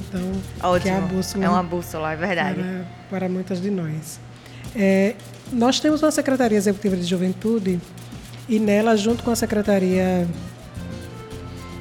Então, 0.08 0.70
Ótimo. 0.70 0.94
é 0.94 0.98
a 0.98 1.00
bússola. 1.00 1.44
É 1.44 1.48
uma 1.48 1.62
bússola, 1.62 2.12
é 2.12 2.16
verdade. 2.16 2.60
Para, 2.60 2.86
para 3.10 3.28
muitas 3.28 3.60
de 3.60 3.70
nós. 3.70 4.20
É, 4.74 5.14
nós 5.52 5.80
temos 5.80 6.02
uma 6.02 6.10
Secretaria 6.10 6.58
Executiva 6.58 6.96
de 6.96 7.04
Juventude 7.04 7.80
e 8.48 8.58
nela, 8.58 8.96
junto 8.96 9.22
com 9.22 9.30
a 9.30 9.36
Secretaria 9.36 10.26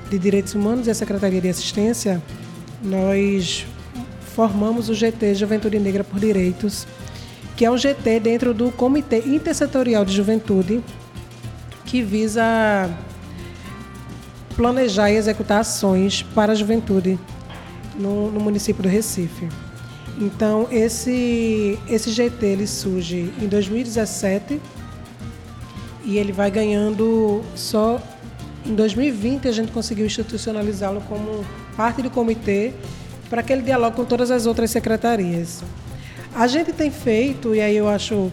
de 0.10 0.18
Direitos 0.18 0.56
Humanos 0.56 0.88
e 0.88 0.92
a 0.92 0.96
Secretaria 0.96 1.42
de 1.42 1.50
Assistência, 1.50 2.22
nós 2.82 3.66
formamos 4.36 4.90
o 4.90 4.94
GT 4.94 5.36
Juventude 5.36 5.80
Negra 5.80 6.04
por 6.04 6.20
Direitos, 6.20 6.88
que 7.60 7.66
é 7.66 7.70
um 7.70 7.78
GT 7.78 8.22
dentro 8.22 8.54
do 8.54 8.72
Comitê 8.72 9.18
Intersetorial 9.18 10.06
de 10.06 10.16
Juventude, 10.16 10.82
que 11.84 12.02
visa 12.02 12.90
planejar 14.56 15.12
e 15.12 15.18
executar 15.18 15.60
ações 15.60 16.24
para 16.34 16.54
a 16.54 16.56
juventude 16.56 17.20
no, 18.00 18.32
no 18.32 18.40
município 18.40 18.82
do 18.82 18.88
Recife. 18.88 19.50
Então, 20.18 20.70
esse, 20.72 21.78
esse 21.90 22.12
GT 22.12 22.46
ele 22.46 22.66
surge 22.66 23.34
em 23.42 23.48
2017 23.50 24.62
e 26.06 26.18
ele 26.18 26.32
vai 26.32 26.50
ganhando 26.50 27.44
só 27.56 28.02
em 28.66 28.74
2020 28.74 29.50
a 29.50 29.52
gente 29.52 29.74
conseguiu 29.74 30.06
institucionalizá-lo 30.06 31.02
como 31.10 31.44
parte 31.76 32.02
do 32.02 32.10
comitê 32.10 32.72
para 33.30 33.44
que 33.44 33.52
ele 33.52 33.64
dialogue 33.64 33.98
com 33.98 34.06
todas 34.06 34.32
as 34.32 34.46
outras 34.46 34.72
secretarias. 34.72 35.62
A 36.36 36.48
gente 36.48 36.72
tem 36.72 36.92
feito, 36.92 37.54
e 37.54 37.62
aí 37.62 37.76
eu 37.76 37.88
acho 37.88 38.32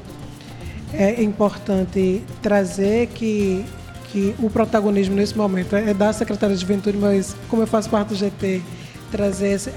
é 0.93 1.23
importante 1.23 2.23
trazer 2.41 3.09
que, 3.09 3.65
que 4.11 4.35
o 4.39 4.49
protagonismo 4.49 5.15
nesse 5.15 5.37
momento 5.37 5.75
é 5.77 5.93
da 5.93 6.13
Secretaria 6.13 6.55
de 6.55 6.63
Juventude, 6.63 6.97
mas 6.97 7.35
como 7.49 7.63
eu 7.63 7.67
faço 7.67 7.91
parte 7.91 8.09
do 8.09 8.15
GT, 8.15 8.63
trazer 9.11 9.49
esse, 9.49 9.73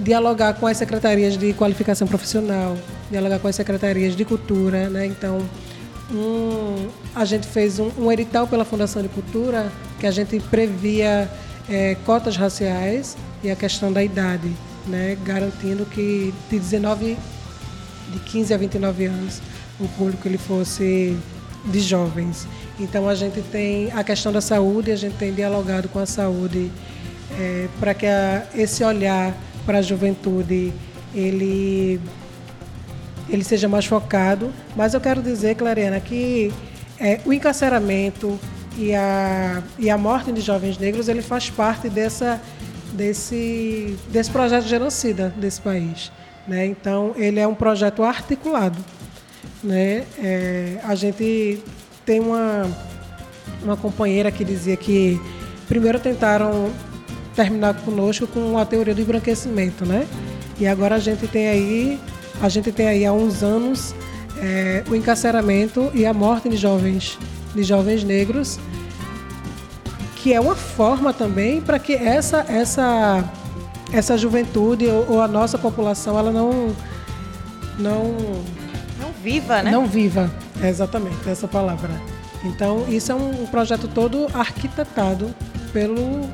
dialogar 0.00 0.54
com 0.54 0.66
as 0.66 0.76
secretarias 0.76 1.36
de 1.36 1.52
qualificação 1.52 2.06
profissional, 2.06 2.76
dialogar 3.10 3.38
com 3.38 3.48
as 3.48 3.56
secretarias 3.56 4.16
de 4.16 4.24
cultura, 4.24 4.88
né? 4.88 5.06
Então, 5.06 5.38
um, 6.10 6.88
a 7.14 7.24
gente 7.24 7.46
fez 7.46 7.78
um, 7.78 7.90
um, 7.98 8.10
edital 8.10 8.46
pela 8.46 8.64
Fundação 8.64 9.02
de 9.02 9.08
Cultura 9.08 9.70
que 10.00 10.06
a 10.06 10.10
gente 10.10 10.38
previa 10.40 11.30
é, 11.68 11.96
cotas 12.04 12.36
raciais 12.36 13.16
e 13.42 13.50
a 13.50 13.56
questão 13.56 13.92
da 13.92 14.02
idade, 14.02 14.50
né? 14.86 15.16
Garantindo 15.24 15.86
que 15.86 16.34
de 16.50 16.58
19 16.58 17.16
de 18.14 18.20
15 18.20 18.54
a 18.54 18.56
29 18.56 19.06
anos, 19.06 19.42
o 19.80 19.88
público 19.88 20.26
ele 20.28 20.38
fosse 20.38 21.16
de 21.66 21.80
jovens. 21.80 22.46
Então 22.78 23.08
a 23.08 23.14
gente 23.14 23.40
tem 23.42 23.90
a 23.92 24.04
questão 24.04 24.32
da 24.32 24.40
saúde, 24.40 24.90
a 24.90 24.96
gente 24.96 25.16
tem 25.16 25.32
dialogado 25.32 25.88
com 25.88 25.98
a 25.98 26.06
saúde 26.06 26.70
é, 27.38 27.68
para 27.80 27.94
que 27.94 28.06
a, 28.06 28.46
esse 28.54 28.84
olhar 28.84 29.34
para 29.66 29.78
a 29.78 29.82
juventude 29.82 30.72
ele 31.14 32.00
ele 33.28 33.42
seja 33.42 33.66
mais 33.66 33.86
focado. 33.86 34.52
Mas 34.76 34.92
eu 34.92 35.00
quero 35.00 35.22
dizer, 35.22 35.54
Clarena, 35.54 35.98
que 35.98 36.52
é, 37.00 37.20
o 37.24 37.32
encarceramento 37.32 38.38
e 38.76 38.94
a, 38.94 39.62
e 39.78 39.88
a 39.88 39.96
morte 39.96 40.30
de 40.30 40.40
jovens 40.40 40.76
negros 40.78 41.08
ele 41.08 41.22
faz 41.22 41.48
parte 41.48 41.88
dessa, 41.88 42.40
desse, 42.92 43.96
desse 44.10 44.30
projeto 44.30 44.66
genocida 44.66 45.32
desse 45.36 45.60
país. 45.60 46.12
Né? 46.46 46.66
Então, 46.66 47.12
ele 47.16 47.40
é 47.40 47.46
um 47.46 47.54
projeto 47.54 48.02
articulado. 48.02 48.78
Né? 49.62 50.04
É, 50.18 50.78
a 50.84 50.94
gente 50.94 51.62
tem 52.04 52.20
uma, 52.20 52.70
uma 53.62 53.76
companheira 53.76 54.30
que 54.30 54.44
dizia 54.44 54.76
que 54.76 55.20
primeiro 55.66 55.98
tentaram 55.98 56.70
terminar 57.34 57.74
conosco 57.82 58.26
com 58.26 58.58
a 58.58 58.64
teoria 58.64 58.94
do 58.94 59.00
embranquecimento, 59.00 59.84
né? 59.84 60.06
E 60.58 60.66
agora 60.66 60.96
a 60.96 60.98
gente 60.98 61.26
tem 61.26 61.48
aí, 61.48 62.00
a 62.40 62.48
gente 62.48 62.70
tem 62.70 62.86
aí 62.86 63.04
há 63.04 63.12
uns 63.12 63.42
anos 63.42 63.94
é, 64.40 64.84
o 64.88 64.94
encarceramento 64.94 65.90
e 65.94 66.06
a 66.06 66.12
morte 66.12 66.48
de 66.48 66.56
jovens, 66.56 67.18
de 67.54 67.62
jovens 67.62 68.04
negros, 68.04 68.58
que 70.16 70.32
é 70.32 70.40
uma 70.40 70.54
forma 70.54 71.12
também 71.12 71.60
para 71.60 71.78
que 71.78 71.94
essa 71.94 72.44
essa 72.48 73.24
essa 73.94 74.18
juventude 74.18 74.86
ou, 74.86 75.12
ou, 75.14 75.22
a 75.22 75.28
nossa 75.28 75.56
população 75.56 76.18
ela 76.18 76.32
não 76.32 76.74
não 77.78 78.14
não 79.00 79.10
viva, 79.22 79.62
né? 79.62 79.70
Não 79.70 79.86
viva, 79.86 80.30
é 80.62 80.68
exatamente 80.68 81.28
essa 81.28 81.46
palavra. 81.46 81.90
Então 82.44 82.84
isso 82.88 83.12
é 83.12 83.14
um 83.14 83.46
projeto 83.46 83.88
todo 83.88 84.26
arquitetado 84.34 85.34
pelo 85.72 86.28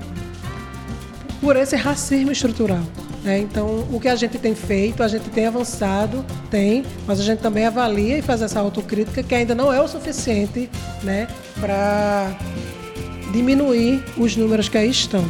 por 1.40 1.56
esse 1.56 1.76
racismo 1.76 2.32
estrutural. 2.32 2.82
Né? 3.22 3.38
Então, 3.38 3.86
o 3.92 4.00
que 4.00 4.08
a 4.08 4.16
gente 4.16 4.38
tem 4.38 4.54
feito, 4.54 5.02
a 5.02 5.08
gente 5.08 5.28
tem 5.30 5.46
avançado, 5.46 6.24
tem, 6.50 6.84
mas 7.06 7.20
a 7.20 7.22
gente 7.22 7.40
também 7.40 7.66
avalia 7.66 8.18
e 8.18 8.22
faz 8.22 8.40
essa 8.40 8.60
autocrítica 8.60 9.22
que 9.22 9.34
ainda 9.34 9.54
não 9.54 9.72
é 9.72 9.80
o 9.80 9.86
suficiente 9.86 10.70
né, 11.02 11.28
para 11.60 12.34
diminuir 13.32 14.02
os 14.16 14.36
números 14.36 14.68
que 14.68 14.78
aí 14.78 14.90
estão. 14.90 15.24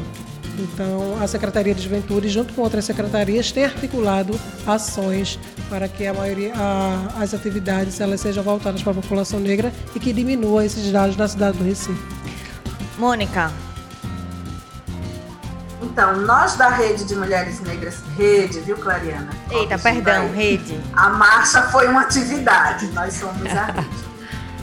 Então, 0.61 1.17
a 1.23 1.27
Secretaria 1.27 1.75
de 1.75 1.83
Juventude, 1.83 2.29
junto 2.29 2.53
com 2.53 2.61
outras 2.61 2.85
secretarias, 2.85 3.51
tem 3.51 3.65
articulado 3.65 4.39
ações 4.67 5.39
para 5.71 5.89
que 5.89 6.07
a 6.07 6.13
maioria, 6.13 6.53
a, 6.55 7.23
as 7.23 7.33
atividades 7.33 7.99
elas 7.99 8.21
sejam 8.21 8.45
voltadas 8.45 8.83
para 8.83 8.93
a 8.93 8.95
população 8.95 9.41
negra 9.41 9.73
e 9.95 10.01
que 10.01 10.13
diminua 10.13 10.65
esses 10.65 10.93
dados 10.93 11.17
na 11.17 11.27
cidade 11.27 11.57
do 11.57 11.65
Recife. 11.65 12.03
Mônica, 12.99 13.51
Então, 15.83 16.19
nós 16.19 16.57
da 16.57 16.69
Rede 16.69 17.05
de 17.05 17.17
Mulheres 17.17 17.61
Negras, 17.61 17.97
Rede, 18.17 18.61
viu, 18.61 18.77
Clariana? 18.77 19.31
eita, 19.51 19.79
perdão, 19.79 20.31
rede. 20.31 20.79
A 20.93 21.09
marcha 21.09 21.63
foi 21.65 21.89
uma 21.89 22.03
atividade, 22.03 22.87
nós 22.89 23.15
somos 23.15 23.47
a 23.47 23.65
rede. 23.65 24.10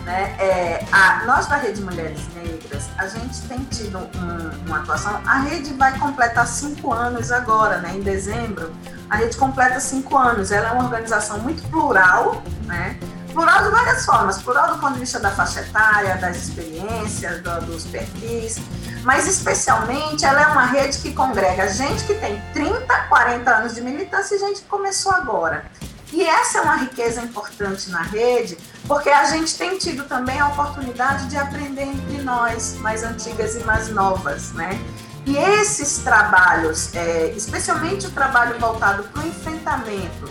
Né? 0.08 0.34
É, 0.40 0.86
a- 0.90 1.24
nós 1.26 1.48
da 1.48 1.58
Rede 1.58 1.82
Mulheres 1.82 2.22
Negras, 2.34 2.86
a 2.98 3.08
gente 3.08 3.42
tem 3.42 3.60
tido 3.66 3.98
um- 3.98 4.66
uma 4.66 4.78
atuação. 4.80 5.20
A 5.28 5.40
rede 5.42 5.74
vai 5.74 5.98
completar 6.00 6.48
cinco 6.48 6.94
anos 6.94 7.30
agora, 7.30 7.80
né? 7.80 7.92
em 7.94 8.02
dezembro. 8.02 8.74
A 9.10 9.18
rede 9.18 9.36
completa 9.36 9.80
cinco 9.82 10.18
anos. 10.18 10.50
Ela 10.52 10.70
é 10.70 10.72
uma 10.72 10.86
organização 10.86 11.40
muito 11.40 11.62
plural, 11.70 12.42
né? 12.64 12.98
plural 13.34 13.64
de 13.66 13.70
várias 13.70 14.04
formas 14.04 14.42
plural 14.42 14.74
do 14.74 14.80
ponto 14.80 14.94
de 14.94 15.00
vista 15.02 15.20
da 15.20 15.30
faixa 15.30 15.60
etária, 15.60 16.16
das 16.18 16.38
experiências, 16.38 17.40
do- 17.44 17.62
dos 17.68 17.84
perfis, 17.86 18.58
mas 19.04 19.28
especialmente 19.28 20.26
ela 20.26 20.42
é 20.42 20.48
uma 20.48 20.66
rede 20.66 20.98
que 20.98 21.14
congrega 21.14 21.68
gente 21.68 22.04
que 22.06 22.16
tem 22.16 22.42
30, 22.54 22.96
40 23.10 23.52
anos 23.58 23.76
de 23.76 23.82
militância 23.82 24.36
e 24.36 24.40
gente 24.40 24.62
que 24.62 24.68
começou 24.68 25.12
agora. 25.12 25.66
E 26.12 26.24
essa 26.24 26.60
é 26.60 26.62
uma 26.62 26.78
riqueza 26.78 27.22
importante 27.22 27.90
na 27.90 28.02
rede, 28.02 28.58
porque 28.88 29.10
a 29.10 29.26
gente 29.26 29.58
tem 29.58 29.78
tido 29.78 30.06
também 30.06 30.40
a 30.40 30.48
oportunidade 30.48 31.28
de 31.28 31.38
aprender 31.38 31.84
entre 31.84 32.22
nós, 32.22 32.76
mais 32.76 33.04
antigas 33.04 33.56
e 33.56 33.64
mais 33.64 33.90
novas, 33.90 34.54
né? 34.54 34.80
E 35.26 35.36
esses 35.36 35.98
trabalhos, 35.98 36.96
é, 36.96 37.34
especialmente 37.36 38.08
o 38.08 38.12
trabalho 38.12 38.58
voltado 38.58 39.04
para 39.04 39.24
o 39.24 39.28
enfrentamento 39.28 40.30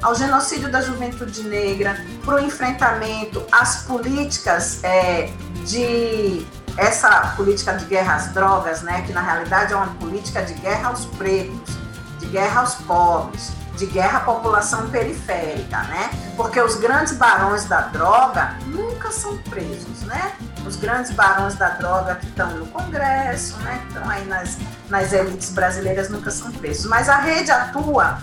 ao 0.00 0.14
genocídio 0.14 0.70
da 0.70 0.80
juventude 0.80 1.42
negra, 1.42 1.96
para 2.24 2.36
o 2.36 2.38
enfrentamento 2.38 3.44
às 3.50 3.82
políticas 3.82 4.84
é, 4.84 5.32
de 5.66 6.46
essa 6.76 7.34
política 7.36 7.72
de 7.72 7.86
guerra 7.86 8.14
às 8.14 8.28
drogas, 8.32 8.82
né, 8.82 9.02
que 9.02 9.12
na 9.12 9.22
realidade 9.22 9.72
é 9.72 9.76
uma 9.76 9.94
política 9.94 10.42
de 10.42 10.54
guerra 10.54 10.90
aos 10.90 11.06
pretos, 11.06 11.74
de 12.20 12.26
guerra 12.26 12.60
aos 12.60 12.74
pobres, 12.74 13.50
de 13.76 13.86
guerra 13.86 14.18
à 14.18 14.20
população 14.22 14.88
periférica, 14.88 15.82
né? 15.84 16.10
Porque 16.36 16.60
os 16.60 16.76
grandes 16.76 17.12
barões 17.14 17.66
da 17.66 17.82
droga 17.82 18.56
nunca 18.66 19.10
são 19.10 19.36
presos, 19.38 20.02
né? 20.02 20.32
Os 20.66 20.76
grandes 20.76 21.12
barões 21.12 21.54
da 21.54 21.70
droga 21.70 22.16
que 22.16 22.26
estão 22.26 22.50
no 22.50 22.66
Congresso, 22.66 23.56
né? 23.58 23.80
Que 23.82 23.94
estão 23.94 24.10
aí 24.10 24.24
nas, 24.26 24.56
nas 24.88 25.12
elites 25.12 25.50
brasileiras 25.50 26.08
nunca 26.08 26.30
são 26.30 26.50
presos. 26.52 26.86
Mas 26.86 27.08
a 27.08 27.18
rede 27.18 27.50
atua 27.50 28.18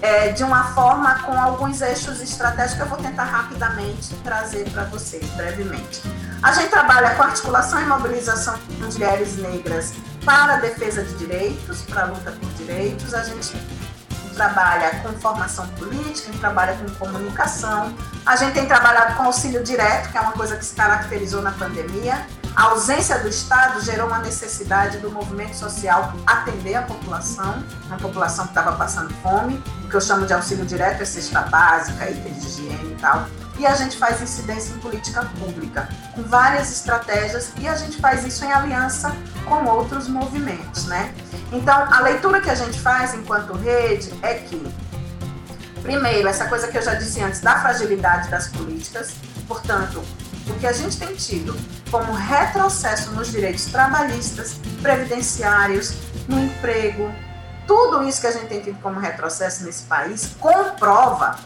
é, 0.00 0.28
de 0.28 0.44
uma 0.44 0.64
forma 0.74 1.22
com 1.22 1.32
alguns 1.32 1.80
eixos 1.80 2.20
estratégicos 2.20 2.76
que 2.76 2.82
eu 2.82 2.86
vou 2.86 2.98
tentar 2.98 3.24
rapidamente 3.24 4.14
trazer 4.16 4.68
para 4.70 4.84
vocês, 4.84 5.24
brevemente. 5.30 6.02
A 6.42 6.52
gente 6.52 6.68
trabalha 6.68 7.14
com 7.14 7.22
articulação 7.22 7.80
e 7.80 7.84
mobilização 7.84 8.54
de 8.68 8.76
mulheres 8.76 9.36
negras 9.38 9.94
para 10.24 10.54
a 10.54 10.56
defesa 10.58 11.02
de 11.02 11.14
direitos, 11.14 11.82
para 11.82 12.02
a 12.02 12.06
luta 12.06 12.30
por 12.30 12.48
direitos. 12.50 13.12
A 13.12 13.24
gente 13.24 13.56
trabalha 14.38 15.00
com 15.02 15.12
formação 15.18 15.66
política, 15.70 16.28
a 16.28 16.32
gente 16.32 16.38
trabalha 16.38 16.76
com 16.76 16.88
comunicação. 16.94 17.92
A 18.24 18.36
gente 18.36 18.54
tem 18.54 18.66
trabalhado 18.66 19.16
com 19.16 19.24
auxílio 19.24 19.64
direto, 19.64 20.12
que 20.12 20.16
é 20.16 20.20
uma 20.20 20.32
coisa 20.32 20.56
que 20.56 20.64
se 20.64 20.76
caracterizou 20.76 21.42
na 21.42 21.50
pandemia. 21.50 22.24
A 22.54 22.70
ausência 22.70 23.18
do 23.18 23.28
Estado 23.28 23.80
gerou 23.80 24.06
uma 24.06 24.20
necessidade 24.20 24.98
do 24.98 25.10
movimento 25.10 25.56
social 25.56 26.12
atender 26.24 26.76
a 26.76 26.82
população, 26.82 27.62
uma 27.86 27.98
população 27.98 28.44
que 28.44 28.52
estava 28.52 28.76
passando 28.76 29.12
fome. 29.22 29.62
O 29.84 29.88
que 29.88 29.96
eu 29.96 30.00
chamo 30.00 30.24
de 30.24 30.32
auxílio 30.32 30.64
direto 30.64 31.02
é 31.02 31.04
cesta 31.04 31.42
básica, 31.42 32.08
itens 32.08 32.40
de 32.40 32.46
higiene 32.46 32.92
e 32.92 32.96
tal. 33.00 33.26
E 33.58 33.66
a 33.66 33.74
gente 33.74 33.96
faz 33.96 34.22
incidência 34.22 34.72
em 34.72 34.78
política 34.78 35.28
pública, 35.38 35.88
com 36.14 36.22
várias 36.22 36.70
estratégias, 36.70 37.50
e 37.58 37.66
a 37.66 37.74
gente 37.74 38.00
faz 38.00 38.24
isso 38.24 38.44
em 38.44 38.52
aliança 38.52 39.14
com 39.44 39.64
outros 39.64 40.06
movimentos, 40.06 40.86
né? 40.86 41.12
Então, 41.50 41.92
a 41.92 42.00
leitura 42.00 42.40
que 42.40 42.50
a 42.50 42.54
gente 42.54 42.78
faz 42.78 43.14
enquanto 43.14 43.52
rede 43.54 44.12
é 44.22 44.34
que, 44.34 44.62
primeiro, 45.82 46.28
essa 46.28 46.46
coisa 46.46 46.68
que 46.68 46.78
eu 46.78 46.82
já 46.82 46.94
disse 46.94 47.20
antes, 47.20 47.40
da 47.40 47.60
fragilidade 47.60 48.28
das 48.28 48.46
políticas, 48.48 49.14
portanto, 49.48 50.02
o 50.46 50.54
que 50.54 50.66
a 50.66 50.72
gente 50.72 50.96
tem 50.96 51.14
tido 51.16 51.56
como 51.90 52.12
retrocesso 52.12 53.10
nos 53.10 53.30
direitos 53.32 53.66
trabalhistas, 53.66 54.54
previdenciários, 54.80 55.94
no 56.28 56.38
emprego, 56.38 57.12
tudo 57.66 58.02
isso 58.04 58.20
que 58.20 58.26
a 58.26 58.32
gente 58.32 58.46
tem 58.46 58.60
tido 58.60 58.80
como 58.80 59.00
retrocesso 59.00 59.64
nesse 59.64 59.82
país 59.84 60.30
comprova 60.38 61.38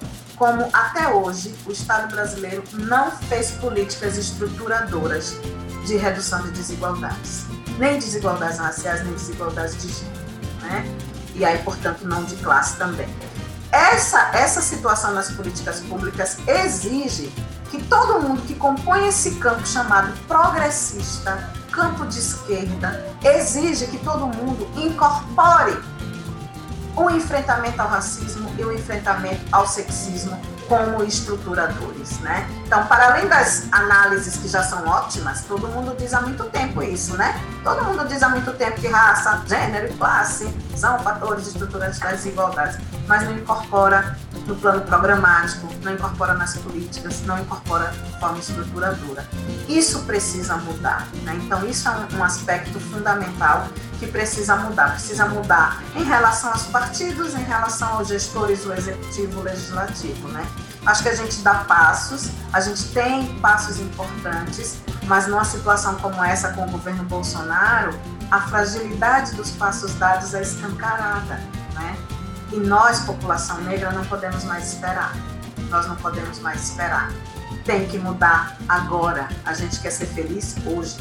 como 0.43 0.69
até 0.73 1.07
hoje 1.07 1.55
o 1.65 1.71
Estado 1.71 2.13
brasileiro 2.13 2.65
não 2.73 3.13
fez 3.13 3.53
políticas 3.53 4.19
estruturadoras 4.19 5.37
de 5.87 5.97
redução 5.97 6.43
de 6.43 6.51
desigualdades, 6.51 7.45
nem 7.79 7.97
desigualdades 7.97 8.59
raciais, 8.59 9.05
nem 9.05 9.13
desigualdades 9.13 9.81
de 9.81 9.87
gênero, 9.87 10.21
né? 10.63 10.85
E 11.37 11.45
aí, 11.45 11.59
portanto, 11.59 12.05
não 12.09 12.25
de 12.25 12.35
classe 12.39 12.77
também. 12.77 13.07
Essa, 13.71 14.31
essa 14.35 14.61
situação 14.61 15.13
nas 15.13 15.31
políticas 15.31 15.79
públicas 15.79 16.37
exige 16.49 17.33
que 17.71 17.81
todo 17.85 18.21
mundo 18.21 18.43
que 18.43 18.57
compõe 18.57 19.07
esse 19.07 19.37
campo 19.37 19.65
chamado 19.65 20.13
progressista, 20.27 21.53
campo 21.71 22.05
de 22.07 22.19
esquerda, 22.19 23.01
exige 23.23 23.87
que 23.87 23.99
todo 23.99 24.27
mundo 24.27 24.69
incorpore 24.77 25.79
o 26.97 27.11
enfrentamento 27.11 27.81
ao 27.81 27.89
racismo 27.89 28.51
e 28.59 28.65
o 28.65 28.73
enfrentamento 28.73 29.41
ao 29.51 29.67
sexismo 29.67 30.39
como 30.69 31.03
estruturadores, 31.05 32.19
né? 32.21 32.49
Então, 32.65 32.87
para 32.87 33.11
além 33.11 33.29
das 33.29 33.67
análises 33.73 34.37
que 34.37 34.49
já 34.49 34.63
são 34.63 34.87
ótimas, 34.87 35.45
todo 35.45 35.69
mundo 35.69 35.95
diz 35.99 36.15
há 36.15 36.21
muito 36.21 36.45
tempo 36.45 36.83
isso, 36.83 37.17
né? 37.17 37.39
Todo 37.63 37.85
mundo 37.85 38.07
diz 38.07 38.23
há 38.23 38.29
muito 38.29 38.53
tempo 38.55 38.81
que 38.81 38.89
raça, 38.89 39.43
gênero 39.47 39.93
e 39.93 39.97
classe 39.97 40.49
são 40.75 40.99
fatores 41.01 41.49
estruturantes 41.49 41.99
das 41.99 42.13
desigualdades, 42.13 42.79
mas 43.07 43.25
não 43.25 43.35
incorpora 43.35 44.17
no 44.47 44.57
plano 44.57 44.83
programático, 44.83 45.69
não 45.83 45.95
incorpora 45.95 46.35
nas 46.35 46.57
políticas, 46.57 47.23
não 47.23 47.39
incorpora 47.39 47.91
de 47.91 48.21
forma 48.21 48.39
estruturadora. 48.39 49.27
Isso 49.69 50.01
precisa 50.01 50.57
mudar, 50.57 51.07
né? 51.23 51.39
Então, 51.45 51.65
isso 51.67 51.89
é 51.89 52.17
um, 52.17 52.25
aspecto 52.25 52.79
fundamental 52.81 53.69
que 53.99 54.07
precisa 54.07 54.57
mudar. 54.57 54.93
Precisa 54.93 55.27
mudar 55.27 55.83
em 55.95 56.05
relação 56.05 56.51
aos 56.51 56.65
partidos, 56.65 57.35
em 57.35 57.45
relação 57.45 57.95
aos 57.95 58.09
gestores 58.09 58.65
do 58.65 58.73
executivo 58.73 59.41
e 59.41 59.45
legislativo, 59.45 60.29
né? 60.29 60.45
Acho 60.85 61.03
que 61.05 61.09
a 61.11 61.15
gente 61.15 61.41
dá 61.43 61.55
passos, 61.55 62.31
a 62.53 62.61
gente 62.61 62.89
tem 62.89 63.39
passos 63.39 63.79
importantes, 63.79 64.79
mas 65.07 65.29
numa 65.29 65.45
situação 65.45 65.95
como 65.97 66.23
essa 66.25 66.53
com 66.53 66.65
o 66.65 66.71
governo 66.71 67.05
Bolsonaro, 67.05 67.97
a 68.31 68.41
fragilidade 68.41 69.35
dos 69.37 69.51
passos 69.51 69.95
dados 69.95 70.35
é 70.35 70.43
escancarada, 70.43 71.39
né? 72.53 72.57
E 72.57 72.61
nós, 72.61 73.01
população 73.01 73.61
negra, 73.63 73.91
não 73.93 74.05
podemos 74.05 74.45
mais 74.45 74.73
esperar. 74.73 75.17
Nós 75.69 75.87
não 75.87 75.97
podemos 75.97 76.39
mais 76.41 76.63
esperar. 76.69 77.11
Tem 77.65 77.87
que 77.87 77.99
mudar 77.99 78.57
agora. 78.69 79.29
A 79.45 79.55
gente 79.55 79.81
quer 79.81 79.91
ser 79.91 80.07
feliz 80.07 80.57
hoje, 80.67 80.97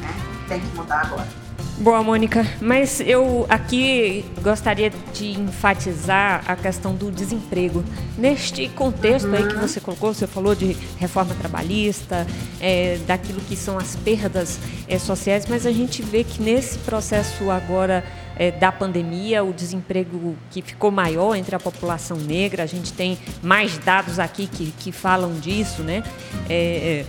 né? 0.00 0.14
Tem 0.48 0.60
que 0.60 0.76
mudar 0.76 1.02
agora. 1.02 1.40
Boa, 1.80 2.02
Mônica. 2.02 2.46
Mas 2.60 3.00
eu 3.00 3.46
aqui 3.48 4.22
gostaria 4.42 4.90
de 5.14 5.30
enfatizar 5.30 6.42
a 6.46 6.54
questão 6.54 6.94
do 6.94 7.10
desemprego. 7.10 7.82
Neste 8.18 8.68
contexto 8.68 9.34
aí 9.34 9.46
que 9.46 9.54
você 9.54 9.80
colocou, 9.80 10.12
você 10.12 10.26
falou 10.26 10.54
de 10.54 10.76
reforma 10.98 11.34
trabalhista, 11.34 12.26
é, 12.60 12.98
daquilo 13.06 13.40
que 13.40 13.56
são 13.56 13.78
as 13.78 13.96
perdas 13.96 14.58
é, 14.86 14.98
sociais, 14.98 15.46
mas 15.48 15.64
a 15.64 15.72
gente 15.72 16.02
vê 16.02 16.22
que 16.22 16.42
nesse 16.42 16.76
processo 16.80 17.50
agora 17.50 18.04
é, 18.40 18.50
da 18.50 18.72
pandemia, 18.72 19.44
o 19.44 19.52
desemprego 19.52 20.34
que 20.50 20.62
ficou 20.62 20.90
maior 20.90 21.36
entre 21.36 21.54
a 21.54 21.60
população 21.60 22.16
negra, 22.16 22.62
a 22.62 22.66
gente 22.66 22.90
tem 22.90 23.18
mais 23.42 23.76
dados 23.76 24.18
aqui 24.18 24.46
que, 24.46 24.72
que 24.78 24.90
falam 24.90 25.34
disso, 25.34 25.82
né? 25.82 26.02
É, 26.48 27.04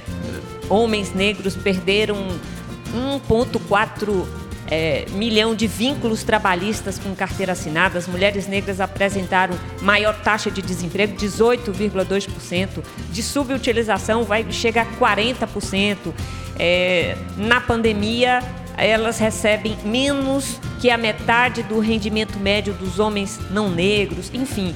homens 0.70 1.14
negros 1.14 1.56
perderam 1.56 2.18
1,4 3.30 4.28
é, 4.70 5.06
milhão 5.12 5.56
de 5.56 5.68
vínculos 5.68 6.22
trabalhistas 6.24 7.00
com 7.00 7.16
carteira 7.16 7.54
assinada. 7.54 7.98
As 7.98 8.08
mulheres 8.08 8.46
negras 8.46 8.82
apresentaram 8.82 9.58
maior 9.82 10.14
taxa 10.22 10.52
de 10.52 10.62
desemprego, 10.62 11.16
18,2%. 11.16 12.84
De 13.10 13.24
subutilização 13.24 14.26
vai 14.26 14.46
chega 14.52 14.82
a 14.82 14.86
40%. 14.86 16.14
É, 16.60 17.16
na 17.38 17.62
pandemia, 17.62 18.42
elas 18.78 19.20
recebem 19.20 19.78
menos 19.84 20.60
que 20.80 20.90
a 20.90 20.98
metade 20.98 21.64
do 21.64 21.80
rendimento 21.80 22.40
médio 22.40 22.74
dos 22.74 23.00
homens 23.00 23.40
não 23.52 23.70
negros. 23.70 24.32
Enfim, 24.34 24.76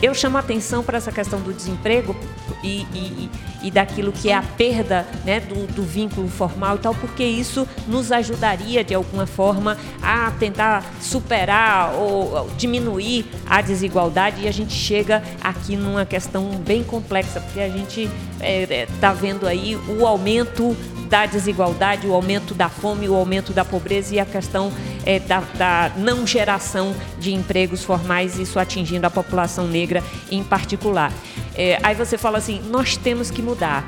eu 0.00 0.14
chamo 0.14 0.36
a 0.36 0.40
atenção 0.40 0.82
para 0.82 0.98
essa 0.98 1.10
questão 1.10 1.40
do 1.40 1.52
desemprego 1.52 2.16
e, 2.62 2.86
e, 2.94 2.98
e 3.24 3.30
e 3.62 3.70
daquilo 3.70 4.12
que 4.12 4.30
é 4.30 4.34
a 4.34 4.42
perda 4.42 5.06
né, 5.24 5.40
do, 5.40 5.66
do 5.72 5.82
vínculo 5.82 6.28
formal 6.28 6.76
e 6.76 6.78
tal, 6.78 6.94
porque 6.94 7.24
isso 7.24 7.66
nos 7.86 8.12
ajudaria 8.12 8.84
de 8.84 8.94
alguma 8.94 9.26
forma 9.26 9.76
a 10.02 10.30
tentar 10.32 10.84
superar 11.00 11.94
ou 11.94 12.48
diminuir 12.56 13.26
a 13.46 13.60
desigualdade 13.60 14.42
e 14.42 14.48
a 14.48 14.52
gente 14.52 14.72
chega 14.72 15.22
aqui 15.42 15.76
numa 15.76 16.06
questão 16.06 16.50
bem 16.66 16.84
complexa, 16.84 17.40
porque 17.40 17.60
a 17.60 17.68
gente 17.68 18.02
está 18.02 18.46
é, 18.46 18.62
é, 18.62 18.88
tá 19.00 19.12
vendo 19.12 19.46
aí 19.46 19.76
o 19.76 20.06
aumento 20.06 20.76
da 21.08 21.26
desigualdade, 21.26 22.06
o 22.06 22.14
aumento 22.14 22.54
da 22.54 22.68
fome, 22.68 23.08
o 23.08 23.14
aumento 23.14 23.52
da 23.52 23.64
pobreza 23.64 24.14
e 24.14 24.20
a 24.20 24.26
questão 24.26 24.72
é, 25.04 25.18
da, 25.18 25.40
da, 25.40 25.92
não 25.96 26.26
geração 26.26 26.94
de 27.18 27.32
empregos 27.32 27.82
formais, 27.82 28.38
isso 28.38 28.58
atingindo 28.58 29.06
a 29.06 29.10
população 29.10 29.66
negra 29.66 30.02
em 30.30 30.44
particular. 30.44 31.12
É, 31.54 31.78
aí 31.82 31.94
você 31.94 32.18
fala 32.18 32.38
assim: 32.38 32.60
nós 32.70 32.96
temos 32.96 33.30
que 33.30 33.42
mudar. 33.42 33.86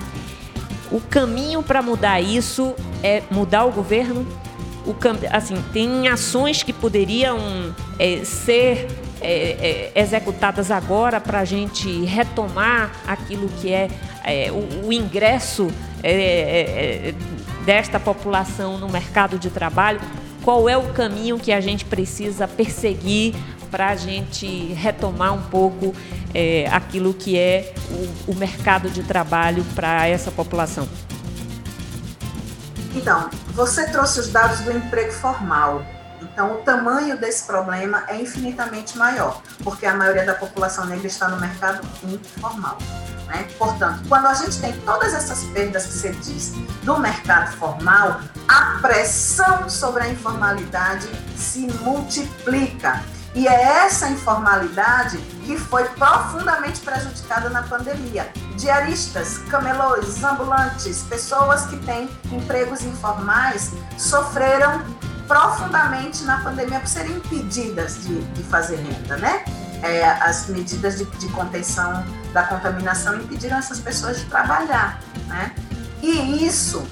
O 0.90 1.00
caminho 1.00 1.62
para 1.62 1.82
mudar 1.82 2.20
isso 2.20 2.74
é 3.02 3.22
mudar 3.30 3.64
o 3.64 3.70
governo. 3.70 4.26
O, 4.86 4.96
assim, 5.30 5.62
tem 5.72 6.08
ações 6.08 6.62
que 6.62 6.72
poderiam 6.72 7.38
é, 7.98 8.24
ser 8.24 8.88
é, 9.20 9.90
é, 9.94 10.00
executadas 10.00 10.70
agora 10.70 11.20
para 11.20 11.40
a 11.40 11.44
gente 11.44 12.04
retomar 12.06 12.90
aquilo 13.06 13.48
que 13.60 13.70
é, 13.70 13.88
é 14.24 14.50
o, 14.50 14.86
o, 14.86 14.92
ingresso 14.92 15.70
é, 16.02 16.12
é, 16.12 17.08
é, 17.08 17.14
desta 17.64 17.98
população 18.00 18.78
no 18.78 18.88
mercado 18.88 19.38
de 19.38 19.50
trabalho, 19.50 20.00
qual 20.42 20.68
é 20.68 20.76
o 20.76 20.92
caminho 20.92 21.38
que 21.38 21.52
a 21.52 21.60
gente 21.60 21.84
precisa 21.84 22.48
perseguir 22.48 23.34
para 23.70 23.88
a 23.88 23.96
gente 23.96 24.46
retomar 24.72 25.32
um 25.32 25.42
pouco 25.42 25.94
é, 26.34 26.66
aquilo 26.72 27.14
que 27.14 27.38
é 27.38 27.72
o, 28.26 28.32
o 28.32 28.34
mercado 28.34 28.90
de 28.90 29.02
trabalho 29.02 29.64
para 29.74 30.06
essa 30.06 30.30
população? 30.30 30.88
Então, 32.94 33.30
você 33.54 33.86
trouxe 33.88 34.18
os 34.18 34.28
dados 34.28 34.60
do 34.60 34.72
emprego 34.72 35.12
formal. 35.12 35.84
Então, 36.33 36.55
o 36.55 36.59
tamanho 36.59 37.18
desse 37.18 37.45
problema 37.45 38.05
é 38.09 38.20
infinitamente 38.20 38.97
maior, 38.97 39.43
porque 39.62 39.85
a 39.85 39.95
maioria 39.95 40.24
da 40.24 40.35
população 40.35 40.87
negra 40.87 41.07
está 41.07 41.28
no 41.28 41.41
mercado 41.41 41.87
informal. 42.05 42.78
Né? 43.26 43.47
Portanto, 43.59 44.03
quando 44.09 44.26
a 44.26 44.35
gente 44.35 44.61
tem 44.61 44.72
todas 44.81 45.14
essas 45.14 45.45
perdas 45.45 45.87
que 45.87 45.93
você 45.93 46.11
diz 46.12 46.53
do 46.83 46.99
mercado 46.99 47.57
formal, 47.57 48.20
a 48.49 48.78
pressão 48.81 49.68
sobre 49.68 50.03
a 50.03 50.09
informalidade 50.09 51.09
se 51.37 51.66
multiplica. 51.83 53.03
E 53.33 53.47
é 53.47 53.62
essa 53.85 54.09
informalidade 54.09 55.18
que 55.45 55.57
foi 55.57 55.85
profundamente 55.91 56.81
prejudicada 56.81 57.49
na 57.49 57.62
pandemia. 57.62 58.28
Diaristas, 58.57 59.39
camelôs, 59.49 60.22
ambulantes, 60.24 61.03
pessoas 61.03 61.66
que 61.66 61.76
têm 61.78 62.11
empregos 62.33 62.83
informais 62.83 63.70
sofreram 63.97 64.83
profundamente 65.31 66.24
na 66.24 66.41
pandemia 66.41 66.81
por 66.81 66.89
serem 66.89 67.12
impedidas 67.12 68.03
de, 68.03 68.20
de 68.20 68.43
fazer 68.43 68.78
renda, 68.78 69.16
né? 69.16 69.45
É, 69.81 70.05
as 70.05 70.49
medidas 70.49 70.99
de, 70.99 71.05
de 71.05 71.28
contenção 71.28 72.05
da 72.33 72.43
contaminação 72.43 73.14
impediram 73.14 73.57
essas 73.57 73.78
pessoas 73.78 74.18
de 74.18 74.24
trabalhar, 74.24 75.01
né? 75.28 75.55
E 76.03 76.45
isso 76.45 76.85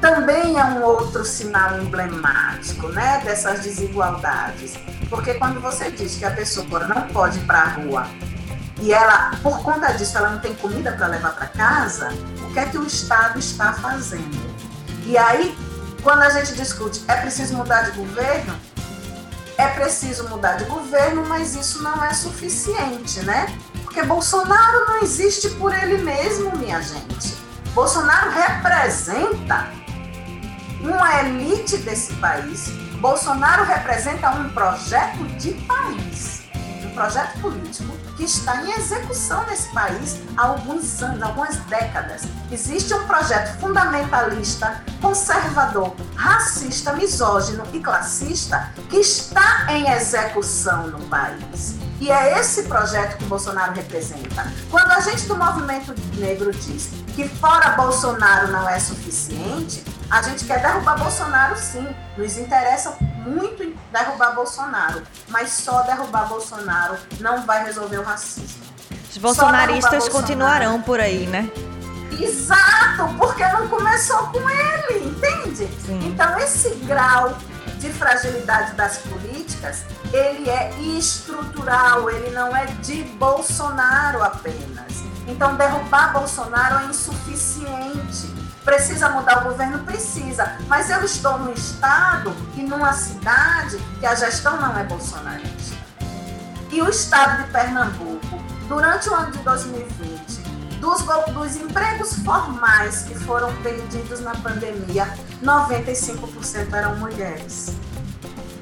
também 0.00 0.58
é 0.58 0.64
um 0.64 0.82
outro 0.82 1.24
sinal 1.24 1.80
emblemático, 1.80 2.88
né, 2.88 3.22
dessas 3.24 3.60
desigualdades. 3.60 4.74
Porque 5.08 5.34
quando 5.34 5.60
você 5.60 5.88
diz 5.92 6.16
que 6.16 6.24
a 6.24 6.32
pessoa 6.32 6.88
não 6.88 7.02
pode 7.02 7.38
ir 7.38 7.46
para 7.46 7.60
a 7.60 7.68
rua 7.68 8.06
e 8.80 8.92
ela, 8.92 9.30
por 9.40 9.62
conta 9.62 9.92
disso, 9.92 10.18
ela 10.18 10.30
não 10.30 10.40
tem 10.40 10.52
comida 10.56 10.90
para 10.90 11.06
levar 11.06 11.36
para 11.36 11.46
casa, 11.46 12.08
o 12.42 12.52
que 12.52 12.58
é 12.58 12.66
que 12.66 12.76
o 12.76 12.84
Estado 12.84 13.38
está 13.38 13.72
fazendo? 13.72 14.52
E 15.06 15.16
aí, 15.16 15.56
quando 16.04 16.20
a 16.22 16.28
gente 16.28 16.54
discute, 16.54 17.02
é 17.08 17.16
preciso 17.16 17.56
mudar 17.56 17.82
de 17.82 17.92
governo? 17.92 18.54
É 19.56 19.68
preciso 19.68 20.28
mudar 20.28 20.52
de 20.52 20.64
governo, 20.66 21.24
mas 21.26 21.56
isso 21.56 21.82
não 21.82 22.04
é 22.04 22.12
suficiente, 22.12 23.20
né? 23.24 23.46
Porque 23.82 24.02
Bolsonaro 24.02 24.86
não 24.86 25.02
existe 25.02 25.48
por 25.50 25.74
ele 25.74 25.98
mesmo, 26.02 26.54
minha 26.58 26.80
gente. 26.82 27.34
Bolsonaro 27.72 28.30
representa 28.30 29.66
uma 30.80 31.20
elite 31.22 31.78
desse 31.78 32.12
país. 32.16 32.68
Bolsonaro 33.00 33.64
representa 33.64 34.30
um 34.30 34.50
projeto 34.50 35.24
de 35.38 35.54
país, 35.54 36.42
um 36.84 36.90
projeto 36.90 37.40
político 37.40 38.03
que 38.16 38.24
está 38.24 38.62
em 38.62 38.72
execução 38.72 39.44
nesse 39.46 39.68
país 39.70 40.20
há 40.36 40.46
alguns 40.46 41.02
anos, 41.02 41.22
algumas 41.22 41.56
décadas. 41.66 42.22
Existe 42.50 42.94
um 42.94 43.06
projeto 43.06 43.58
fundamentalista, 43.58 44.82
conservador, 45.00 45.94
racista, 46.14 46.92
misógino 46.92 47.64
e 47.72 47.80
classista 47.80 48.70
que 48.88 48.96
está 48.96 49.66
em 49.70 49.90
execução 49.90 50.88
no 50.88 51.00
país. 51.06 51.76
E 52.00 52.10
é 52.10 52.38
esse 52.38 52.64
projeto 52.64 53.18
que 53.18 53.24
Bolsonaro 53.24 53.72
representa. 53.72 54.52
Quando 54.70 54.90
a 54.90 55.00
gente 55.00 55.26
do 55.26 55.36
movimento 55.36 55.94
negro 56.16 56.52
diz 56.52 56.90
que 57.14 57.28
fora 57.28 57.70
Bolsonaro 57.70 58.50
não 58.50 58.68
é 58.68 58.78
suficiente, 58.78 59.84
a 60.10 60.20
gente 60.22 60.44
quer 60.44 60.60
derrubar 60.60 60.98
Bolsonaro 60.98 61.56
sim. 61.56 61.86
Nos 62.16 62.36
interessa 62.36 62.96
muito 63.24 63.74
derrubar 63.92 64.34
Bolsonaro, 64.34 65.02
mas 65.28 65.50
só 65.50 65.82
derrubar 65.82 66.28
Bolsonaro 66.28 66.96
não 67.20 67.42
vai 67.44 67.64
resolver 67.64 67.98
o 67.98 68.02
racismo. 68.02 68.64
Os 69.10 69.18
bolsonaristas 69.18 70.08
continuarão 70.08 70.82
por 70.82 71.00
aí, 71.00 71.26
né? 71.26 71.50
Exato, 72.20 73.12
porque 73.18 73.46
não 73.48 73.68
começou 73.68 74.18
com 74.28 74.48
ele, 74.48 75.08
entende? 75.08 75.68
Sim. 75.84 76.00
Então 76.06 76.38
esse 76.38 76.70
grau 76.86 77.36
de 77.78 77.92
fragilidade 77.92 78.72
das 78.74 78.98
políticas, 78.98 79.84
ele 80.12 80.48
é 80.48 80.72
estrutural, 80.80 82.10
ele 82.10 82.30
não 82.30 82.56
é 82.56 82.66
de 82.66 83.02
Bolsonaro 83.02 84.22
apenas. 84.22 85.04
Então 85.26 85.54
derrubar 85.56 86.12
Bolsonaro 86.12 86.84
é 86.84 86.90
insuficiente. 86.90 88.33
Precisa 88.64 89.10
mudar 89.10 89.42
o 89.42 89.50
governo? 89.50 89.78
Precisa. 89.80 90.56
Mas 90.66 90.88
eu 90.88 91.04
estou 91.04 91.38
num 91.38 91.52
estado 91.52 92.34
e 92.56 92.62
numa 92.62 92.92
cidade 92.94 93.76
que 94.00 94.06
a 94.06 94.14
gestão 94.14 94.58
não 94.60 94.78
é 94.78 94.84
bolsonarista. 94.84 95.76
E 96.72 96.80
o 96.80 96.88
estado 96.88 97.44
de 97.44 97.50
Pernambuco, 97.50 98.42
durante 98.66 99.08
o 99.08 99.14
ano 99.14 99.30
de 99.32 99.38
2020, 99.38 100.40
dos, 100.80 101.02
dos 101.02 101.56
empregos 101.56 102.14
formais 102.24 103.02
que 103.02 103.14
foram 103.14 103.54
perdidos 103.62 104.20
na 104.20 104.34
pandemia, 104.36 105.06
95% 105.42 106.72
eram 106.72 106.96
mulheres. 106.96 107.76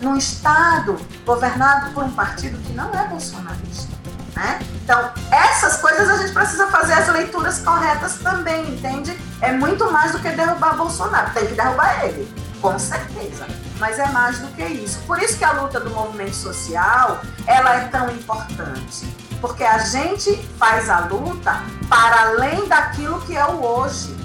Num 0.00 0.16
estado 0.16 0.96
governado 1.24 1.92
por 1.92 2.03
um 2.03 2.11
partido 2.11 2.59
que 2.59 2.72
não 2.72 2.90
é 2.90 3.07
bolsonarista. 3.07 4.01
Né? 4.35 4.61
Então, 4.83 5.12
essas 5.30 5.76
coisas 5.76 6.09
a 6.09 6.16
gente 6.16 6.33
precisa 6.33 6.66
fazer 6.68 6.95
as 6.95 7.09
leituras 7.09 7.59
corretas 7.59 8.14
também, 8.14 8.74
entende? 8.74 9.16
É 9.41 9.53
muito 9.53 9.91
mais 9.93 10.12
do 10.12 10.18
que 10.18 10.30
derrubar 10.30 10.76
Bolsonaro. 10.76 11.30
Tem 11.33 11.47
que 11.47 11.55
derrubar 11.55 12.05
ele, 12.05 12.35
com 12.61 12.78
certeza. 12.78 13.47
Mas 13.78 13.99
é 13.99 14.07
mais 14.07 14.39
do 14.39 14.49
que 14.49 14.64
isso. 14.64 15.01
Por 15.01 15.20
isso 15.20 15.37
que 15.37 15.45
a 15.45 15.53
luta 15.53 15.80
do 15.80 15.91
movimento 15.91 16.35
social, 16.35 17.20
ela 17.47 17.74
é 17.74 17.89
tão 17.89 18.11
importante. 18.11 19.07
Porque 19.41 19.64
a 19.64 19.78
gente 19.78 20.37
faz 20.59 20.89
a 20.89 21.01
luta 21.01 21.62
para 21.89 22.22
além 22.22 22.66
daquilo 22.68 23.20
que 23.22 23.37
é 23.37 23.45
o 23.45 23.62
hoje. 23.62 24.16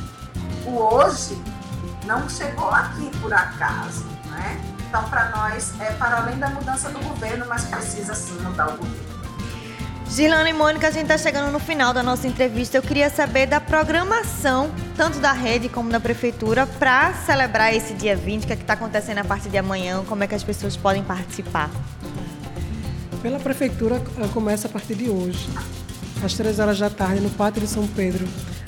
O 0.65 0.77
hoje 0.77 1.41
não 2.05 2.29
chegou 2.29 2.69
aqui 2.69 3.09
por 3.19 3.33
acaso, 3.33 4.05
né? 4.27 4.61
Então, 4.87 5.03
para 5.09 5.29
nós, 5.29 5.73
é 5.81 5.91
para 5.93 6.17
além 6.17 6.37
da 6.37 6.49
mudança 6.49 6.89
do 6.89 6.99
governo, 6.99 7.45
mas 7.47 7.65
precisa 7.65 8.15
sim 8.15 8.39
mudar 8.39 8.69
o 8.69 8.77
governo. 8.77 9.06
Gilana 10.09 10.49
e 10.49 10.53
Mônica, 10.53 10.87
a 10.87 10.91
gente 10.91 11.03
está 11.03 11.17
chegando 11.17 11.51
no 11.51 11.59
final 11.59 11.93
da 11.93 12.01
nossa 12.01 12.27
entrevista. 12.27 12.77
Eu 12.77 12.81
queria 12.81 13.09
saber 13.09 13.45
da 13.45 13.59
programação, 13.59 14.71
tanto 14.95 15.19
da 15.19 15.31
rede 15.31 15.67
como 15.69 15.89
da 15.89 15.99
prefeitura, 15.99 16.65
para 16.65 17.13
celebrar 17.25 17.75
esse 17.75 17.93
dia 17.93 18.15
20, 18.15 18.47
que 18.47 18.53
é 18.53 18.55
está 18.55 18.73
acontecendo 18.73 19.19
a 19.19 19.23
partir 19.23 19.49
de 19.49 19.57
amanhã, 19.57 20.03
como 20.07 20.23
é 20.23 20.27
que 20.27 20.33
as 20.33 20.43
pessoas 20.43 20.77
podem 20.77 21.03
participar. 21.03 21.69
Pela 23.21 23.39
prefeitura, 23.39 24.01
começa 24.33 24.67
a 24.67 24.71
partir 24.71 24.95
de 24.95 25.09
hoje, 25.09 25.49
às 26.23 26.33
três 26.33 26.57
horas 26.57 26.79
da 26.79 26.89
tarde, 26.89 27.19
no 27.19 27.29
Pátio 27.29 27.61
de 27.61 27.67
São 27.67 27.85
Pedro. 27.85 28.25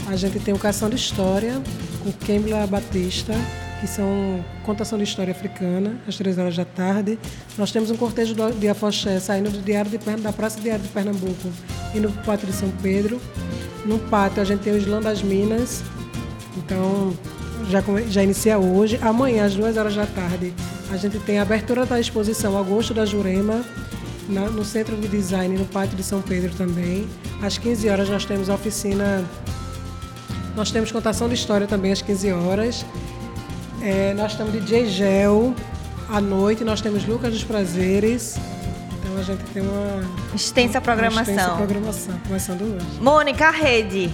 A 0.07 0.15
gente 0.15 0.39
tem 0.39 0.53
o 0.53 0.59
Cação 0.59 0.89
de 0.89 0.97
História, 0.97 1.61
com 2.03 2.11
Kembla 2.11 2.67
Batista, 2.67 3.33
que 3.79 3.87
são 3.87 4.43
contação 4.63 4.97
de 4.97 5.03
história 5.03 5.31
africana, 5.31 5.95
às 6.07 6.17
três 6.17 6.37
horas 6.37 6.55
da 6.55 6.65
tarde. 6.65 7.17
Nós 7.57 7.71
temos 7.71 7.89
um 7.89 7.95
cortejo 7.95 8.35
de 8.59 8.67
afoxé 8.67 9.19
saindo 9.19 9.49
do 9.49 9.61
Diário 9.61 9.89
de, 9.89 9.97
da 10.21 10.33
Praça 10.33 10.59
Diário 10.59 10.83
de 10.83 10.89
Pernambuco 10.89 11.49
e 11.93 11.99
no 11.99 12.11
Pátio 12.11 12.47
de 12.47 12.53
São 12.53 12.69
Pedro. 12.81 13.19
No 13.85 13.97
pátio 13.97 14.41
a 14.41 14.45
gente 14.45 14.61
tem 14.61 14.73
o 14.73 14.77
Islã 14.77 15.01
das 15.01 15.21
Minas, 15.21 15.81
então 16.57 17.13
já, 17.69 17.81
já 18.09 18.23
inicia 18.23 18.59
hoje. 18.59 18.99
Amanhã, 19.01 19.45
às 19.45 19.55
duas 19.55 19.77
horas 19.77 19.95
da 19.95 20.05
tarde, 20.05 20.53
a 20.91 20.97
gente 20.97 21.17
tem 21.19 21.39
a 21.39 21.43
abertura 21.43 21.85
da 21.85 21.99
exposição 21.99 22.57
Agosto 22.57 22.93
da 22.93 23.05
Jurema, 23.05 23.63
na, 24.27 24.49
no 24.49 24.65
Centro 24.65 24.95
de 24.97 25.07
Design, 25.07 25.57
no 25.57 25.65
Pátio 25.65 25.95
de 25.95 26.03
São 26.03 26.21
Pedro 26.21 26.53
também. 26.55 27.07
Às 27.41 27.57
15 27.57 27.89
horas 27.89 28.09
nós 28.09 28.25
temos 28.25 28.49
a 28.49 28.55
oficina 28.55 29.23
Nós 30.55 30.71
temos 30.71 30.91
contação 30.91 31.27
de 31.29 31.35
história 31.35 31.65
também 31.65 31.91
às 31.91 32.01
15 32.01 32.31
horas. 32.33 32.85
É, 33.81 34.13
nós 34.13 34.35
temos 34.35 34.51
DJ 34.51 34.87
Gel 34.87 35.53
à 36.09 36.19
noite, 36.19 36.63
nós 36.63 36.81
temos 36.81 37.05
Lucas 37.05 37.33
dos 37.33 37.43
Prazeres. 37.43 38.37
Então 38.99 39.17
a 39.17 39.23
gente 39.23 39.43
tem 39.53 39.61
uma 39.61 40.03
Extensa 40.35 40.81
programação. 40.81 41.33
Uma 41.33 41.41
extensa 41.41 41.55
programação, 41.55 42.19
começando 42.27 42.61
hoje. 42.61 42.99
Mônica, 42.99 43.47
a 43.47 43.51
rede, 43.51 44.11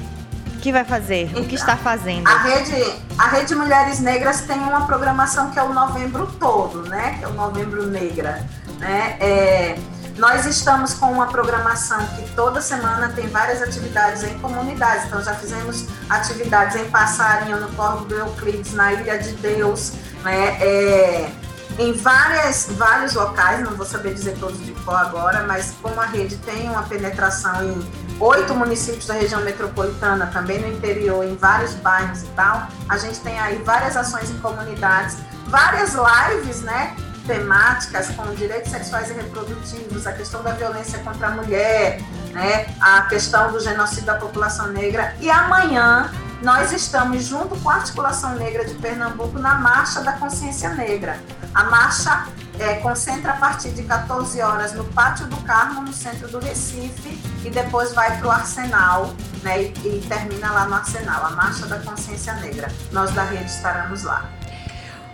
o 0.55 0.59
que 0.59 0.72
vai 0.72 0.84
fazer? 0.84 1.32
O 1.38 1.45
que 1.45 1.55
está 1.55 1.76
fazendo? 1.76 2.28
A 2.28 2.43
rede, 2.43 2.93
a 3.18 3.28
rede 3.30 3.55
Mulheres 3.55 3.99
Negras 3.99 4.41
tem 4.41 4.57
uma 4.57 4.86
programação 4.86 5.49
que 5.49 5.57
é 5.57 5.63
o 5.63 5.74
novembro 5.74 6.28
todo, 6.39 6.84
né? 6.84 7.16
Que 7.18 7.26
é 7.26 7.28
o 7.28 7.34
novembro 7.34 7.88
negra, 7.88 8.45
né? 8.80 9.18
É, 9.20 9.76
nós 10.18 10.45
estamos 10.45 10.93
com 10.93 11.11
uma 11.11 11.28
programação 11.28 12.05
que 12.16 12.30
toda 12.36 12.61
semana 12.61 13.09
tem 13.09 13.28
várias 13.28 13.61
atividades 13.61 14.24
em 14.24 14.39
comunidades. 14.39 15.05
Então 15.05 15.22
já 15.22 15.34
fizemos 15.36 15.86
atividades 16.09 16.76
em 16.78 16.86
Passarinho, 16.89 17.59
no 17.59 17.68
Corvo 17.74 18.05
do 18.05 18.16
Euclides, 18.16 18.74
na 18.74 18.93
Ilha 18.93 19.18
de 19.18 19.32
Deus, 19.34 19.93
né? 20.24 20.57
É, 20.61 21.32
em 21.78 21.91
várias, 21.91 22.68
vários 22.72 23.13
locais, 23.13 23.59
não 23.61 23.72
vou 23.72 23.86
saber 23.86 24.13
dizer 24.13 24.38
todos 24.39 24.63
de 24.63 24.72
qual 24.86 24.95
agora, 24.95 25.43
mas 25.43 25.74
como 25.82 25.99
a 25.99 26.05
rede 26.05 26.38
tem 26.38 26.70
uma 26.70 26.84
penetração 26.84 27.63
em 27.63 28.16
oito 28.20 28.55
municípios 28.55 29.07
da 29.07 29.13
região 29.16 29.41
metropolitana, 29.41 30.28
também 30.28 30.59
no 30.61 30.68
interior, 30.70 31.26
em 31.26 31.36
vários 31.36 31.74
bairros 31.76 32.24
e 32.24 32.28
tal, 32.28 32.70
a 32.88 32.97
gente 32.97 33.20
tem 33.20 33.38
aí 33.38 33.57
várias 33.57 33.97
ações 33.97 34.32
em 34.32 34.38
comunidades, 34.38 35.18
várias 35.47 35.93
lives, 35.93 36.61
né? 36.61 36.95
Temáticas 37.26 38.10
como 38.10 38.36
direitos 38.36 38.72
sexuais 38.72 39.10
e 39.10 39.14
reprodutivos, 39.14 40.08
a 40.08 40.14
questão 40.14 40.44
da 40.44 40.52
violência 40.52 41.00
contra 41.00 41.28
a 41.28 41.32
mulher, 41.32 42.00
né, 42.32 42.68
a 42.80 43.02
questão 43.04 43.52
do 43.52 43.60
genocídio 43.60 44.06
da 44.06 44.16
população 44.16 44.68
negra. 44.68 45.16
E 45.20 45.30
amanhã 45.30 46.10
nós 46.42 46.72
estamos 46.72 47.24
junto 47.24 47.56
com 47.62 47.70
a 47.70 47.76
Articulação 47.76 48.36
Negra 48.36 48.66
de 48.66 48.76
Pernambuco 48.76 49.40
na 49.40 49.56
Marcha 49.56 50.02
da 50.02 50.14
Consciência 50.14 50.70
Negra. 50.70 51.20
A 51.54 51.64
marcha 51.64 52.28
é, 52.60 52.76
concentra 52.76 53.32
a 53.32 53.38
partir 53.38 53.72
de 53.72 53.84
14 53.84 54.42
horas 54.42 54.74
no 54.74 54.84
Pátio 54.86 55.26
do 55.28 55.38
Carmo, 55.38 55.82
no 55.82 55.94
centro 55.94 56.28
do 56.28 56.40
Recife, 56.40 57.20
e 57.44 57.50
depois 57.50 57.94
vai 57.94 58.18
para 58.18 58.28
o 58.28 58.32
Arsenal, 58.32 59.16
né, 59.44 59.64
e, 59.64 59.68
e 59.86 60.06
termina 60.08 60.52
lá 60.52 60.66
no 60.66 60.76
Arsenal, 60.76 61.26
a 61.26 61.32
Marcha 61.32 61.66
da 61.68 61.80
Consciência 61.80 62.34
Negra. 62.36 62.72
Nós 62.92 63.12
da 63.12 63.24
rede 63.24 63.50
estaremos 63.50 64.04
lá. 64.04 64.30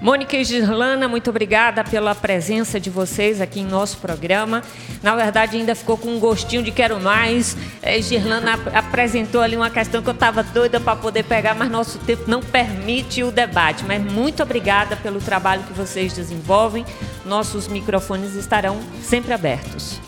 Mônica 0.01 0.35
e 0.35 0.43
Girlana, 0.43 1.07
muito 1.07 1.29
obrigada 1.29 1.83
pela 1.83 2.15
presença 2.15 2.79
de 2.79 2.89
vocês 2.89 3.39
aqui 3.39 3.59
em 3.59 3.65
nosso 3.65 3.99
programa. 3.99 4.63
Na 5.03 5.15
verdade, 5.15 5.57
ainda 5.57 5.75
ficou 5.75 5.95
com 5.95 6.09
um 6.09 6.19
gostinho 6.19 6.63
de 6.63 6.71
quero 6.71 6.99
mais. 6.99 7.55
É, 7.83 8.01
Girlana 8.01 8.55
ap 8.55 8.67
apresentou 8.75 9.41
ali 9.41 9.55
uma 9.55 9.69
questão 9.69 10.01
que 10.01 10.09
eu 10.09 10.13
estava 10.13 10.41
doida 10.41 10.79
para 10.79 10.95
poder 10.95 11.23
pegar, 11.23 11.53
mas 11.53 11.69
nosso 11.69 11.99
tempo 11.99 12.23
não 12.25 12.41
permite 12.41 13.21
o 13.21 13.31
debate. 13.31 13.85
Mas 13.85 14.01
muito 14.01 14.41
obrigada 14.41 14.95
pelo 14.95 15.21
trabalho 15.21 15.61
que 15.63 15.73
vocês 15.73 16.13
desenvolvem. 16.13 16.83
Nossos 17.23 17.67
microfones 17.67 18.33
estarão 18.33 18.79
sempre 19.03 19.33
abertos. 19.33 20.01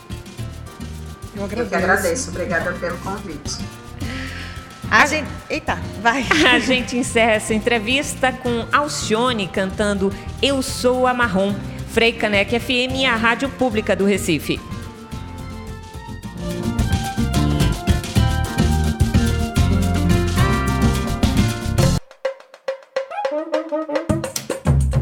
Eu 1.35 1.45
agradeço. 1.45 1.61
Eu 1.61 1.69
que 1.69 1.75
agradeço. 1.75 2.29
Obrigada 2.31 2.71
pelo 2.73 2.97
convite. 2.97 3.82
A 4.89 5.05
gente... 5.05 5.27
Eita, 5.49 5.77
vai. 6.01 6.25
A 6.51 6.59
gente 6.59 6.97
encerra 6.97 7.33
essa 7.33 7.53
entrevista 7.53 8.31
com 8.31 8.65
Alcione 8.71 9.47
cantando 9.47 10.13
Eu 10.41 10.61
Sou 10.61 11.07
a 11.07 11.13
Marrom. 11.13 11.53
Frei 11.89 12.11
Caneca 12.11 12.59
FM 12.59 12.95
e 12.95 13.05
a 13.05 13.15
Rádio 13.15 13.49
Pública 13.49 13.95
do 13.95 14.05
Recife. 14.05 14.59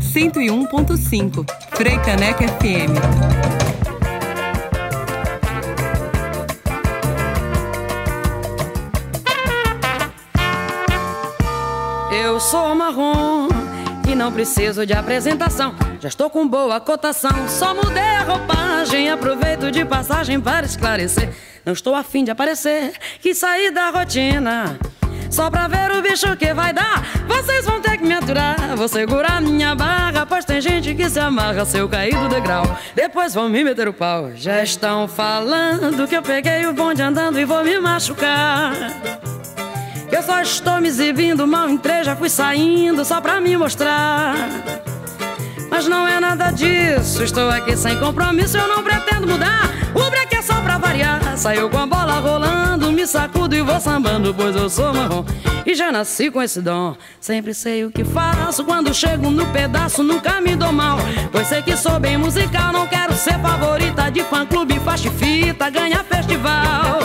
Cento 0.01 0.41
e 0.41 0.51
um 0.51 0.65
ponto 0.65 0.97
cinco. 0.97 1.45
Frei 1.71 1.97
Caneca 1.99 2.45
FM. 2.45 4.00
Sou 12.51 12.75
marrom 12.75 13.47
e 14.05 14.13
não 14.13 14.29
preciso 14.29 14.85
de 14.85 14.91
apresentação. 14.91 15.73
Já 16.01 16.09
estou 16.09 16.29
com 16.29 16.45
boa 16.45 16.81
cotação, 16.81 17.47
só 17.47 17.73
mudei 17.73 18.03
a 18.03 18.23
roupagem. 18.23 19.09
Aproveito 19.09 19.71
de 19.71 19.85
passagem 19.85 20.37
para 20.37 20.65
esclarecer. 20.65 21.33
Não 21.63 21.71
estou 21.71 21.95
afim 21.95 22.25
de 22.25 22.31
aparecer, 22.31 22.91
quis 23.21 23.37
sair 23.37 23.71
da 23.71 23.89
rotina. 23.89 24.77
Só 25.29 25.49
pra 25.49 25.69
ver 25.69 25.91
o 25.91 26.01
bicho 26.01 26.35
que 26.35 26.53
vai 26.53 26.73
dar. 26.73 27.01
Vocês 27.25 27.63
vão 27.63 27.79
ter 27.79 27.97
que 27.97 28.03
me 28.03 28.15
aturar. 28.15 28.75
Vou 28.75 28.89
segurar 28.89 29.39
minha 29.39 29.73
barra, 29.73 30.25
pois 30.25 30.43
tem 30.43 30.59
gente 30.59 30.93
que 30.93 31.09
se 31.09 31.21
amarra 31.21 31.63
se 31.63 31.77
eu 31.77 31.87
cair 31.87 32.17
do 32.17 32.27
degrau. 32.27 32.65
Depois 32.93 33.33
vão 33.33 33.47
me 33.47 33.63
meter 33.63 33.87
o 33.87 33.93
pau. 33.93 34.29
Já 34.35 34.61
estão 34.61 35.07
falando 35.07 36.05
que 36.05 36.17
eu 36.17 36.21
peguei 36.21 36.65
o 36.65 36.73
bonde 36.73 37.01
andando 37.01 37.39
e 37.39 37.45
vou 37.45 37.63
me 37.63 37.79
machucar. 37.79 38.73
Eu 40.11 40.21
só 40.21 40.41
estou 40.41 40.81
me 40.81 40.89
exibindo, 40.89 41.47
mal 41.47 41.69
entrei, 41.69 42.03
já 42.03 42.15
fui 42.15 42.29
saindo 42.29 43.05
só 43.05 43.21
pra 43.21 43.39
me 43.39 43.55
mostrar. 43.55 44.35
Mas 45.69 45.87
não 45.87 46.05
é 46.05 46.19
nada 46.19 46.51
disso, 46.51 47.23
estou 47.23 47.49
aqui 47.49 47.77
sem 47.77 47.97
compromisso, 47.97 48.57
eu 48.57 48.67
não 48.67 48.83
pretendo 48.83 49.25
mudar. 49.25 49.69
O 49.95 50.09
break 50.09 50.35
é 50.35 50.41
só 50.41 50.55
pra 50.61 50.77
variar. 50.77 51.37
Saiu 51.37 51.69
com 51.69 51.77
a 51.77 51.87
bola 51.87 52.19
rolando, 52.19 52.91
me 52.91 53.07
sacudo 53.07 53.55
e 53.55 53.61
vou 53.61 53.79
sambando, 53.79 54.33
pois 54.33 54.53
eu 54.53 54.69
sou 54.69 54.93
marrom. 54.93 55.23
E 55.65 55.73
já 55.73 55.91
nasci 55.91 56.29
com 56.29 56.41
esse 56.41 56.61
dom. 56.61 56.95
Sempre 57.19 57.53
sei 57.53 57.85
o 57.85 57.91
que 57.91 58.03
faço, 58.03 58.65
quando 58.65 58.93
chego 58.93 59.29
no 59.29 59.45
pedaço, 59.47 60.03
nunca 60.03 60.41
me 60.41 60.55
dou 60.55 60.73
mal. 60.73 60.97
Pois 61.31 61.47
sei 61.47 61.61
que 61.61 61.77
sou 61.77 61.99
bem 61.99 62.17
musical, 62.17 62.73
não 62.73 62.85
quero 62.85 63.13
ser 63.15 63.39
favorita 63.39 64.11
de 64.11 64.23
fã 64.25 64.45
clube, 64.45 64.79
faixa 64.81 65.09
fita, 65.11 65.69
ganha 65.69 66.03
festival. 66.03 66.99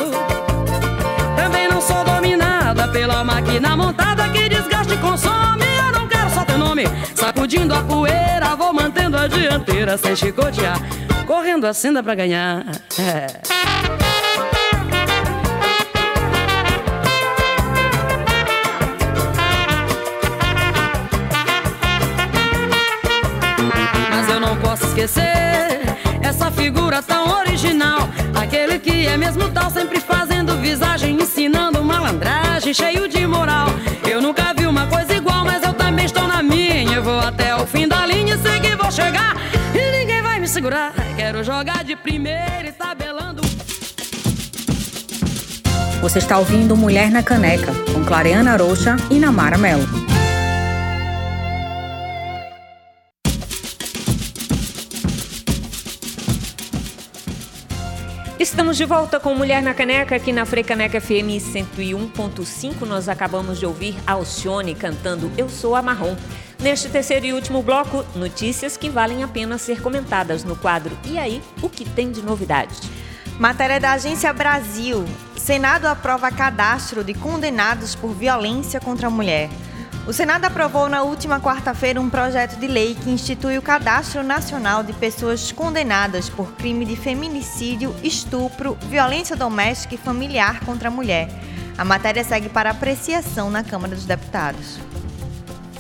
Também 1.36 1.68
não 1.68 1.80
sou 1.80 2.04
dominada 2.04 2.45
pela 2.84 3.24
máquina 3.24 3.76
montada 3.76 4.28
que 4.28 4.48
desgaste 4.48 4.94
e 4.94 4.96
consome. 4.98 5.64
Eu 5.86 5.92
não 5.92 6.08
quero 6.08 6.30
só 6.30 6.44
teu 6.44 6.58
nome. 6.58 6.84
Sacudindo 7.14 7.74
a 7.74 7.82
poeira, 7.82 8.54
vou 8.56 8.72
mantendo 8.72 9.16
a 9.16 9.26
dianteira 9.26 9.96
sem 9.96 10.14
chicotear. 10.16 10.78
Correndo 11.26 11.66
assim 11.66 11.92
dá 11.92 12.02
pra 12.02 12.14
ganhar. 12.14 12.64
É. 12.98 13.26
Mas 24.10 24.28
eu 24.28 24.40
não 24.40 24.56
posso 24.56 24.86
esquecer 24.86 25.75
essa 26.26 26.50
figura 26.50 27.00
tão 27.00 27.38
original. 27.38 28.08
Aquele 28.34 28.78
que 28.78 29.06
é 29.06 29.16
mesmo 29.16 29.48
tal, 29.50 29.70
sempre 29.70 30.00
fazendo 30.00 30.56
visagem, 30.56 31.14
ensinando 31.14 31.82
malandragem, 31.84 32.74
cheio 32.74 33.08
de 33.08 33.24
moral. 33.26 33.68
Eu 34.08 34.20
nunca 34.20 34.52
vi 34.52 34.66
uma 34.66 34.86
coisa 34.88 35.14
igual, 35.14 35.44
mas 35.44 35.62
eu 35.62 35.72
também 35.72 36.04
estou 36.04 36.26
na 36.26 36.42
minha. 36.42 36.96
Eu 36.96 37.02
vou 37.02 37.20
até 37.20 37.54
o 37.54 37.64
fim 37.66 37.86
da 37.86 38.04
linha 38.06 38.34
e 38.34 38.38
sei 38.38 38.58
que 38.58 38.74
vou 38.74 38.90
chegar. 38.90 39.36
E 39.72 39.98
ninguém 39.98 40.20
vai 40.20 40.40
me 40.40 40.48
segurar. 40.48 40.92
Quero 41.14 41.44
jogar 41.44 41.84
de 41.84 41.94
primeira 41.94 42.66
e 42.66 42.72
tabelando. 42.72 43.42
Você 46.00 46.18
está 46.18 46.38
ouvindo 46.38 46.76
Mulher 46.76 47.10
na 47.10 47.22
Caneca, 47.22 47.72
com 47.92 48.04
Clareana 48.04 48.56
Rocha 48.56 48.96
e 49.10 49.18
Namara 49.18 49.56
Melo. 49.56 50.15
Estamos 58.46 58.76
de 58.76 58.84
volta 58.84 59.18
com 59.18 59.34
Mulher 59.34 59.60
na 59.60 59.74
Caneca 59.74 60.14
aqui 60.14 60.32
na 60.32 60.46
Frecaneca 60.46 61.00
FM 61.00 61.34
101.5. 61.42 62.86
Nós 62.86 63.08
acabamos 63.08 63.58
de 63.58 63.66
ouvir 63.66 63.96
Alcione 64.06 64.72
cantando 64.72 65.32
Eu 65.36 65.48
Sou 65.48 65.74
a 65.74 65.82
Marrom. 65.82 66.16
Neste 66.60 66.88
terceiro 66.88 67.26
e 67.26 67.32
último 67.32 67.60
bloco, 67.60 68.06
notícias 68.14 68.76
que 68.76 68.88
valem 68.88 69.24
a 69.24 69.28
pena 69.28 69.58
ser 69.58 69.82
comentadas 69.82 70.44
no 70.44 70.54
quadro 70.54 70.96
E 71.04 71.18
aí, 71.18 71.42
o 71.60 71.68
que 71.68 71.84
tem 71.84 72.12
de 72.12 72.22
novidade? 72.22 72.76
Matéria 73.36 73.80
da 73.80 73.94
Agência 73.94 74.32
Brasil. 74.32 75.04
Senado 75.36 75.86
aprova 75.86 76.30
cadastro 76.30 77.02
de 77.02 77.14
condenados 77.14 77.96
por 77.96 78.14
violência 78.14 78.78
contra 78.78 79.08
a 79.08 79.10
mulher. 79.10 79.50
O 80.06 80.12
Senado 80.12 80.44
aprovou 80.44 80.88
na 80.88 81.02
última 81.02 81.40
quarta-feira 81.40 82.00
um 82.00 82.08
projeto 82.08 82.60
de 82.60 82.68
lei 82.68 82.94
que 82.94 83.10
institui 83.10 83.58
o 83.58 83.62
Cadastro 83.62 84.22
Nacional 84.22 84.84
de 84.84 84.92
Pessoas 84.92 85.50
Condenadas 85.50 86.28
por 86.28 86.52
crime 86.52 86.84
de 86.84 86.94
feminicídio, 86.94 87.92
estupro, 88.04 88.78
violência 88.88 89.34
doméstica 89.34 89.96
e 89.96 89.98
familiar 89.98 90.60
contra 90.60 90.86
a 90.86 90.92
mulher. 90.92 91.28
A 91.76 91.84
matéria 91.84 92.22
segue 92.22 92.48
para 92.48 92.70
apreciação 92.70 93.50
na 93.50 93.64
Câmara 93.64 93.96
dos 93.96 94.04
Deputados. 94.04 94.78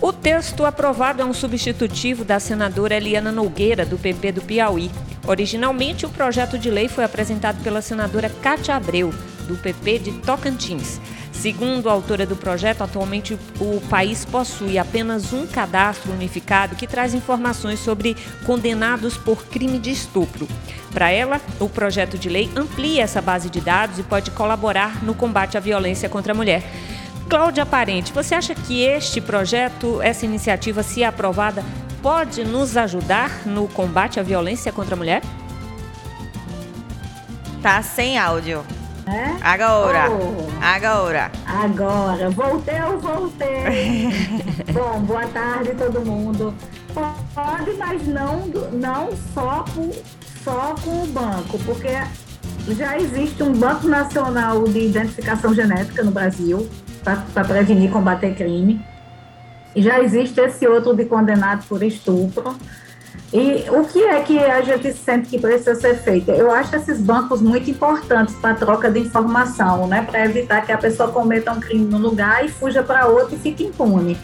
O 0.00 0.12
texto 0.12 0.66
aprovado 0.66 1.22
é 1.22 1.24
um 1.24 1.32
substitutivo 1.32 2.24
da 2.24 2.40
senadora 2.40 2.96
Eliana 2.96 3.30
Nogueira, 3.30 3.86
do 3.86 3.96
PP 3.96 4.32
do 4.32 4.42
Piauí. 4.42 4.90
Originalmente, 5.24 6.04
o 6.04 6.10
projeto 6.10 6.58
de 6.58 6.68
lei 6.68 6.88
foi 6.88 7.04
apresentado 7.04 7.62
pela 7.62 7.80
senadora 7.80 8.28
Cátia 8.42 8.74
Abreu, 8.74 9.14
do 9.46 9.56
PP 9.56 9.98
de 10.00 10.12
Tocantins. 10.18 11.00
Segundo 11.40 11.88
a 11.88 11.92
autora 11.92 12.24
do 12.24 12.34
projeto, 12.34 12.82
atualmente 12.82 13.38
o 13.60 13.80
país 13.88 14.24
possui 14.24 14.78
apenas 14.78 15.32
um 15.32 15.46
cadastro 15.46 16.12
unificado 16.12 16.74
que 16.74 16.86
traz 16.86 17.14
informações 17.14 17.78
sobre 17.78 18.16
condenados 18.44 19.16
por 19.18 19.44
crime 19.46 19.78
de 19.78 19.90
estupro. 19.90 20.48
Para 20.92 21.10
ela, 21.10 21.40
o 21.60 21.68
projeto 21.68 22.16
de 22.18 22.30
lei 22.30 22.50
amplia 22.56 23.02
essa 23.02 23.20
base 23.20 23.50
de 23.50 23.60
dados 23.60 23.98
e 23.98 24.02
pode 24.02 24.30
colaborar 24.30 25.04
no 25.04 25.14
combate 25.14 25.58
à 25.58 25.60
violência 25.60 26.08
contra 26.08 26.32
a 26.32 26.34
mulher. 26.34 26.64
Cláudia 27.28 27.66
Parente, 27.66 28.12
você 28.12 28.34
acha 28.34 28.54
que 28.54 28.82
este 28.82 29.20
projeto, 29.20 30.00
essa 30.00 30.24
iniciativa, 30.24 30.82
se 30.82 31.04
aprovada, 31.04 31.62
pode 32.00 32.44
nos 32.44 32.76
ajudar 32.76 33.46
no 33.46 33.68
combate 33.68 34.18
à 34.18 34.22
violência 34.22 34.72
contra 34.72 34.94
a 34.94 34.98
mulher? 34.98 35.22
Tá 37.62 37.82
sem 37.82 38.16
áudio. 38.16 38.64
É? 39.06 39.36
Agora. 39.40 40.10
Oh. 40.10 40.46
Agora. 40.60 41.30
Agora, 41.46 42.30
voltei, 42.30 42.78
eu 42.78 42.98
voltei. 42.98 44.10
Bom, 44.74 45.00
boa 45.02 45.26
tarde 45.28 45.70
todo 45.74 46.04
mundo. 46.04 46.52
Pode, 46.92 47.72
mas 47.78 48.06
não, 48.08 48.46
não 48.72 49.10
só, 49.32 49.64
com, 49.74 49.92
só 50.42 50.74
com 50.82 51.04
o 51.04 51.06
banco, 51.06 51.58
porque 51.64 51.92
já 52.74 52.98
existe 52.98 53.42
um 53.42 53.52
Banco 53.52 53.86
Nacional 53.86 54.64
de 54.64 54.86
Identificação 54.86 55.54
Genética 55.54 56.02
no 56.02 56.10
Brasil 56.10 56.68
para 57.04 57.44
prevenir 57.44 57.90
e 57.90 57.92
combater 57.92 58.34
crime. 58.34 58.84
E 59.74 59.82
já 59.82 60.00
existe 60.00 60.40
esse 60.40 60.66
outro 60.66 60.96
de 60.96 61.04
condenado 61.04 61.64
por 61.68 61.82
estupro. 61.82 62.56
E 63.32 63.68
o 63.70 63.84
que 63.84 64.04
é 64.04 64.20
que 64.20 64.38
a 64.38 64.60
gente 64.60 64.92
sente 64.92 65.28
que 65.28 65.38
precisa 65.38 65.74
ser 65.74 65.96
feito? 65.96 66.30
Eu 66.30 66.50
acho 66.50 66.76
esses 66.76 67.00
bancos 67.00 67.42
muito 67.42 67.68
importantes 67.68 68.34
para 68.36 68.54
troca 68.54 68.90
de 68.90 69.00
informação, 69.00 69.88
né? 69.88 70.06
Para 70.08 70.24
evitar 70.24 70.64
que 70.64 70.70
a 70.70 70.78
pessoa 70.78 71.10
cometa 71.10 71.52
um 71.52 71.60
crime 71.60 71.84
no 71.86 71.98
lugar 71.98 72.44
e 72.44 72.48
fuja 72.48 72.82
para 72.82 73.06
outro 73.06 73.34
e 73.34 73.38
fique 73.38 73.64
impune. 73.64 74.16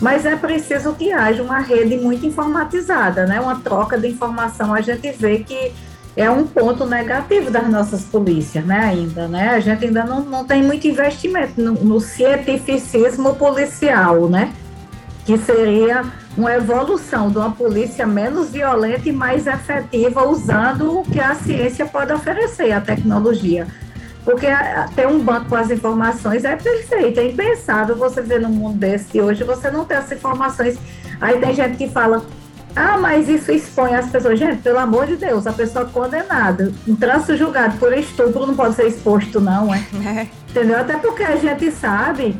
Mas 0.00 0.26
é 0.26 0.34
preciso 0.34 0.94
que 0.94 1.12
haja 1.12 1.42
uma 1.42 1.60
rede 1.60 1.96
muito 1.96 2.26
informatizada, 2.26 3.24
né? 3.24 3.40
Uma 3.40 3.60
troca 3.60 3.96
de 3.96 4.08
informação. 4.08 4.74
A 4.74 4.80
gente 4.80 5.12
vê 5.12 5.38
que 5.38 5.72
é 6.16 6.28
um 6.28 6.44
ponto 6.44 6.84
negativo 6.86 7.50
das 7.50 7.68
nossas 7.68 8.02
polícias, 8.02 8.64
né? 8.64 8.80
Ainda, 8.80 9.28
né? 9.28 9.50
A 9.50 9.60
gente 9.60 9.84
ainda 9.84 10.04
não, 10.04 10.20
não 10.22 10.44
tem 10.44 10.62
muito 10.62 10.88
investimento 10.88 11.60
no, 11.60 11.72
no 11.72 12.00
cientificismo 12.00 13.36
policial, 13.36 14.28
né? 14.28 14.52
Que 15.24 15.36
seria 15.38 16.04
uma 16.36 16.54
evolução 16.54 17.30
de 17.30 17.38
uma 17.38 17.50
polícia 17.50 18.06
menos 18.06 18.50
violenta 18.50 19.08
e 19.08 19.12
mais 19.12 19.46
efetiva, 19.46 20.26
usando 20.26 21.00
o 21.00 21.02
que 21.02 21.20
a 21.20 21.34
ciência 21.34 21.86
pode 21.86 22.12
oferecer, 22.12 22.72
a 22.72 22.80
tecnologia. 22.80 23.66
Porque 24.24 24.46
ter 24.94 25.06
um 25.06 25.18
banco 25.18 25.48
com 25.48 25.56
as 25.56 25.70
informações 25.70 26.44
é 26.44 26.54
perfeito, 26.54 27.20
é 27.20 27.28
impensável 27.28 27.96
você 27.96 28.20
ver 28.20 28.40
num 28.40 28.50
mundo 28.50 28.78
desse 28.78 29.12
de 29.12 29.20
hoje, 29.20 29.44
você 29.44 29.70
não 29.70 29.84
ter 29.84 29.94
essas 29.94 30.12
informações. 30.12 30.78
Aí 31.20 31.38
tem 31.38 31.54
gente 31.54 31.76
que 31.76 31.88
fala, 31.88 32.24
ah, 32.76 32.98
mas 32.98 33.28
isso 33.28 33.50
expõe 33.50 33.94
as 33.94 34.08
pessoas. 34.10 34.38
Gente, 34.38 34.62
pelo 34.62 34.78
amor 34.78 35.06
de 35.06 35.16
Deus, 35.16 35.46
a 35.46 35.52
pessoa 35.52 35.86
condenada, 35.86 36.72
um 36.86 36.94
trânsito 36.94 37.36
julgado 37.36 37.76
por 37.78 37.92
estupro 37.92 38.46
não 38.46 38.54
pode 38.54 38.76
ser 38.76 38.86
exposto, 38.86 39.40
não, 39.40 39.74
é? 39.74 39.78
é. 40.06 40.26
Entendeu? 40.48 40.78
Até 40.78 40.96
porque 40.96 41.22
a 41.22 41.36
gente 41.36 41.70
sabe 41.72 42.36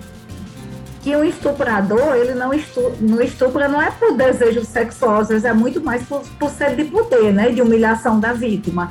que 1.01 1.17
o 1.17 1.25
estuprador, 1.25 2.15
ele 2.15 2.35
não, 2.35 2.53
estu, 2.53 2.93
não 3.01 3.21
estupra 3.23 3.69
não 3.69 3.81
é 3.81 3.91
por 3.91 4.17
desejo 4.17 4.65
sexual, 4.65 5.21
às 5.21 5.29
vezes 5.29 5.45
é 5.45 5.53
muito 5.53 5.81
mais 5.81 6.03
por, 6.03 6.23
por 6.39 6.51
sede 6.51 6.85
de 6.85 6.91
poder, 6.91 7.33
né? 7.33 7.51
De 7.51 7.63
humilhação 7.63 8.21
da 8.21 8.33
vítima. 8.33 8.91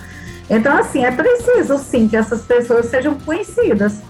Então, 0.50 0.76
assim, 0.76 1.06
é 1.06 1.12
preciso 1.12 1.78
sim 1.78 2.08
que 2.08 2.18
essas 2.18 2.42
pessoas 2.42 2.88
sejam 2.88 3.14
conhecidas. 3.20 4.02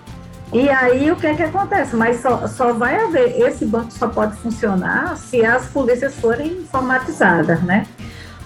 E 0.52 0.68
aí 0.70 1.12
o 1.12 1.16
que 1.16 1.28
é 1.28 1.36
que 1.36 1.44
acontece? 1.44 1.96
Mas 1.96 2.22
só, 2.22 2.48
só 2.48 2.74
vai 2.74 2.96
haver, 2.96 3.40
esse 3.42 3.66
banco 3.66 3.92
só 3.92 4.08
pode 4.08 4.36
funcionar 4.38 5.16
se 5.18 5.46
as 5.46 5.68
polícias 5.68 6.16
forem 6.16 6.54
informatizadas, 6.54 7.62
né? 7.62 7.86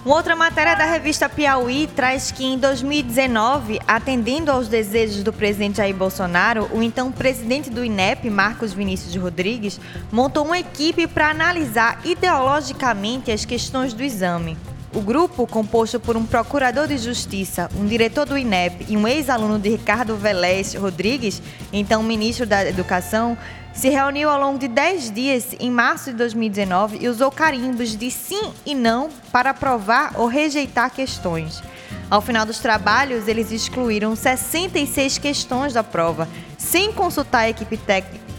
Uma 0.06 0.18
outra 0.18 0.36
matéria 0.36 0.76
da 0.76 0.84
revista 0.84 1.30
Piauí 1.30 1.88
traz 1.88 2.30
que 2.30 2.44
em 2.44 2.58
2019, 2.58 3.80
atendendo 3.88 4.52
aos 4.52 4.68
desejos 4.68 5.24
do 5.24 5.32
presidente 5.32 5.78
Jair 5.78 5.96
Bolsonaro, 5.96 6.70
o 6.74 6.84
então 6.84 7.10
presidente 7.10 7.70
do 7.70 7.86
INEP, 7.86 8.30
Marcos 8.30 8.74
Vinícius 8.74 9.16
Rodrigues, 9.16 9.80
montou 10.12 10.44
uma 10.44 10.60
equipe 10.60 11.08
para 11.08 11.30
analisar 11.30 12.02
ideologicamente 12.04 13.32
as 13.32 13.46
questões 13.46 13.94
do 13.94 14.04
exame. 14.04 14.58
O 14.94 15.00
grupo, 15.00 15.48
composto 15.48 16.02
por 16.02 16.18
um 16.18 16.26
procurador 16.26 16.86
de 16.86 16.98
justiça, 16.98 17.70
um 17.74 17.86
diretor 17.86 18.26
do 18.26 18.38
INEP 18.38 18.86
e 18.90 18.98
um 18.98 19.08
ex-aluno 19.08 19.58
de 19.58 19.70
Ricardo 19.70 20.18
Velés 20.18 20.74
Rodrigues, 20.76 21.42
então 21.72 22.04
ministro 22.04 22.46
da 22.46 22.68
Educação, 22.68 23.38
se 23.74 23.90
reuniu 23.90 24.30
ao 24.30 24.40
longo 24.40 24.60
de 24.60 24.68
10 24.68 25.12
dias 25.12 25.56
em 25.60 25.72
março 25.72 26.12
de 26.12 26.18
2019 26.18 27.00
e 27.02 27.08
usou 27.08 27.32
carimbos 27.32 27.98
de 27.98 28.10
sim 28.12 28.54
e 28.66 28.76
não 28.76 29.10
para 29.32 29.50
aprovar 29.50 30.14
ou 30.16 30.28
rejeitar 30.28 30.92
questões. 30.92 31.62
Ao 32.10 32.22
final 32.22 32.46
dos 32.46 32.60
trabalhos, 32.60 33.28
eles 33.28 33.52
excluíram 33.52 34.16
66 34.16 35.18
questões 35.18 35.74
da 35.74 35.84
prova, 35.84 36.30
sem 36.58 36.94
consultar 36.94 37.40
a 37.40 37.50
equipe 37.50 37.80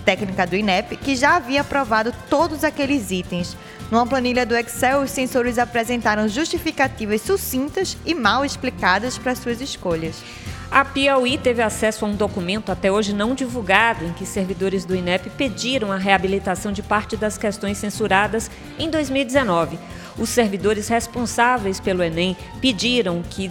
técnica 0.05 0.47
do 0.47 0.55
INEP, 0.55 0.97
que 0.97 1.16
já 1.16 1.37
havia 1.37 1.62
aprovado 1.62 2.14
todos 2.30 2.62
aqueles 2.62 3.11
itens. 3.11 3.57
Numa 3.95 4.09
planilha 4.09 4.45
do 4.45 4.57
Excel, 4.57 5.03
os 5.03 5.12
sensores 5.12 5.57
apresentaram 5.57 6.26
justificativas 6.26 7.22
sucintas 7.22 7.97
e 8.05 8.12
mal 8.12 8.45
explicadas 8.45 9.16
para 9.16 9.36
suas 9.36 9.61
escolhas. 9.61 10.20
A 10.68 10.84
Piauí 10.84 11.38
teve 11.38 11.62
acesso 11.62 12.05
a 12.05 12.09
um 12.09 12.16
documento 12.16 12.72
até 12.72 12.90
hoje 12.90 13.14
não 13.14 13.36
divulgado, 13.36 14.05
em 14.05 14.12
que 14.12 14.26
servidores 14.26 14.84
do 14.84 14.97
INEP 14.97 15.30
pediram 15.30 15.92
a 15.92 15.97
reabilitação 15.97 16.72
de 16.72 16.82
parte 16.82 17.16
das 17.16 17.38
questões 17.38 17.78
censuradas 17.78 18.51
em 18.80 18.90
2019. 18.90 19.78
Os 20.18 20.28
servidores 20.28 20.88
responsáveis 20.88 21.78
pelo 21.78 22.03
Enem 22.03 22.36
pediram 22.61 23.22
que 23.22 23.49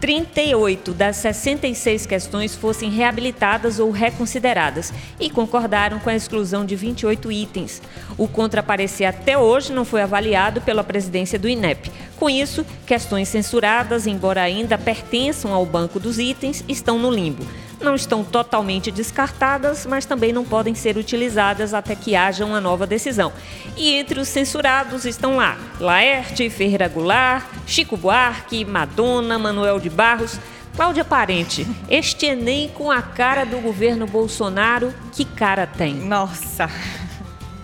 38 0.00 0.92
das 0.92 1.16
66 1.16 2.06
questões 2.06 2.54
fossem 2.54 2.90
reabilitadas 2.90 3.78
ou 3.78 3.90
reconsideradas 3.90 4.92
e 5.18 5.28
concordaram 5.28 5.98
com 5.98 6.08
a 6.08 6.14
exclusão 6.14 6.64
de 6.64 6.76
28 6.76 7.32
itens. 7.32 7.82
O 8.16 8.28
contraparecer 8.28 9.08
até 9.08 9.36
hoje 9.36 9.72
não 9.72 9.84
foi 9.84 10.02
avaliado 10.02 10.60
pela 10.60 10.84
presidência 10.84 11.38
do 11.38 11.48
INEP. 11.48 11.90
Com 12.16 12.30
isso, 12.30 12.64
questões 12.86 13.28
censuradas, 13.28 14.06
embora 14.06 14.42
ainda 14.42 14.78
pertençam 14.78 15.52
ao 15.52 15.66
banco 15.66 15.98
dos 15.98 16.18
itens, 16.18 16.64
estão 16.68 16.98
no 16.98 17.10
limbo 17.10 17.44
não 17.80 17.94
estão 17.94 18.24
totalmente 18.24 18.90
descartadas, 18.90 19.86
mas 19.86 20.04
também 20.04 20.32
não 20.32 20.44
podem 20.44 20.74
ser 20.74 20.96
utilizadas 20.96 21.72
até 21.74 21.94
que 21.94 22.16
haja 22.16 22.44
uma 22.44 22.60
nova 22.60 22.86
decisão. 22.86 23.32
E 23.76 23.94
entre 23.94 24.20
os 24.20 24.28
censurados 24.28 25.04
estão 25.04 25.36
lá 25.36 25.56
Laerte, 25.80 26.50
Ferreira 26.50 26.88
Goulart, 26.88 27.44
Chico 27.66 27.96
Buarque, 27.96 28.64
Madonna, 28.64 29.38
Manuel 29.38 29.78
de 29.78 29.90
Barros. 29.90 30.38
Cláudia 30.76 31.04
Parente, 31.04 31.66
este 31.90 32.26
Enem 32.26 32.68
com 32.68 32.88
a 32.88 33.02
cara 33.02 33.44
do 33.44 33.58
governo 33.58 34.06
Bolsonaro, 34.06 34.94
que 35.12 35.24
cara 35.24 35.66
tem? 35.66 35.92
Nossa! 35.92 36.70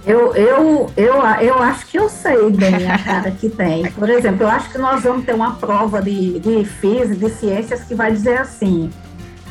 Eu, 0.04 0.34
eu, 0.34 0.90
eu, 0.96 1.14
eu 1.40 1.62
acho 1.62 1.86
que 1.86 1.96
eu 1.96 2.08
sei 2.10 2.50
bem 2.50 2.90
a 2.90 2.98
cara 2.98 3.30
que 3.30 3.48
tem. 3.48 3.90
Por 3.92 4.10
exemplo, 4.10 4.42
eu 4.42 4.48
acho 4.48 4.68
que 4.70 4.78
nós 4.78 5.02
vamos 5.02 5.24
ter 5.24 5.32
uma 5.32 5.54
prova 5.54 6.02
de, 6.02 6.40
de 6.40 6.64
física, 6.64 7.14
de 7.14 7.30
ciências, 7.30 7.84
que 7.84 7.94
vai 7.94 8.12
dizer 8.12 8.38
assim: 8.38 8.90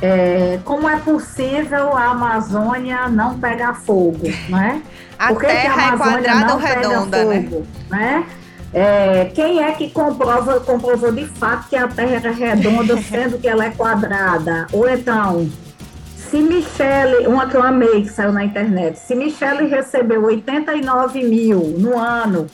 é, 0.04 0.60
como 0.66 0.90
é 0.90 0.98
possível 0.98 1.96
a 1.96 2.08
Amazônia 2.08 3.08
não 3.08 3.40
pegar 3.40 3.74
fogo, 3.74 4.28
né? 4.50 4.82
A 5.18 5.28
Por 5.28 5.40
que 5.42 5.46
terra 5.46 5.62
que 5.62 5.80
a 5.80 5.88
Amazônia 5.94 6.18
é 6.18 6.34
quadrada 6.34 6.54
ou 6.54 6.60
redonda, 6.60 7.26
né? 7.26 7.44
fogo, 7.44 7.68
né? 7.90 7.98
né? 8.00 8.26
É, 8.74 9.26
quem 9.34 9.64
é 9.64 9.72
que 9.72 9.90
comprova, 9.92 10.60
comprovou 10.60 11.12
de 11.12 11.26
fato 11.26 11.70
que 11.70 11.76
a 11.76 11.88
Terra 11.88 12.28
é 12.28 12.32
redonda, 12.32 12.98
sendo 13.10 13.38
que 13.38 13.48
ela 13.48 13.64
é 13.64 13.70
quadrada? 13.70 14.68
Ou 14.74 14.90
então, 14.90 15.48
se 16.18 16.40
Michele, 16.40 17.28
uma 17.28 17.48
que 17.48 17.56
eu 17.56 17.62
amei 17.62 18.02
que 18.02 18.10
saiu 18.10 18.34
na 18.34 18.44
internet, 18.44 18.98
se 18.98 19.16
Michele 19.16 19.68
recebeu 19.68 20.24
89 20.24 21.24
mil 21.24 21.76
no 21.78 21.98
ano 21.98 22.48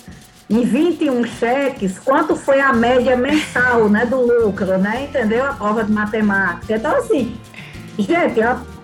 em 0.50 0.64
21 0.64 1.26
cheques, 1.26 2.00
quanto 2.00 2.36
foi 2.36 2.60
a 2.60 2.74
média 2.74 3.16
mensal 3.16 3.88
né, 3.88 4.06
do 4.06 4.20
lucro, 4.20 4.78
né? 4.80 5.04
Entendeu? 5.04 5.46
A 5.46 5.54
prova 5.54 5.84
de 5.84 5.92
matemática. 5.92 6.76
Então, 6.76 6.96
assim, 6.96 7.38
gente, 7.98 8.40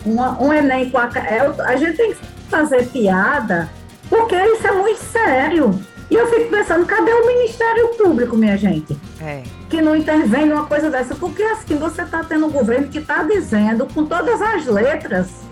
uma, 0.05 0.41
um 0.41 0.53
Enem 0.53 0.89
com 0.91 0.99
a. 0.99 1.09
É, 1.16 1.53
a 1.66 1.76
gente 1.76 1.97
tem 1.97 2.13
que 2.13 2.20
fazer 2.49 2.88
piada, 2.88 3.70
porque 4.09 4.36
isso 4.36 4.68
é 4.68 4.72
muito 4.72 4.99
sério. 4.99 5.80
E 6.09 6.13
eu 6.13 6.28
fico 6.28 6.51
pensando, 6.51 6.86
cadê 6.86 7.11
o 7.11 7.26
Ministério 7.26 7.88
Público, 7.97 8.38
minha 8.38 8.55
gente? 8.55 8.95
É. 9.20 9.41
Que 9.68 9.82
não 9.82 9.95
intervém 9.95 10.45
numa 10.45 10.68
coisa 10.68 10.91
dessa. 10.91 11.16
Porque 11.16 11.41
assim, 11.41 11.78
você 11.78 12.03
está 12.03 12.24
tendo 12.24 12.45
um 12.45 12.51
governo 12.51 12.88
que 12.89 12.99
está 12.99 13.24
dizendo, 13.24 13.88
com 13.91 14.05
todas 14.05 14.39
as 14.39 14.68
letras, 14.68 15.45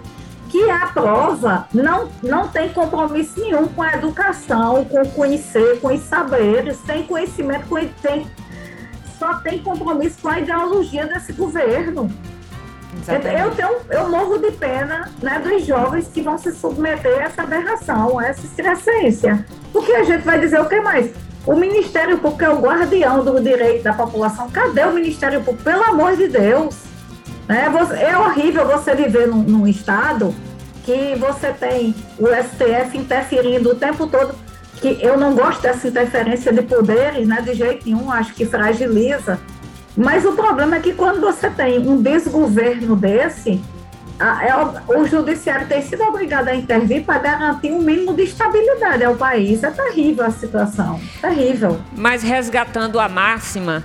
que 0.53 0.69
a 0.69 0.85
prova 0.85 1.67
não, 1.73 2.07
não 2.21 2.47
tem 2.47 2.69
compromisso 2.69 3.39
nenhum 3.39 3.67
com 3.69 3.81
a 3.81 3.95
educação, 3.95 4.85
com 4.85 5.03
conhecer, 5.07 5.81
com 5.81 5.87
os 5.87 6.01
saberes, 6.01 6.77
sem 6.85 7.01
conhecimento, 7.07 7.65
tem, 7.99 8.27
só 9.17 9.33
tem 9.39 9.57
compromisso 9.57 10.21
com 10.21 10.27
a 10.27 10.39
ideologia 10.39 11.07
desse 11.07 11.33
governo. 11.33 12.07
Exatamente. 13.01 13.41
Eu, 13.41 13.51
tenho, 13.55 13.77
eu 13.89 14.09
morro 14.09 14.37
de 14.37 14.51
pena 14.51 15.09
né, 15.23 15.39
dos 15.39 15.65
jovens 15.65 16.07
que 16.13 16.21
vão 16.21 16.37
se 16.37 16.51
submeter 16.51 17.17
a 17.17 17.23
essa 17.23 17.41
aberração, 17.41 18.19
a 18.19 18.27
essa 18.27 18.45
excrescência. 18.45 19.43
Porque 19.71 19.91
a 19.91 20.03
gente 20.03 20.21
vai 20.21 20.39
dizer 20.39 20.61
o 20.61 20.69
que 20.69 20.79
mais? 20.81 21.11
O 21.47 21.55
Ministério 21.55 22.19
Público 22.19 22.43
é 22.43 22.49
o 22.49 22.61
guardião 22.61 23.25
do 23.25 23.41
direito 23.41 23.81
da 23.81 23.93
população. 23.93 24.51
Cadê 24.51 24.83
o 24.83 24.93
Ministério 24.93 25.41
Público? 25.41 25.63
Pelo 25.63 25.83
amor 25.83 26.15
de 26.15 26.27
Deus! 26.27 26.92
Né? 27.47 27.65
É 27.99 28.17
horrível 28.17 28.65
você 28.67 28.95
viver 28.95 29.27
num, 29.27 29.43
num 29.43 29.67
estado 29.67 30.33
que 30.83 31.15
você 31.15 31.51
tem 31.51 31.95
o 32.19 32.25
STF 32.27 32.97
interferindo 32.97 33.71
o 33.71 33.75
tempo 33.75 34.07
todo. 34.07 34.35
Que 34.81 34.97
eu 35.01 35.17
não 35.17 35.33
gosto 35.33 35.61
dessa 35.61 35.87
interferência 35.87 36.51
de 36.51 36.61
poderes, 36.61 37.25
né? 37.27 37.41
De 37.41 37.53
jeito 37.53 37.85
nenhum, 37.85 38.11
acho 38.11 38.33
que 38.33 38.45
fragiliza. 38.45 39.39
Mas 39.95 40.25
o 40.25 40.33
problema 40.33 40.75
é 40.77 40.79
que 40.79 40.93
quando 40.93 41.21
você 41.21 41.49
tem 41.49 41.79
um 41.87 42.01
desgoverno 42.01 42.95
desse, 42.95 43.61
a- 44.19 44.43
é 44.45 44.55
o, 44.57 44.99
o 45.01 45.07
judiciário 45.07 45.67
tem 45.67 45.81
sido 45.81 46.03
obrigado 46.03 46.49
a 46.49 46.55
intervir 46.55 47.05
para 47.05 47.19
garantir 47.19 47.71
um 47.71 47.79
mínimo 47.81 48.13
de 48.13 48.23
estabilidade 48.23 49.05
ao 49.05 49.15
país. 49.15 49.63
É 49.63 49.69
terrível 49.71 50.25
a 50.25 50.31
situação, 50.31 50.99
terrível. 51.21 51.79
Mas 51.95 52.21
resgatando 52.23 52.99
a 52.99 53.07
máxima 53.07 53.83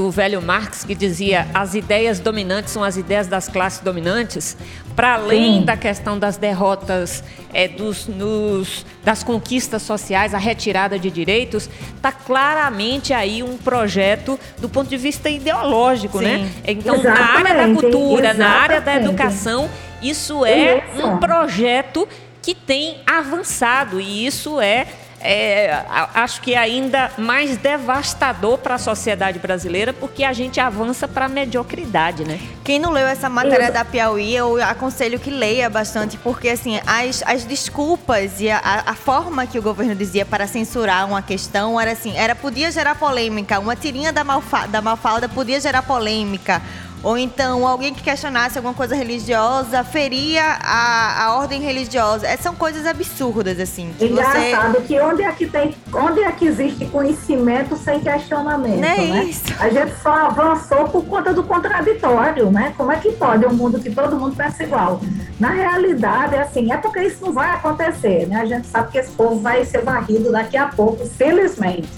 do 0.00 0.10
velho 0.10 0.40
Marx 0.40 0.82
que 0.82 0.94
dizia 0.94 1.46
as 1.52 1.74
ideias 1.74 2.18
dominantes 2.18 2.72
são 2.72 2.82
as 2.82 2.96
ideias 2.96 3.26
das 3.26 3.48
classes 3.50 3.80
dominantes, 3.80 4.56
para 4.96 5.12
além 5.14 5.58
Sim. 5.60 5.64
da 5.66 5.76
questão 5.76 6.18
das 6.18 6.38
derrotas, 6.38 7.22
é, 7.52 7.68
dos, 7.68 8.06
nos- 8.06 8.86
das 9.04 9.22
conquistas 9.22 9.82
sociais, 9.82 10.32
a 10.34 10.38
retirada 10.38 10.98
de 10.98 11.10
direitos, 11.10 11.68
está 11.96 12.10
claramente 12.10 13.12
aí 13.12 13.42
um 13.42 13.58
projeto 13.58 14.40
do 14.58 14.70
ponto 14.70 14.88
de 14.88 14.96
vista 14.96 15.28
ideológico, 15.28 16.18
Sim. 16.18 16.24
né? 16.24 16.50
Então, 16.66 17.02
na 17.02 17.10
área 17.12 17.42
da 17.44 17.50
Exatamente, 17.68 17.80
cultura, 17.82 18.32
na 18.34 18.48
área 18.48 18.80
da 18.80 18.92
exatamente. 18.92 19.08
educação, 19.22 19.70
isso 20.02 20.46
é 20.46 20.82
um 20.96 21.18
projeto 21.18 22.08
que 22.40 22.54
tem 22.54 22.96
avançado 23.06 24.00
e 24.00 24.26
isso 24.26 24.58
é, 24.62 24.86
é, 25.20 25.84
acho 26.14 26.40
que 26.40 26.54
ainda 26.54 27.10
mais 27.18 27.56
devastador 27.56 28.58
para 28.58 28.74
a 28.76 28.78
sociedade 28.78 29.38
brasileira 29.38 29.92
porque 29.92 30.24
a 30.24 30.32
gente 30.32 30.58
avança 30.60 31.06
para 31.06 31.26
a 31.26 31.28
mediocridade, 31.28 32.24
né? 32.24 32.40
Quem 32.64 32.78
não 32.78 32.90
leu 32.90 33.06
essa 33.06 33.28
matéria 33.28 33.70
da 33.70 33.84
Piauí, 33.84 34.34
eu 34.34 34.62
aconselho 34.62 35.18
que 35.18 35.30
leia 35.30 35.68
bastante, 35.68 36.16
porque 36.18 36.48
assim, 36.48 36.80
as, 36.86 37.22
as 37.26 37.44
desculpas 37.44 38.40
e 38.40 38.50
a, 38.50 38.58
a- 38.58 38.90
a 38.90 38.94
forma 38.94 39.46
que 39.46 39.58
o 39.58 39.62
governo 39.62 39.94
dizia 39.94 40.24
para 40.24 40.46
censurar 40.46 41.06
uma 41.06 41.20
questão 41.22 41.80
era 41.80 41.92
assim, 41.92 42.16
era 42.16 42.34
podia 42.34 42.70
gerar 42.70 42.94
polêmica, 42.94 43.58
uma 43.58 43.76
tirinha 43.76 44.12
da, 44.12 44.24
malfa, 44.24 44.66
da 44.68 44.80
Mafalda 44.80 45.28
podia 45.28 45.60
gerar 45.60 45.82
polêmica. 45.82 46.62
Ou 47.02 47.16
então 47.16 47.66
alguém 47.66 47.94
que 47.94 48.02
questionasse 48.02 48.58
alguma 48.58 48.74
coisa 48.74 48.94
religiosa 48.94 49.82
feria 49.82 50.42
a, 50.62 51.24
a 51.24 51.36
ordem 51.36 51.60
religiosa. 51.60 52.26
É, 52.26 52.36
são 52.36 52.54
coisas 52.54 52.86
absurdas, 52.86 53.58
assim. 53.58 53.92
Que 53.98 54.08
você... 54.08 54.12
Engraçado 54.12 54.82
que 54.82 55.00
onde 55.00 55.22
é 55.22 55.32
que 55.32 55.46
tem, 55.46 55.74
onde 55.94 56.20
é 56.20 56.30
que 56.32 56.46
existe 56.46 56.84
conhecimento 56.86 57.76
sem 57.76 58.00
questionamento, 58.00 58.80
Não 58.80 58.88
é 58.88 58.96
né? 58.96 59.24
isso. 59.24 59.44
A 59.58 59.68
gente 59.70 59.94
só 60.02 60.12
avançou 60.12 60.88
por 60.88 61.04
conta 61.06 61.32
do 61.32 61.42
contraditório, 61.42 62.50
né? 62.50 62.74
Como 62.76 62.92
é 62.92 62.96
que 62.96 63.12
pode 63.12 63.46
um 63.46 63.54
mundo 63.54 63.80
que 63.80 63.90
todo 63.90 64.16
mundo 64.16 64.36
pensa 64.36 64.62
igual? 64.62 65.00
Na 65.38 65.50
realidade, 65.50 66.34
é 66.34 66.42
assim, 66.42 66.70
é 66.70 66.76
porque 66.76 67.00
isso 67.00 67.24
não 67.24 67.32
vai 67.32 67.50
acontecer, 67.50 68.26
né? 68.28 68.40
A 68.40 68.44
gente 68.44 68.66
sabe 68.66 68.92
que 68.92 68.98
esse 68.98 69.10
povo 69.12 69.40
vai 69.40 69.64
ser 69.64 69.82
varrido 69.82 70.30
daqui 70.30 70.56
a 70.56 70.66
pouco, 70.66 71.06
felizmente. 71.06 71.88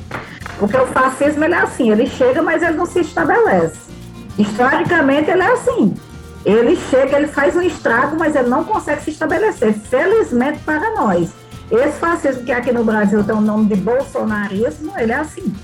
Porque 0.58 0.76
o 0.76 0.86
fascismo, 0.86 1.44
ele 1.44 1.54
é 1.54 1.58
assim, 1.58 1.90
ele 1.90 2.06
chega, 2.06 2.40
mas 2.40 2.62
ele 2.62 2.76
não 2.76 2.86
se 2.86 3.00
estabelece. 3.00 3.92
Historicamente, 4.38 5.30
ele 5.30 5.42
é 5.42 5.52
assim. 5.52 5.94
Ele 6.44 6.76
chega, 6.76 7.16
ele 7.16 7.28
faz 7.28 7.54
um 7.54 7.62
estrago, 7.62 8.16
mas 8.18 8.34
ele 8.34 8.48
não 8.48 8.64
consegue 8.64 9.02
se 9.02 9.10
estabelecer. 9.10 9.72
Felizmente 9.74 10.58
para 10.60 10.94
nós. 10.94 11.30
Esse 11.70 11.98
fascismo 11.98 12.44
que 12.44 12.52
aqui 12.52 12.72
no 12.72 12.84
Brasil 12.84 13.22
tem 13.24 13.34
o 13.34 13.40
nome 13.40 13.66
de 13.66 13.76
bolsonarismo, 13.76 14.92
ele 14.98 15.12
é 15.12 15.16
assim. 15.16 15.54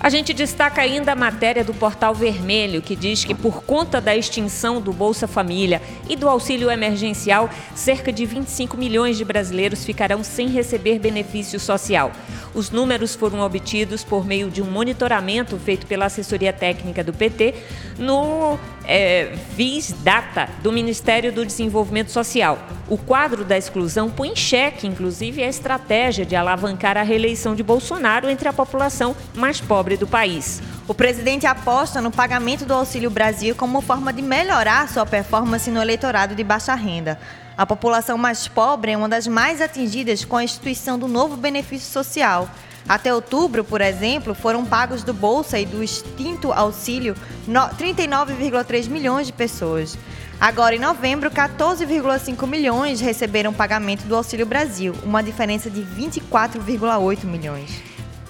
A 0.00 0.10
gente 0.10 0.32
destaca 0.32 0.80
ainda 0.80 1.10
a 1.10 1.16
matéria 1.16 1.64
do 1.64 1.74
Portal 1.74 2.14
Vermelho, 2.14 2.80
que 2.80 2.94
diz 2.94 3.24
que 3.24 3.34
por 3.34 3.64
conta 3.64 4.00
da 4.00 4.14
extinção 4.14 4.80
do 4.80 4.92
Bolsa 4.92 5.26
Família 5.26 5.82
e 6.08 6.14
do 6.14 6.28
auxílio 6.28 6.70
emergencial, 6.70 7.50
cerca 7.74 8.12
de 8.12 8.24
25 8.24 8.76
milhões 8.76 9.18
de 9.18 9.24
brasileiros 9.24 9.84
ficarão 9.84 10.22
sem 10.22 10.48
receber 10.48 11.00
benefício 11.00 11.58
social. 11.58 12.12
Os 12.54 12.70
números 12.70 13.16
foram 13.16 13.40
obtidos 13.40 14.04
por 14.04 14.24
meio 14.24 14.48
de 14.48 14.62
um 14.62 14.70
monitoramento 14.70 15.58
feito 15.58 15.84
pela 15.84 16.06
assessoria 16.06 16.52
técnica 16.52 17.02
do 17.02 17.12
PT 17.12 17.54
no 17.98 18.56
é, 18.88 19.34
VIS 19.54 19.92
Data 20.02 20.48
do 20.62 20.72
Ministério 20.72 21.30
do 21.30 21.44
Desenvolvimento 21.44 22.10
Social. 22.10 22.58
O 22.88 22.96
quadro 22.96 23.44
da 23.44 23.58
exclusão 23.58 24.08
põe 24.08 24.30
em 24.30 24.36
xeque, 24.36 24.86
inclusive, 24.86 25.44
a 25.44 25.48
estratégia 25.48 26.24
de 26.24 26.34
alavancar 26.34 26.96
a 26.96 27.02
reeleição 27.02 27.54
de 27.54 27.62
Bolsonaro 27.62 28.30
entre 28.30 28.48
a 28.48 28.52
população 28.52 29.14
mais 29.34 29.60
pobre 29.60 29.98
do 29.98 30.06
país. 30.06 30.62
O 30.88 30.94
presidente 30.94 31.46
aposta 31.46 32.00
no 32.00 32.10
pagamento 32.10 32.64
do 32.64 32.72
Auxílio 32.72 33.10
Brasil 33.10 33.54
como 33.54 33.82
forma 33.82 34.10
de 34.10 34.22
melhorar 34.22 34.88
sua 34.88 35.04
performance 35.04 35.70
no 35.70 35.82
eleitorado 35.82 36.34
de 36.34 36.42
baixa 36.42 36.74
renda. 36.74 37.20
A 37.58 37.66
população 37.66 38.16
mais 38.16 38.48
pobre 38.48 38.92
é 38.92 38.96
uma 38.96 39.08
das 39.08 39.26
mais 39.26 39.60
atingidas 39.60 40.24
com 40.24 40.36
a 40.36 40.44
instituição 40.44 40.98
do 40.98 41.06
novo 41.06 41.36
benefício 41.36 41.90
social. 41.92 42.48
Até 42.88 43.14
outubro, 43.14 43.62
por 43.62 43.80
exemplo, 43.80 44.34
foram 44.34 44.64
pagos 44.64 45.04
do 45.04 45.12
Bolsa 45.12 45.58
e 45.58 45.66
do 45.66 45.82
extinto 45.82 46.52
auxílio 46.52 47.14
no- 47.46 47.68
39,3 47.76 48.88
milhões 48.88 49.26
de 49.26 49.32
pessoas. 49.32 49.98
Agora, 50.40 50.74
em 50.74 50.78
novembro, 50.78 51.30
14,5 51.30 52.46
milhões 52.46 53.00
receberam 53.00 53.52
pagamento 53.52 54.04
do 54.06 54.14
Auxílio 54.16 54.46
Brasil, 54.46 54.94
uma 55.02 55.22
diferença 55.22 55.68
de 55.68 55.82
24,8 55.82 57.24
milhões. 57.26 57.70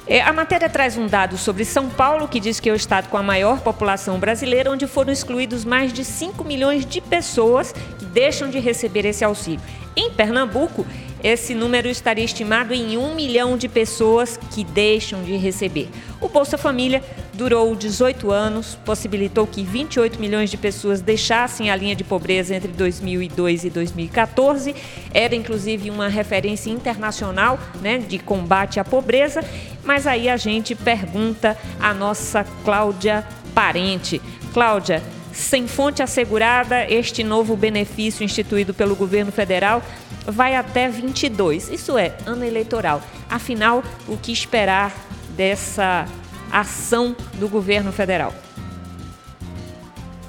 É, 0.07 0.23
a 0.23 0.33
matéria 0.33 0.71
traz 0.71 0.97
um 0.97 1.07
dado 1.07 1.37
sobre 1.37 1.67
São 1.67 1.91
Paulo, 1.91 2.27
que 2.27 2.41
diz 2.41 2.59
que 2.59 2.71
é 2.71 2.73
o 2.73 2.77
estado 2.77 3.09
com 3.11 3.19
a 3.19 3.23
maior 3.23 3.61
população 3.61 4.19
brasileira, 4.19 4.71
onde 4.71 4.87
foram 4.87 5.13
excluídos 5.13 5.67
mais 5.67 5.93
de 5.93 6.03
5 6.03 6.43
milhões 6.45 6.87
de 6.87 6.99
pessoas 7.03 7.75
que 7.99 8.07
deixam 8.07 8.49
de 8.49 8.59
receber 8.59 9.05
esse 9.05 9.23
auxílio. 9.23 9.61
Em 9.95 10.11
Pernambuco, 10.11 10.87
esse 11.23 11.55
número 11.55 11.89
estaria 11.89 12.25
estimado 12.25 12.73
em 12.73 12.97
1 12.97 13.15
milhão 13.15 13.57
de 13.57 13.69
pessoas 13.69 14.39
que 14.53 14.63
deixam 14.65 15.23
de 15.23 15.37
receber. 15.37 15.89
O 16.21 16.29
Bolsa 16.29 16.57
Família 16.57 17.03
durou 17.35 17.75
18 17.75 18.31
anos, 18.31 18.77
possibilitou 18.85 19.47
que 19.47 19.63
28 19.63 20.21
milhões 20.21 20.51
de 20.51 20.57
pessoas 20.57 21.01
deixassem 21.01 21.71
a 21.71 21.77
linha 21.77 21.95
de 21.95 22.05
pobreza 22.05 22.55
entre 22.55 22.69
2002 22.69 23.65
e 23.65 23.71
2014. 23.71 24.75
Era 25.13 25.35
inclusive 25.35 25.91
uma 25.91 26.09
referência 26.09 26.71
internacional 26.71 27.59
né, 27.81 27.99
de 27.99 28.19
combate 28.19 28.81
à 28.81 28.85
pobreza. 28.85 29.45
Mas 29.85 30.07
aí 30.07 30.29
a 30.29 30.37
gente 30.37 30.75
pergunta 30.75 31.57
à 31.81 31.95
nossa 31.95 32.45
Cláudia 32.65 33.27
Parente. 33.55 34.21
Cláudia, 34.53 35.03
sem 35.39 35.67
fonte 35.67 36.03
assegurada, 36.03 36.85
este 36.91 37.23
novo 37.23 37.57
benefício 37.57 38.25
instituído 38.25 38.75
pelo 38.75 38.97
governo 38.97 39.31
federal 39.33 39.83
vai 40.27 40.57
até 40.57 40.89
22. 40.89 41.71
Isso 41.71 41.97
é, 41.97 42.15
ano 42.27 42.45
eleitoral. 42.45 43.01
Afinal, 43.31 43.83
o 44.07 44.17
que 44.17 44.33
esperar 44.33 44.93
dessa 45.37 46.07
ação 46.51 47.15
do 47.35 47.49
governo 47.49 47.93
federal? 47.93 48.35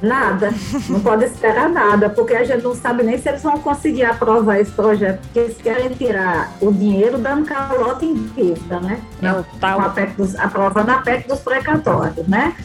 Nada, 0.01 0.53
não 0.88 1.01
pode 1.01 1.26
esperar 1.26 1.68
nada, 1.68 2.10
porque 2.10 2.34
a 2.34 2.43
gente 2.45 2.64
não 2.64 2.74
sabe 2.74 3.03
nem 3.03 3.18
se 3.18 3.28
eles 3.28 3.43
vão 3.43 3.60
conseguir 3.60 4.05
aprovar 4.05 4.57
esse 4.62 4.72
projeto, 4.72 5.20
porque 5.24 5.39
eles 5.39 5.57
querem 5.57 5.89
tirar 5.89 6.53
o 6.62 6.72
dinheiro 6.72 7.18
dando 7.18 7.45
calote 7.45 8.05
em 8.05 8.14
dívida, 8.14 8.80
né? 8.80 9.01
É 9.22 9.32
o 9.34 9.43
tal- 9.60 9.82
aprovando 10.38 10.89
a 10.89 10.97
PEC 10.99 11.28
dos 11.28 11.39
precatórios, 11.39 12.26
né? 12.30 12.55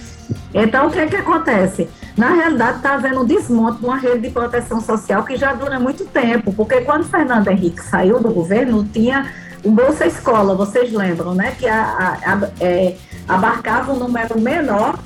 Então, 0.53 0.87
o 0.87 0.91
que 0.91 0.99
é 0.99 1.07
que 1.07 1.17
acontece? 1.17 1.89
Na 2.17 2.31
realidade, 2.31 2.77
está 2.79 2.95
havendo 2.95 3.23
um 3.23 3.25
desmonte 3.25 3.79
de 3.81 3.85
uma 3.87 3.97
rede 3.97 4.21
de 4.21 4.31
proteção 4.31 4.81
social 4.81 5.25
que 5.25 5.37
já 5.37 5.53
dura 5.53 5.81
muito 5.81 6.05
tempo, 6.05 6.53
porque 6.53 6.81
quando 6.83 7.05
Fernando 7.05 7.49
Henrique 7.49 7.83
saiu 7.83 8.21
do 8.21 8.31
governo, 8.31 8.85
tinha 8.85 9.33
o 9.65 9.71
Bolsa 9.71 10.07
Escola, 10.07 10.55
vocês 10.55 10.93
lembram, 10.93 11.35
né? 11.35 11.57
Que 11.59 11.67
a- 11.67 12.19
a- 12.25 12.33
a- 12.35 12.51
é, 12.61 12.97
abarcava 13.27 13.93
um 13.93 13.99
número 13.99 14.39
menor 14.41 14.99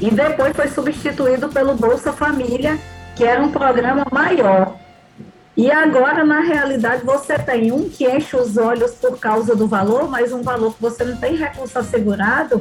e 0.00 0.10
depois 0.10 0.54
foi 0.56 0.68
substituído 0.68 1.48
pelo 1.48 1.74
Bolsa 1.74 2.12
Família, 2.12 2.78
que 3.14 3.24
era 3.24 3.42
um 3.42 3.50
programa 3.50 4.06
maior. 4.10 4.76
E 5.56 5.70
agora, 5.70 6.24
na 6.24 6.40
realidade, 6.40 7.04
você 7.04 7.38
tem 7.38 7.70
um 7.70 7.88
que 7.88 8.04
enche 8.08 8.36
os 8.36 8.56
olhos 8.56 8.92
por 8.92 9.18
causa 9.18 9.54
do 9.54 9.68
valor, 9.68 10.08
mas 10.10 10.32
um 10.32 10.42
valor 10.42 10.74
que 10.74 10.82
você 10.82 11.04
não 11.04 11.16
tem 11.16 11.36
recurso 11.36 11.78
assegurado 11.78 12.60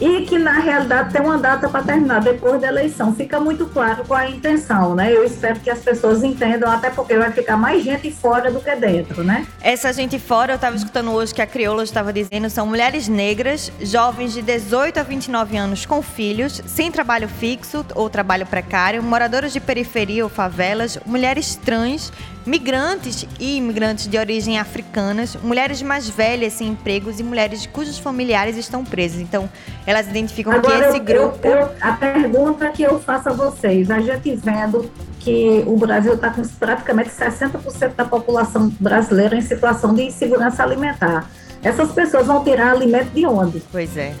e 0.00 0.22
que 0.26 0.38
na 0.38 0.58
realidade 0.58 1.12
tem 1.12 1.22
uma 1.22 1.38
data 1.38 1.68
para 1.68 1.82
terminar 1.84 2.20
depois 2.20 2.60
da 2.60 2.68
eleição. 2.68 3.14
Fica 3.14 3.38
muito 3.38 3.66
claro 3.66 4.04
qual 4.06 4.18
é 4.20 4.26
a 4.26 4.30
intenção, 4.30 4.94
né? 4.94 5.12
Eu 5.12 5.24
espero 5.24 5.60
que 5.60 5.70
as 5.70 5.80
pessoas 5.80 6.22
entendam, 6.22 6.70
até 6.70 6.90
porque 6.90 7.16
vai 7.16 7.30
ficar 7.30 7.56
mais 7.56 7.82
gente 7.84 8.10
fora 8.10 8.50
do 8.50 8.60
que 8.60 8.74
dentro, 8.76 9.22
né? 9.22 9.46
Essa 9.60 9.92
gente 9.92 10.18
fora, 10.18 10.52
eu 10.52 10.56
estava 10.56 10.76
escutando 10.76 11.12
hoje 11.12 11.34
que 11.34 11.42
a 11.42 11.46
Crioula 11.46 11.84
estava 11.84 12.12
dizendo, 12.12 12.50
são 12.50 12.66
mulheres 12.66 13.08
negras, 13.08 13.72
jovens 13.80 14.32
de 14.32 14.42
18 14.42 14.98
a 14.98 15.02
29 15.02 15.56
anos 15.56 15.86
com 15.86 16.02
filhos, 16.02 16.62
sem 16.66 16.90
trabalho 16.90 17.28
fixo 17.28 17.84
ou 17.94 18.10
trabalho 18.10 18.46
precário, 18.46 19.02
moradoras 19.02 19.52
de 19.52 19.60
periferia 19.60 20.24
ou 20.24 20.30
favelas, 20.30 20.98
mulheres 21.06 21.54
trans, 21.56 22.12
migrantes 22.46 23.26
e 23.38 23.56
imigrantes 23.56 24.06
de 24.08 24.18
origem 24.18 24.58
africanas, 24.58 25.36
mulheres 25.42 25.80
mais 25.82 26.08
velhas 26.08 26.54
sem 26.54 26.68
empregos 26.68 27.20
e 27.20 27.22
mulheres 27.22 27.66
cujos 27.66 27.98
familiares 27.98 28.56
estão 28.56 28.84
presos. 28.84 29.20
Então, 29.20 29.48
elas 29.86 30.06
identificam 30.08 30.52
Agora, 30.52 30.78
que 30.78 30.84
esse 30.88 30.98
eu- 30.98 31.04
grupo. 31.04 31.46
eu- 31.46 31.68
a 31.80 31.92
pergunta 31.92 32.68
que 32.70 32.82
eu 32.82 32.98
faço 33.00 33.28
a 33.28 33.32
vocês, 33.32 33.90
a 33.90 34.00
gente 34.00 34.34
vendo 34.36 34.90
que 35.20 35.62
o 35.66 35.76
Brasil 35.76 36.14
está 36.14 36.30
com 36.30 36.42
praticamente 36.58 37.10
60% 37.10 37.94
da 37.94 38.04
população 38.04 38.72
brasileira 38.80 39.36
em 39.36 39.40
situação 39.40 39.94
de 39.94 40.02
insegurança 40.02 40.62
alimentar. 40.62 41.30
Essas 41.62 41.92
pessoas 41.92 42.26
vão 42.26 42.42
tirar 42.42 42.72
alimento 42.72 43.10
de 43.10 43.24
onde? 43.24 43.62
Pois 43.70 43.96
é. 43.96 44.12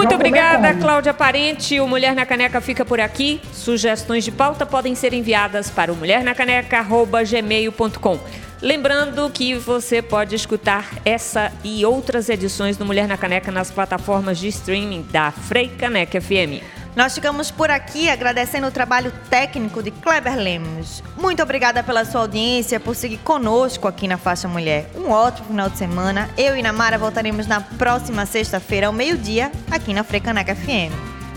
Muito 0.00 0.14
obrigada? 0.14 0.72
Cláudia 0.72 1.12
Parente. 1.12 1.78
O 1.78 1.86
Mulher 1.86 2.14
na 2.14 2.24
Caneca 2.24 2.58
fica 2.58 2.86
por 2.86 2.98
aqui. 2.98 3.38
Sugestões 3.52 4.24
de 4.24 4.32
pauta 4.32 4.64
podem 4.64 4.94
ser 4.94 5.12
enviadas 5.12 5.68
para 5.68 5.92
o 5.92 5.96
mulhernacaneca.gmail.com. 5.96 8.18
Lembrando 8.62 9.28
que 9.28 9.56
você 9.56 10.00
pode 10.00 10.34
escutar 10.34 10.88
essa 11.04 11.52
e 11.62 11.84
outras 11.84 12.30
edições 12.30 12.78
do 12.78 12.86
Mulher 12.86 13.06
na 13.06 13.18
Caneca 13.18 13.52
nas 13.52 13.70
plataformas 13.70 14.38
de 14.38 14.48
streaming 14.48 15.02
da 15.02 15.30
Frei 15.30 15.68
Caneca 15.68 16.18
FM. 16.18 16.79
Nós 16.96 17.14
ficamos 17.14 17.50
por 17.50 17.70
aqui 17.70 18.10
agradecendo 18.10 18.66
o 18.66 18.70
trabalho 18.70 19.12
técnico 19.28 19.82
de 19.82 19.90
Kleber 19.90 20.36
Lemos. 20.36 21.02
Muito 21.16 21.42
obrigada 21.42 21.82
pela 21.82 22.04
sua 22.04 22.22
audiência, 22.22 22.80
por 22.80 22.96
seguir 22.96 23.18
conosco 23.18 23.86
aqui 23.86 24.08
na 24.08 24.18
Faixa 24.18 24.48
Mulher. 24.48 24.90
Um 24.96 25.10
ótimo 25.10 25.48
final 25.48 25.70
de 25.70 25.78
semana. 25.78 26.28
Eu 26.36 26.56
e 26.56 26.62
Namara 26.62 26.98
voltaremos 26.98 27.46
na 27.46 27.60
próxima 27.60 28.26
sexta-feira, 28.26 28.88
ao 28.88 28.92
meio-dia, 28.92 29.52
aqui 29.70 29.94
na 29.94 30.02
Frecaneca 30.02 30.54
FM. 30.54 30.92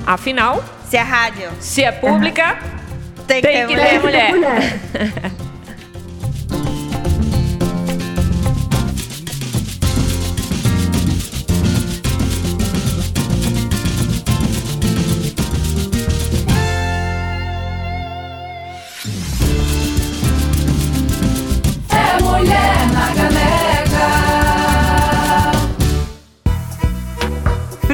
Afinal, 0.05 0.63
se 0.89 0.97
é 0.97 1.01
rádio, 1.01 1.49
se 1.59 1.83
é 1.83 1.91
pública, 1.91 2.57
tem 3.27 3.41
que, 3.41 3.47
tem 3.47 3.67
ter 3.67 3.67
que 3.67 3.75
ter 3.75 3.99
mulher. 3.99 4.33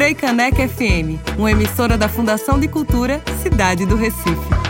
Frei 0.09 0.15
Caneca 0.15 0.67
FM, 0.67 1.21
uma 1.37 1.51
emissora 1.51 1.95
da 1.95 2.09
Fundação 2.09 2.59
de 2.59 2.67
Cultura 2.67 3.21
Cidade 3.43 3.85
do 3.85 3.95
Recife. 3.95 4.68